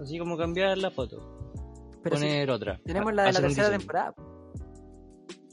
Así 0.00 0.18
como 0.18 0.36
cambiar 0.36 0.78
la 0.78 0.90
foto. 0.90 1.18
poner 2.02 2.50
otra. 2.50 2.80
Tenemos 2.84 3.12
la 3.14 3.24
de 3.24 3.32
la 3.32 3.40
tercera 3.40 3.70
temporada. 3.70 4.14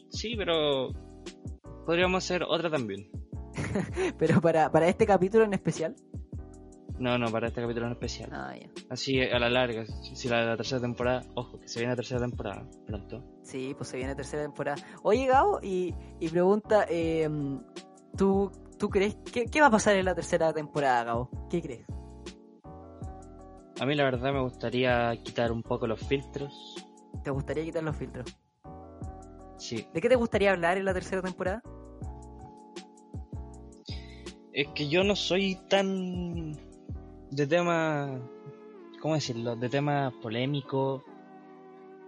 Sí, 0.10 0.36
pero 0.38 0.90
podríamos 1.86 2.24
hacer 2.24 2.44
otra 2.44 2.70
también. 2.70 3.10
Pero 4.20 4.42
para, 4.42 4.72
para 4.72 4.88
este 4.88 5.06
capítulo 5.06 5.46
en 5.46 5.54
especial. 5.54 5.96
No, 7.00 7.18
no, 7.18 7.30
para 7.30 7.48
este 7.48 7.62
capítulo 7.62 7.88
en 7.88 7.94
especial. 7.94 8.30
Ah, 8.34 8.54
ya. 8.58 8.70
Así 8.90 9.20
a 9.20 9.38
la 9.40 9.50
larga, 9.50 9.86
si 9.86 10.30
la, 10.30 10.56
tercera 10.56 10.82
temporada, 10.82 11.24
ojo, 11.36 11.60
que 11.60 11.68
se 11.68 11.80
viene 11.80 11.92
la 11.92 11.98
tercera 11.98 12.22
temporada 12.22 12.68
pronto. 12.86 13.24
Sí, 13.44 13.74
pues 13.76 13.90
se 13.90 13.98
viene 13.98 14.12
la 14.12 14.16
tercera 14.16 14.44
temporada. 14.44 14.82
Oye, 15.04 15.26
Gabo, 15.26 15.60
y, 15.62 15.94
y 16.20 16.30
pregunta, 16.30 16.86
eh, 16.90 17.30
¿tú, 18.18 18.52
¿tú 18.78 18.90
crees, 18.90 19.18
qué, 19.32 19.46
qué 19.46 19.62
va 19.62 19.68
a 19.68 19.72
pasar 19.72 19.96
en 19.96 20.06
la 20.06 20.16
tercera 20.16 20.54
temporada, 20.54 21.04
Gabo? 21.04 21.30
¿Qué 21.50 21.62
crees? 21.62 21.86
A 23.80 23.86
mí 23.86 23.96
la 23.96 24.04
verdad 24.04 24.34
me 24.34 24.42
gustaría 24.42 25.16
quitar 25.24 25.52
un 25.52 25.64
poco 25.64 25.88
los 25.88 26.00
filtros. 26.00 26.76
¿Te 27.24 27.32
gustaría 27.32 27.64
quitar 27.64 27.84
los 27.84 27.96
filtros? 27.96 28.36
Sí. 29.58 29.88
¿De 29.94 30.02
qué 30.02 30.10
te 30.10 30.16
gustaría 30.16 30.52
hablar 30.52 30.78
en 30.78 30.86
la 30.86 30.94
tercera 30.94 31.22
temporada? 31.22 31.62
es 34.56 34.70
que 34.70 34.88
yo 34.88 35.04
no 35.04 35.18
soy 35.18 35.56
tan 35.68 36.54
de 37.30 37.46
tema, 37.46 38.22
¿cómo 39.02 39.16
decirlo? 39.16 39.58
De 39.58 39.68
temas 39.68 40.14
polémicos 40.22 41.04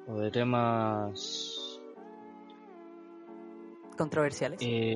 o 0.08 0.14
de 0.16 0.32
temas 0.32 1.82
controversiales. 3.98 4.60
Eh, 4.62 4.96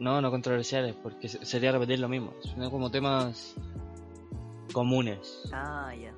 no, 0.00 0.20
no 0.20 0.30
controversiales, 0.32 0.96
porque 1.00 1.28
sería 1.28 1.70
repetir 1.70 2.00
lo 2.00 2.08
mismo, 2.08 2.34
sino 2.42 2.68
como 2.68 2.90
temas 2.90 3.54
comunes. 4.72 5.48
Ah, 5.52 5.92
ya. 5.94 6.14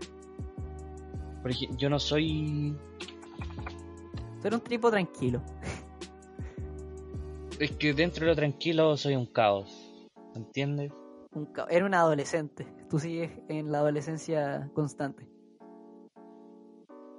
Porque 1.42 1.68
yo 1.76 1.88
no 1.88 1.98
soy. 1.98 2.76
Tú 4.40 4.46
eres 4.46 4.60
un 4.60 4.64
tipo 4.64 4.90
tranquilo. 4.90 5.42
Es 7.58 7.72
que 7.72 7.92
dentro 7.92 8.24
de 8.24 8.30
lo 8.30 8.36
tranquilo 8.36 8.96
soy 8.96 9.14
un 9.14 9.26
caos. 9.26 10.08
¿Entiendes? 10.34 10.92
Un 11.34 11.46
caos. 11.46 11.68
Era 11.70 11.84
un 11.84 11.94
adolescente. 11.94 12.66
Tú 12.88 12.98
sigues 12.98 13.30
en 13.48 13.70
la 13.70 13.78
adolescencia 13.78 14.70
constante. 14.74 15.28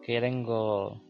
Que 0.01 0.13
ya 0.13 0.21
tengo. 0.21 1.01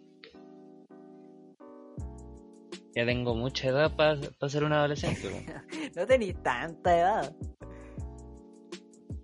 Ya 2.94 3.06
tengo 3.06 3.36
mucha 3.36 3.70
edad 3.70 3.96
para 3.96 4.50
ser 4.50 4.66
un 4.66 4.74
adolescente. 4.74 5.46
no 5.96 6.06
tenéis 6.06 6.36
tanta 6.44 6.98
edad. 6.98 7.36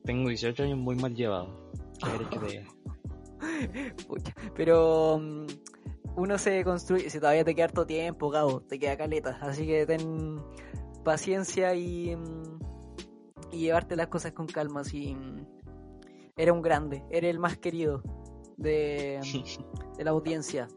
Tengo 0.07 0.29
18 0.29 0.63
años 0.63 0.79
muy 0.79 0.95
mal 0.95 1.13
llevado. 1.13 1.53
¿Qué 1.99 2.11
querés 2.11 2.27
que 2.29 2.39
te 2.39 2.45
diga? 2.47 2.65
pero 4.55 5.19
mm, 5.19 5.45
uno 6.15 6.37
se 6.37 6.63
construye, 6.63 7.09
si 7.09 7.19
todavía 7.19 7.43
te 7.43 7.53
queda 7.53 7.65
harto 7.65 7.85
tiempo, 7.85 8.29
Gabo, 8.29 8.61
te 8.61 8.79
queda 8.79 8.95
caleta, 8.95 9.37
así 9.41 9.67
que 9.67 9.85
ten 9.85 10.41
paciencia 11.03 11.75
y, 11.75 12.15
mm, 12.15 12.59
y 13.51 13.59
llevarte 13.59 13.97
las 13.97 14.07
cosas 14.07 14.31
con 14.31 14.47
calma, 14.47 14.85
si 14.85 15.13
mm, 15.13 15.45
eres 16.37 16.53
un 16.53 16.61
grande, 16.61 17.03
eres 17.11 17.29
el 17.29 17.39
más 17.39 17.57
querido 17.57 18.01
de, 18.55 19.19
de 19.97 20.03
la 20.05 20.11
audiencia. 20.11 20.69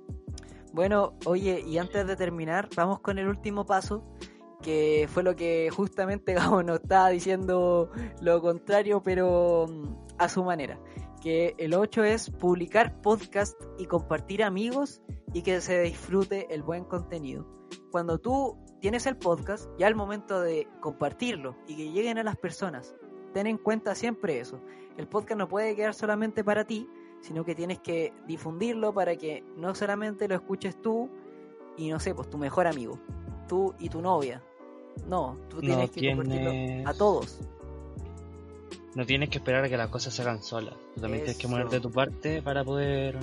Bueno, 0.72 1.16
oye, 1.24 1.62
y 1.64 1.78
antes 1.78 2.04
de 2.04 2.16
terminar, 2.16 2.68
vamos 2.74 2.98
con 2.98 3.16
el 3.20 3.28
último 3.28 3.64
paso, 3.64 4.04
que 4.62 5.08
fue 5.10 5.22
lo 5.22 5.36
que 5.36 5.70
justamente 5.70 6.34
Gabo 6.34 6.62
nos 6.62 6.80
estaba 6.80 7.10
diciendo 7.10 7.90
lo 8.20 8.40
contrario, 8.40 9.02
pero 9.02 9.66
a 10.18 10.28
su 10.28 10.44
manera 10.44 10.78
que 11.20 11.54
el 11.58 11.74
8 11.74 12.04
es 12.04 12.30
publicar 12.30 13.00
podcast 13.02 13.60
y 13.78 13.86
compartir 13.86 14.42
amigos 14.42 15.02
y 15.32 15.42
que 15.42 15.60
se 15.60 15.82
disfrute 15.82 16.52
el 16.52 16.62
buen 16.62 16.84
contenido. 16.84 17.46
Cuando 17.90 18.18
tú 18.18 18.56
tienes 18.80 19.06
el 19.06 19.16
podcast, 19.16 19.68
ya 19.78 19.86
el 19.86 19.94
momento 19.94 20.40
de 20.40 20.66
compartirlo 20.80 21.56
y 21.66 21.76
que 21.76 21.92
lleguen 21.92 22.18
a 22.18 22.22
las 22.22 22.36
personas, 22.36 22.94
ten 23.34 23.46
en 23.46 23.58
cuenta 23.58 23.94
siempre 23.94 24.40
eso. 24.40 24.60
El 24.96 25.08
podcast 25.08 25.38
no 25.38 25.48
puede 25.48 25.76
quedar 25.76 25.94
solamente 25.94 26.42
para 26.42 26.64
ti, 26.64 26.88
sino 27.20 27.44
que 27.44 27.54
tienes 27.54 27.80
que 27.80 28.12
difundirlo 28.26 28.94
para 28.94 29.16
que 29.16 29.44
no 29.56 29.74
solamente 29.74 30.26
lo 30.26 30.34
escuches 30.34 30.80
tú 30.80 31.10
y 31.76 31.90
no 31.90 32.00
sé, 32.00 32.14
pues 32.14 32.30
tu 32.30 32.38
mejor 32.38 32.66
amigo, 32.66 32.98
tú 33.46 33.74
y 33.78 33.88
tu 33.88 34.00
novia. 34.00 34.42
No, 35.08 35.36
tú 35.48 35.60
tienes 35.60 35.90
que 35.90 36.08
compartirlo 36.10 36.88
a 36.88 36.94
todos. 36.94 37.38
No 38.94 39.06
tienes 39.06 39.28
que 39.28 39.38
esperar 39.38 39.64
a 39.64 39.68
que 39.68 39.76
las 39.76 39.88
cosas 39.88 40.14
se 40.14 40.22
hagan 40.22 40.42
solas. 40.42 40.74
Tú 40.94 41.00
también 41.00 41.24
tienes 41.24 41.40
que 41.40 41.48
poner 41.48 41.68
de 41.68 41.80
tu 41.80 41.90
parte 41.90 42.42
para 42.42 42.64
poder. 42.64 43.18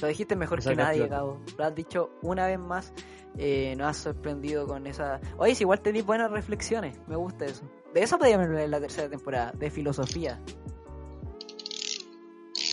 Lo 0.00 0.08
dijiste 0.08 0.36
mejor 0.36 0.62
que 0.62 0.74
nadie, 0.74 1.08
Cabo. 1.08 1.38
Lo 1.58 1.64
has 1.64 1.74
dicho 1.74 2.10
una 2.22 2.46
vez 2.46 2.58
más. 2.58 2.92
Eh, 3.38 3.74
nos 3.76 3.88
has 3.88 3.96
sorprendido 3.98 4.66
con 4.66 4.86
esa. 4.86 5.20
Oye, 5.36 5.54
si 5.54 5.64
igual 5.64 5.80
tenéis 5.80 6.06
buenas 6.06 6.30
reflexiones. 6.30 6.98
Me 7.06 7.16
gusta 7.16 7.44
eso. 7.44 7.68
De 7.92 8.02
eso 8.02 8.16
podríamos 8.16 8.46
hablar 8.46 8.62
en 8.62 8.70
la 8.70 8.80
tercera 8.80 9.10
temporada. 9.10 9.52
De 9.52 9.70
filosofía. 9.70 10.40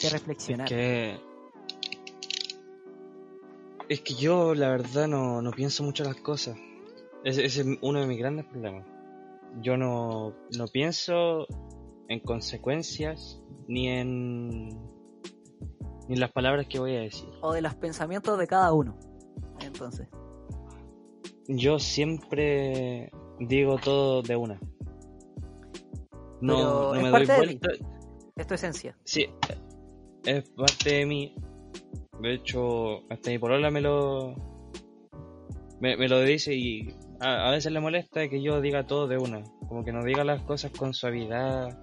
De 0.02 0.10
reflexionar. 0.10 0.72
Es 0.72 0.74
que. 0.74 1.34
Es 3.90 4.00
que 4.00 4.14
yo, 4.14 4.56
la 4.56 4.70
verdad, 4.70 5.10
no, 5.10 5.42
no 5.42 5.52
pienso 5.52 5.84
mucho 5.84 6.06
las 6.06 6.16
cosas. 6.16 6.58
Ese 7.24 7.46
es 7.46 7.66
uno 7.82 8.02
de 8.02 8.08
mis 8.08 8.18
grandes 8.18 8.46
problemas 8.46 8.86
yo 9.62 9.78
no, 9.78 10.34
no 10.58 10.68
pienso 10.68 11.46
en 12.08 12.20
consecuencias 12.20 13.42
ni 13.68 13.88
en 13.88 14.70
ni 16.08 16.16
en 16.16 16.20
las 16.20 16.32
palabras 16.32 16.68
que 16.68 16.80
voy 16.80 16.96
a 16.96 17.02
decir. 17.02 17.30
O 17.42 17.54
de 17.54 17.62
los 17.62 17.76
pensamientos 17.76 18.38
de 18.38 18.46
cada 18.46 18.74
uno. 18.74 18.98
Entonces. 19.62 20.08
Yo 21.48 21.80
siempre 21.80 23.10
digo 23.40 23.78
todo 23.78 24.22
de 24.22 24.36
una. 24.36 24.60
No, 26.42 26.94
no 26.94 27.02
me 27.02 27.10
doy 27.10 27.26
vuelta. 27.26 27.70
Es 28.36 28.48
tu 28.48 28.54
esencia. 28.56 28.98
Sí, 29.06 29.28
es 30.26 30.50
parte 30.50 30.94
de 30.94 31.06
mí. 31.06 31.36
De 32.20 32.34
hecho, 32.34 33.10
hasta 33.10 33.30
mi 33.30 33.40
polola 33.40 33.70
me 33.70 33.80
lo 33.80 34.36
me, 35.80 35.96
me 35.96 36.10
lo 36.10 36.22
dice 36.22 36.54
y 36.54 36.94
a, 37.24 37.52
veces 37.52 37.72
le 37.72 37.80
molesta 37.80 38.28
que 38.28 38.42
yo 38.42 38.62
diga 38.62 38.86
todo 38.86 39.08
de 39.08 39.18
una, 39.18 39.44
como 39.68 39.84
que 39.84 39.92
no 39.92 40.04
diga 40.04 40.24
las 40.24 40.42
cosas 40.42 40.72
con 40.72 40.94
suavidad, 40.94 41.78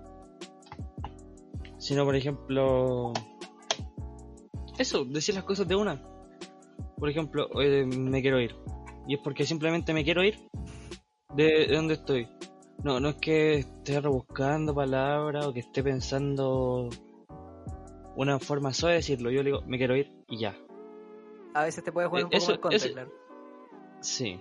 sino 1.78 2.04
por 2.04 2.14
ejemplo, 2.14 3.12
eso, 4.78 5.04
decir 5.04 5.34
las 5.34 5.44
cosas 5.44 5.66
de 5.66 5.76
una. 5.76 6.02
Por 6.96 7.08
ejemplo, 7.08 7.48
me 7.54 8.20
quiero 8.20 8.40
ir. 8.40 8.54
Y 9.08 9.14
es 9.14 9.20
porque 9.24 9.44
simplemente 9.44 9.94
me 9.94 10.04
quiero 10.04 10.22
ir 10.22 10.38
de, 11.34 11.68
donde 11.68 11.94
estoy. 11.94 12.28
No, 12.84 13.00
no 13.00 13.10
es 13.10 13.14
que 13.16 13.54
esté 13.54 14.00
rebuscando 14.00 14.74
palabras 14.74 15.46
o 15.46 15.52
que 15.52 15.60
esté 15.60 15.82
pensando 15.82 16.88
una 18.16 18.38
forma 18.38 18.72
suave 18.72 18.94
de 18.94 18.98
decirlo. 18.98 19.30
Yo 19.30 19.42
le 19.42 19.50
digo, 19.50 19.62
me 19.66 19.78
quiero 19.78 19.96
ir 19.96 20.12
y 20.28 20.38
ya. 20.38 20.56
A 21.54 21.64
veces 21.64 21.82
te 21.82 21.92
puede 21.92 22.08
jugar 22.08 22.24
un 22.24 22.30
poco 22.30 22.52
en 22.52 22.60
contra, 22.60 23.08
Sí. 24.00 24.40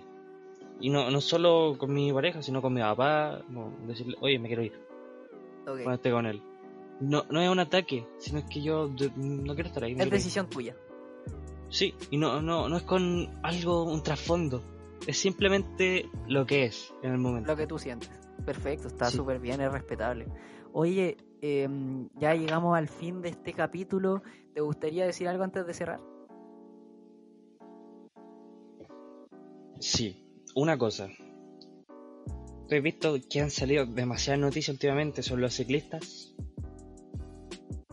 Y 0.80 0.88
no, 0.88 1.10
no 1.10 1.20
solo 1.20 1.76
con 1.78 1.92
mi 1.92 2.12
pareja, 2.12 2.42
sino 2.42 2.62
con 2.62 2.72
mi 2.72 2.80
papá. 2.80 3.42
decirle, 3.86 4.16
oye, 4.20 4.38
me 4.38 4.48
quiero 4.48 4.62
ir. 4.62 4.72
Cuando 5.64 5.92
esté 5.92 6.10
con 6.10 6.26
él. 6.26 6.42
No, 7.00 7.24
no 7.30 7.40
es 7.40 7.48
un 7.48 7.58
ataque, 7.58 8.06
sino 8.18 8.38
es 8.38 8.44
que 8.44 8.60
yo 8.60 8.90
no 9.16 9.54
quiero 9.54 9.68
estar 9.68 9.84
ahí. 9.84 9.96
Es 9.98 10.10
decisión 10.10 10.48
tuya. 10.48 10.74
Sí, 11.68 11.94
y 12.10 12.16
no, 12.16 12.42
no, 12.42 12.68
no 12.68 12.76
es 12.76 12.82
con 12.82 13.28
algo, 13.42 13.84
un 13.84 14.02
trasfondo. 14.02 14.62
Es 15.06 15.18
simplemente 15.18 16.08
lo 16.26 16.44
que 16.44 16.64
es 16.64 16.92
en 17.02 17.12
el 17.12 17.18
momento. 17.18 17.50
Lo 17.50 17.56
que 17.56 17.66
tú 17.66 17.78
sientes. 17.78 18.10
Perfecto, 18.44 18.88
está 18.88 19.10
súper 19.10 19.38
bien, 19.38 19.60
es 19.60 19.70
respetable. 19.70 20.26
Oye, 20.72 21.16
em, 21.40 22.08
ya 22.16 22.34
llegamos 22.34 22.76
al 22.76 22.88
fin 22.88 23.22
de 23.22 23.30
este 23.30 23.52
capítulo. 23.52 24.22
¿Te 24.52 24.60
gustaría 24.60 25.06
decir 25.06 25.28
algo 25.28 25.44
antes 25.44 25.66
de 25.66 25.74
cerrar? 25.74 26.00
Sí, 29.78 30.22
una 30.54 30.78
cosa. 30.78 31.08
he 32.68 32.80
visto 32.80 33.14
que 33.28 33.40
han 33.40 33.50
salido 33.50 33.86
demasiadas 33.86 34.40
noticias 34.40 34.74
últimamente 34.74 35.22
sobre 35.22 35.42
los 35.42 35.54
ciclistas? 35.54 36.34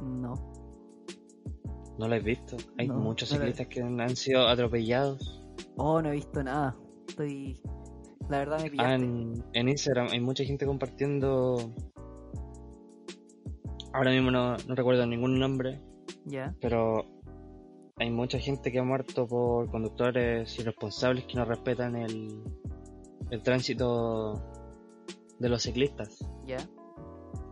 No. 0.02 0.34
¿No 1.98 2.08
lo 2.08 2.16
has 2.16 2.24
visto? 2.24 2.58
Hay 2.78 2.88
muchos 2.90 3.30
ciclistas 3.30 3.68
que 3.68 3.82
han, 3.82 4.16
sido 4.16 4.48
atropellados. 4.48 5.44
Oh, 5.78 6.02
no 6.02 6.10
he 6.10 6.14
visto 6.14 6.44
nada. 6.44 6.78
Estoy. 7.08 7.60
La 8.30 8.40
verdad 8.40 8.62
me 8.62 8.70
pillaste. 8.70 8.94
en, 9.54 9.70
Instagram 9.70 10.08
hay 10.12 10.20
mucha 10.20 10.44
gente 10.44 10.66
compartiendo. 10.66 11.74
Ahora 13.94 14.12
mismo 14.12 14.32
no, 14.32 14.58
no 14.58 14.76
recuerdo 14.76 15.06
ningún 15.08 15.40
nombre. 15.40 15.82
Ya. 16.26 16.54
Pero 16.60 17.17
hay 18.00 18.12
mucha 18.12 18.40
gente 18.40 18.72
que 18.72 18.80
ha 18.80 18.84
muerto 18.84 19.28
por 19.28 19.70
conductores 19.70 20.58
irresponsables 20.60 21.26
que 21.26 21.36
no 21.36 21.46
respetan 21.46 21.96
el, 21.96 22.44
el 23.32 23.42
tránsito 23.42 24.34
de 25.40 25.50
los 25.50 25.64
ciclistas. 25.64 26.20
Ya. 26.46 26.58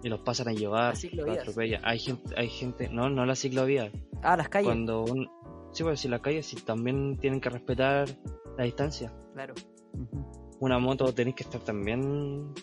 Y 0.03 0.09
los 0.09 0.21
pasan 0.21 0.49
a 0.49 0.53
llevar, 0.53 0.93
los 1.13 1.57
Hay 1.83 1.99
gente, 1.99 2.35
hay 2.37 2.49
gente, 2.49 2.89
no, 2.89 3.09
no 3.09 3.25
las 3.25 3.39
ciclovías. 3.39 3.91
Ah, 4.21 4.37
las 4.37 4.49
calles. 4.49 4.67
Cuando 4.67 5.03
un, 5.03 5.27
sí, 5.71 5.83
pues 5.83 5.99
si 5.99 6.07
las 6.07 6.21
calles 6.21 6.45
sí 6.45 6.57
también 6.57 7.17
tienen 7.17 7.41
que 7.41 7.49
respetar 7.49 8.07
la 8.55 8.65
distancia. 8.65 9.11
Claro. 9.33 9.55
Una 10.59 10.77
moto 10.77 11.11
tenéis 11.13 11.35
que 11.37 11.43
estar 11.43 11.61
también 11.61 12.53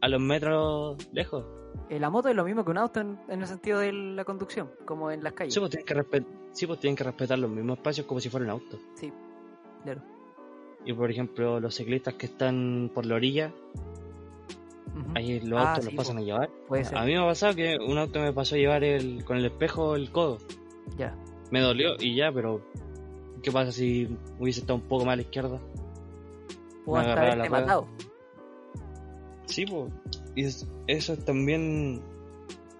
a 0.00 0.08
los 0.08 0.20
metros 0.20 0.96
lejos. 1.12 1.44
Eh, 1.88 1.98
la 1.98 2.10
moto 2.10 2.28
es 2.28 2.36
lo 2.36 2.44
mismo 2.44 2.64
que 2.64 2.70
un 2.70 2.78
auto 2.78 3.00
en, 3.00 3.18
el 3.28 3.46
sentido 3.46 3.78
de 3.78 3.92
la 3.92 4.24
conducción, 4.24 4.70
como 4.84 5.10
en 5.10 5.22
las 5.22 5.32
calles. 5.32 5.54
Sí, 5.54 5.60
pues 5.60 5.70
tienen 5.70 5.86
que, 5.86 6.24
sí, 6.52 6.66
pues 6.66 6.80
tienen 6.80 6.96
que 6.96 7.04
respetar 7.04 7.38
los 7.38 7.50
mismos 7.50 7.78
espacios 7.78 8.06
como 8.06 8.20
si 8.20 8.28
fuera 8.28 8.44
un 8.44 8.50
auto. 8.50 8.78
Sí, 8.94 9.12
claro. 9.84 10.02
Y 10.84 10.92
por 10.92 11.10
ejemplo, 11.10 11.60
los 11.60 11.74
ciclistas 11.74 12.14
que 12.14 12.26
están 12.26 12.90
por 12.94 13.06
la 13.06 13.14
orilla, 13.14 13.52
ahí 15.14 15.40
los 15.40 15.60
ah, 15.60 15.70
autos 15.70 15.86
los 15.86 15.94
pasan 15.94 16.18
a 16.18 16.20
llevar. 16.20 16.50
A 16.94 17.04
mí 17.04 17.12
me 17.12 17.18
ha 17.18 17.26
pasado 17.26 17.54
que 17.54 17.78
un 17.78 17.98
auto 17.98 18.20
me 18.20 18.32
pasó 18.32 18.54
a 18.54 18.58
llevar 18.58 18.84
el, 18.84 19.24
con 19.24 19.36
el 19.36 19.46
espejo 19.46 19.96
el 19.96 20.10
codo. 20.10 20.38
Ya. 20.96 21.16
Me 21.50 21.60
dolió 21.60 21.96
y 21.98 22.14
ya, 22.14 22.30
pero 22.32 22.60
¿qué 23.42 23.50
pasa 23.50 23.72
si 23.72 24.16
hubiese 24.38 24.60
estado 24.60 24.76
un 24.76 24.88
poco 24.88 25.04
más 25.04 25.14
a 25.14 25.16
la 25.16 25.22
izquierda? 25.22 25.60
Puedo 26.84 27.50
matado. 27.50 27.86
Sí, 29.46 29.64
pues. 29.66 29.92
Y 30.38 30.44
eso 30.86 31.16
también 31.16 32.00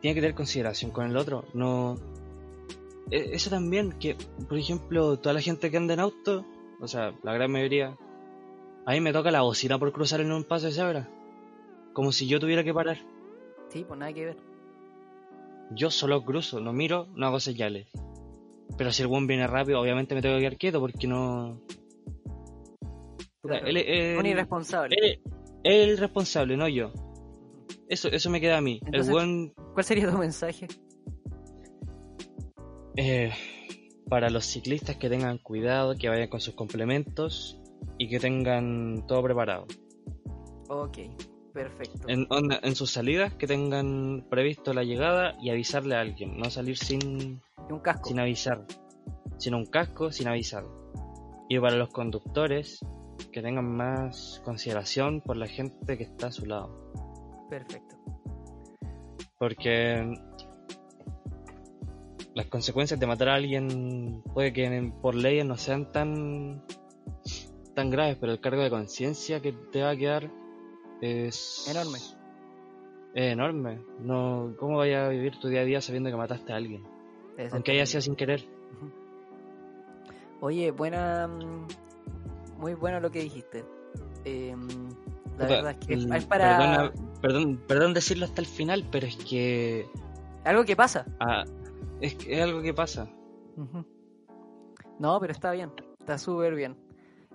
tiene 0.00 0.14
que 0.14 0.20
tener 0.20 0.36
consideración 0.36 0.92
con 0.92 1.06
el 1.06 1.16
otro. 1.16 1.44
No. 1.54 1.96
E, 3.10 3.30
eso 3.32 3.50
también, 3.50 3.98
que, 3.98 4.14
por 4.48 4.56
ejemplo, 4.56 5.18
toda 5.18 5.32
la 5.32 5.40
gente 5.40 5.68
que 5.68 5.76
anda 5.76 5.94
en 5.94 5.98
auto, 5.98 6.46
o 6.80 6.86
sea, 6.86 7.12
la 7.24 7.34
gran 7.34 7.50
mayoría, 7.50 7.96
a 8.86 8.92
mí 8.92 9.00
me 9.00 9.12
toca 9.12 9.32
la 9.32 9.40
bocina 9.40 9.76
por 9.76 9.90
cruzar 9.90 10.20
en 10.20 10.30
un 10.30 10.44
paso 10.44 10.66
de 10.66 10.72
cebra. 10.72 11.08
Como 11.94 12.12
si 12.12 12.28
yo 12.28 12.38
tuviera 12.38 12.62
que 12.62 12.72
parar. 12.72 12.98
Sí, 13.70 13.84
pues 13.88 13.98
nada 13.98 14.12
que 14.12 14.26
ver. 14.26 14.36
Yo 15.72 15.90
solo 15.90 16.24
cruzo, 16.24 16.60
no 16.60 16.72
miro, 16.72 17.08
no 17.16 17.26
hago 17.26 17.40
señales. 17.40 17.88
Pero 18.76 18.92
si 18.92 19.02
el 19.02 19.08
buen 19.08 19.26
viene 19.26 19.48
rápido, 19.48 19.80
obviamente 19.80 20.14
me 20.14 20.22
tengo 20.22 20.36
que 20.36 20.42
quedar 20.42 20.58
quieto 20.58 20.78
porque 20.78 21.08
no. 21.08 21.60
Él, 23.42 23.78
es 23.78 24.16
un 24.16 24.26
irresponsable. 24.26 24.94
Él, 24.96 25.20
es 25.64 25.88
el 25.88 25.98
responsable, 25.98 26.56
no 26.56 26.68
yo. 26.68 26.92
Eso, 27.88 28.08
eso 28.08 28.30
me 28.30 28.40
queda 28.40 28.58
a 28.58 28.60
mí. 28.60 28.80
el 28.92 29.02
buen... 29.04 29.52
¿Cuál 29.72 29.84
sería 29.84 30.10
tu 30.10 30.18
mensaje? 30.18 30.66
Eh, 32.96 33.32
para 34.08 34.28
los 34.28 34.44
ciclistas 34.44 34.96
que 34.96 35.08
tengan 35.08 35.38
cuidado, 35.38 35.94
que 35.96 36.08
vayan 36.08 36.28
con 36.28 36.40
sus 36.40 36.54
complementos 36.54 37.60
y 37.96 38.08
que 38.08 38.18
tengan 38.18 39.06
todo 39.06 39.22
preparado. 39.22 39.66
Ok, 40.68 40.98
perfecto. 41.54 42.08
En, 42.08 42.26
en 42.62 42.74
sus 42.74 42.90
salidas, 42.90 43.34
que 43.34 43.46
tengan 43.46 44.26
previsto 44.28 44.74
la 44.74 44.82
llegada 44.82 45.36
y 45.40 45.50
avisarle 45.50 45.94
a 45.94 46.00
alguien, 46.00 46.36
no 46.36 46.50
salir 46.50 46.76
sin, 46.76 47.40
un 47.70 47.80
casco. 47.80 48.08
sin 48.08 48.20
avisar, 48.20 48.66
sin 49.38 49.54
un 49.54 49.64
casco, 49.66 50.10
sin 50.10 50.28
avisar. 50.28 50.64
Y 51.48 51.58
para 51.58 51.76
los 51.76 51.88
conductores, 51.88 52.80
que 53.32 53.42
tengan 53.42 53.76
más 53.76 54.42
consideración 54.44 55.20
por 55.20 55.36
la 55.36 55.46
gente 55.46 55.96
que 55.96 56.04
está 56.04 56.28
a 56.28 56.32
su 56.32 56.46
lado. 56.46 56.92
Perfecto. 57.48 57.96
Porque 59.38 60.14
las 62.34 62.46
consecuencias 62.46 62.98
de 62.98 63.06
matar 63.06 63.30
a 63.30 63.34
alguien 63.34 64.22
puede 64.34 64.52
que 64.52 64.92
por 65.00 65.14
leyes 65.14 65.44
no 65.44 65.56
sean 65.56 65.90
tan 65.90 66.62
tan 67.74 67.90
graves, 67.90 68.16
pero 68.20 68.32
el 68.32 68.40
cargo 68.40 68.62
de 68.62 68.70
conciencia 68.70 69.40
que 69.40 69.52
te 69.52 69.82
va 69.82 69.90
a 69.90 69.96
quedar 69.96 70.30
es 71.00 71.66
enorme. 71.70 71.98
Es 73.14 73.32
enorme. 73.32 73.80
No, 74.00 74.54
¿cómo 74.58 74.78
vayas 74.78 75.06
a 75.06 75.08
vivir 75.10 75.38
tu 75.38 75.48
día 75.48 75.60
a 75.60 75.64
día 75.64 75.80
sabiendo 75.80 76.10
que 76.10 76.16
mataste 76.16 76.52
a 76.52 76.56
alguien? 76.56 76.84
Aunque 77.52 77.72
haya 77.72 77.86
sido 77.86 78.00
sin 78.00 78.16
querer. 78.16 78.44
Oye, 80.40 80.70
buena 80.70 81.28
mm, 81.28 81.66
muy 82.58 82.74
bueno 82.74 83.00
lo 83.00 83.10
que 83.10 83.20
dijiste. 83.20 83.64
Em, 84.24 84.68
la 85.38 85.46
verdad 85.46 85.76
es 85.78 85.86
que 85.86 85.94
es 85.94 86.26
para. 86.26 86.92
Perdón, 87.20 87.60
perdón 87.66 87.94
decirlo 87.94 88.24
hasta 88.24 88.40
el 88.40 88.46
final, 88.46 88.86
pero 88.90 89.06
es 89.06 89.16
que. 89.16 89.86
Algo 90.44 90.64
que 90.64 90.76
pasa. 90.76 91.06
Ah, 91.20 91.44
es, 92.00 92.16
es 92.26 92.42
algo 92.42 92.62
que 92.62 92.74
pasa. 92.74 93.08
No, 94.98 95.18
pero 95.20 95.32
está 95.32 95.52
bien. 95.52 95.72
Está 96.00 96.18
súper 96.18 96.54
bien. 96.54 96.76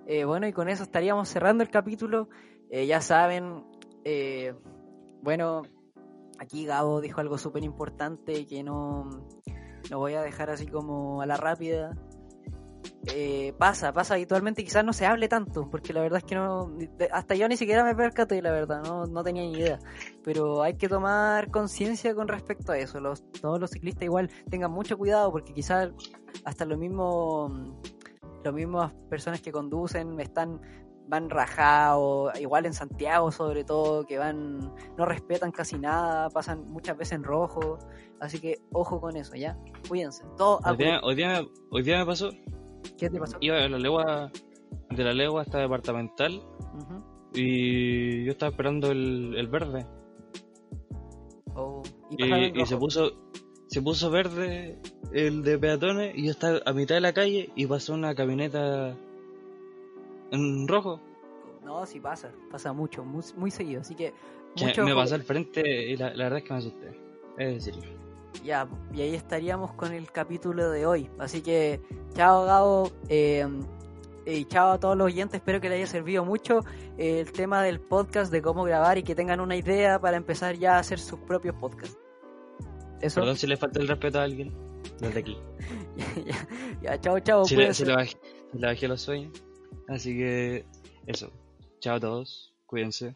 Eh, 0.05 0.25
bueno, 0.25 0.47
y 0.47 0.53
con 0.53 0.67
eso 0.67 0.83
estaríamos 0.83 1.29
cerrando 1.29 1.63
el 1.63 1.69
capítulo. 1.69 2.29
Eh, 2.69 2.87
ya 2.87 3.01
saben, 3.01 3.63
eh, 4.03 4.53
bueno, 5.21 5.61
aquí 6.39 6.65
Gabo 6.65 7.01
dijo 7.01 7.21
algo 7.21 7.37
súper 7.37 7.63
importante 7.63 8.45
que 8.47 8.63
no, 8.63 9.27
no 9.89 9.99
voy 9.99 10.15
a 10.15 10.21
dejar 10.21 10.49
así 10.49 10.67
como 10.67 11.21
a 11.21 11.25
la 11.25 11.37
rápida. 11.37 11.95
Eh, 13.07 13.53
pasa, 13.57 13.91
pasa 13.91 14.13
habitualmente, 14.13 14.63
quizás 14.63 14.85
no 14.85 14.93
se 14.93 15.05
hable 15.05 15.27
tanto, 15.27 15.69
porque 15.69 15.91
la 15.91 16.01
verdad 16.01 16.19
es 16.19 16.23
que 16.23 16.35
no, 16.35 16.73
hasta 17.11 17.35
yo 17.35 17.49
ni 17.49 17.57
siquiera 17.57 17.83
me 17.83 17.93
percaté, 17.95 18.41
la 18.41 18.51
verdad, 18.51 18.81
no, 18.81 19.05
no 19.05 19.23
tenía 19.23 19.43
ni 19.43 19.53
idea. 19.53 19.79
Pero 20.23 20.63
hay 20.63 20.75
que 20.75 20.87
tomar 20.87 21.51
conciencia 21.51 22.15
con 22.15 22.29
respecto 22.29 22.71
a 22.71 22.77
eso. 22.77 23.01
Los, 23.01 23.29
todos 23.41 23.59
los 23.59 23.71
ciclistas 23.71 24.03
igual 24.03 24.29
tengan 24.49 24.71
mucho 24.71 24.97
cuidado, 24.97 25.31
porque 25.31 25.53
quizás 25.53 25.89
hasta 26.45 26.63
lo 26.65 26.77
mismo, 26.77 27.77
los 28.43 28.53
mismas 28.53 28.93
personas 29.09 29.41
que 29.41 29.51
conducen 29.51 30.19
están 30.21 30.61
van 31.05 31.29
rajados, 31.29 32.39
igual 32.39 32.65
en 32.65 32.73
Santiago 32.73 33.29
sobre 33.29 33.65
todo, 33.65 34.05
que 34.05 34.17
van, 34.17 34.73
no 34.97 35.05
respetan 35.05 35.51
casi 35.51 35.77
nada, 35.77 36.29
pasan 36.29 36.69
muchas 36.69 36.97
veces 36.97 37.13
en 37.13 37.23
rojo, 37.23 37.77
así 38.21 38.39
que 38.39 38.59
ojo 38.71 39.01
con 39.01 39.17
eso, 39.17 39.35
¿ya? 39.35 39.57
Cuídense. 39.89 40.23
Todo 40.37 40.61
hoy, 40.63 40.77
día, 40.77 41.01
hoy, 41.03 41.15
día, 41.15 41.45
hoy 41.71 41.83
día 41.83 41.97
me 41.99 42.05
pasó 42.05 42.29
¿Qué 42.97 43.09
te 43.09 43.19
pasó? 43.19 43.37
Iba 43.41 43.57
de 43.57 43.69
la 43.69 43.79
legua, 43.79 44.31
de 44.89 45.03
la 45.03 45.13
legua 45.13 45.41
hasta 45.41 45.59
departamental 45.59 46.41
y 47.33 48.25
yo 48.25 48.31
estaba 48.31 48.51
esperando 48.51 48.91
el, 48.91 49.47
verde. 49.47 49.85
Oh, 51.55 51.81
y, 52.09 52.65
se 52.65 52.77
puso 52.77 53.13
se 53.67 53.81
puso 53.81 54.11
verde 54.11 54.79
el 55.13 55.43
de 55.43 55.57
peatones 55.57 56.15
y 56.15 56.25
yo 56.25 56.31
estaba 56.31 56.59
a 56.65 56.73
mitad 56.73 56.95
de 56.95 57.01
la 57.01 57.13
calle 57.13 57.49
y 57.55 57.65
pasó 57.65 57.93
una 57.93 58.13
camioneta 58.13 58.95
en 60.31 60.67
rojo. 60.67 60.99
No, 61.63 61.85
sí 61.85 61.99
pasa, 61.99 62.31
pasa 62.51 62.73
mucho, 62.73 63.03
muy, 63.03 63.49
seguido, 63.49 63.81
así 63.81 63.95
que... 63.95 64.13
me 64.77 64.93
pasó 64.93 65.15
al 65.15 65.23
frente 65.23 65.91
y 65.91 65.95
la, 65.95 66.13
la, 66.13 66.25
verdad 66.25 66.39
es 66.39 66.43
que 66.43 66.53
me 66.53 66.59
asusté, 66.59 66.99
es 67.37 67.65
decir. 67.65 67.83
Ya, 68.43 68.67
y 68.93 69.01
ahí 69.01 69.15
estaríamos 69.15 69.71
con 69.73 69.93
el 69.93 70.11
capítulo 70.11 70.69
de 70.69 70.85
hoy. 70.85 71.09
Así 71.17 71.41
que, 71.41 71.81
chao 72.13 72.45
Gabo, 72.45 72.91
eh, 73.09 73.47
y 74.25 74.45
chao 74.45 74.71
a 74.71 74.79
todos 74.79 74.97
los 74.97 75.05
oyentes, 75.05 75.39
espero 75.39 75.59
que 75.59 75.69
les 75.69 75.77
haya 75.77 75.87
servido 75.87 76.23
mucho 76.23 76.61
el 76.97 77.31
tema 77.31 77.61
del 77.63 77.79
podcast, 77.79 78.31
de 78.31 78.41
cómo 78.41 78.63
grabar 78.63 78.97
y 78.97 79.03
que 79.03 79.15
tengan 79.15 79.39
una 79.39 79.55
idea 79.55 79.99
para 79.99 80.17
empezar 80.17 80.55
ya 80.55 80.75
a 80.75 80.79
hacer 80.79 80.99
sus 80.99 81.19
propios 81.19 81.55
podcasts. 81.55 81.97
¿Eso? 83.01 83.19
Perdón 83.19 83.37
si 83.37 83.47
le 83.47 83.57
falta 83.57 83.79
el 83.79 83.87
respeto 83.87 84.19
a 84.19 84.23
alguien 84.23 84.53
desde 84.99 85.19
aquí. 85.19 85.37
ya, 86.25 86.47
ya, 86.81 87.01
chao, 87.01 87.19
chao. 87.19 87.45
Si 87.45 87.55
le, 87.55 87.73
si 87.73 87.83
le, 87.83 87.95
bajé, 87.95 88.15
le 88.53 88.67
bajé 88.67 88.87
los 88.87 89.01
sueños. 89.01 89.43
Así 89.89 90.15
que, 90.15 90.65
eso. 91.05 91.31
Chao 91.79 91.97
a 91.97 91.99
todos, 91.99 92.53
cuídense. 92.65 93.15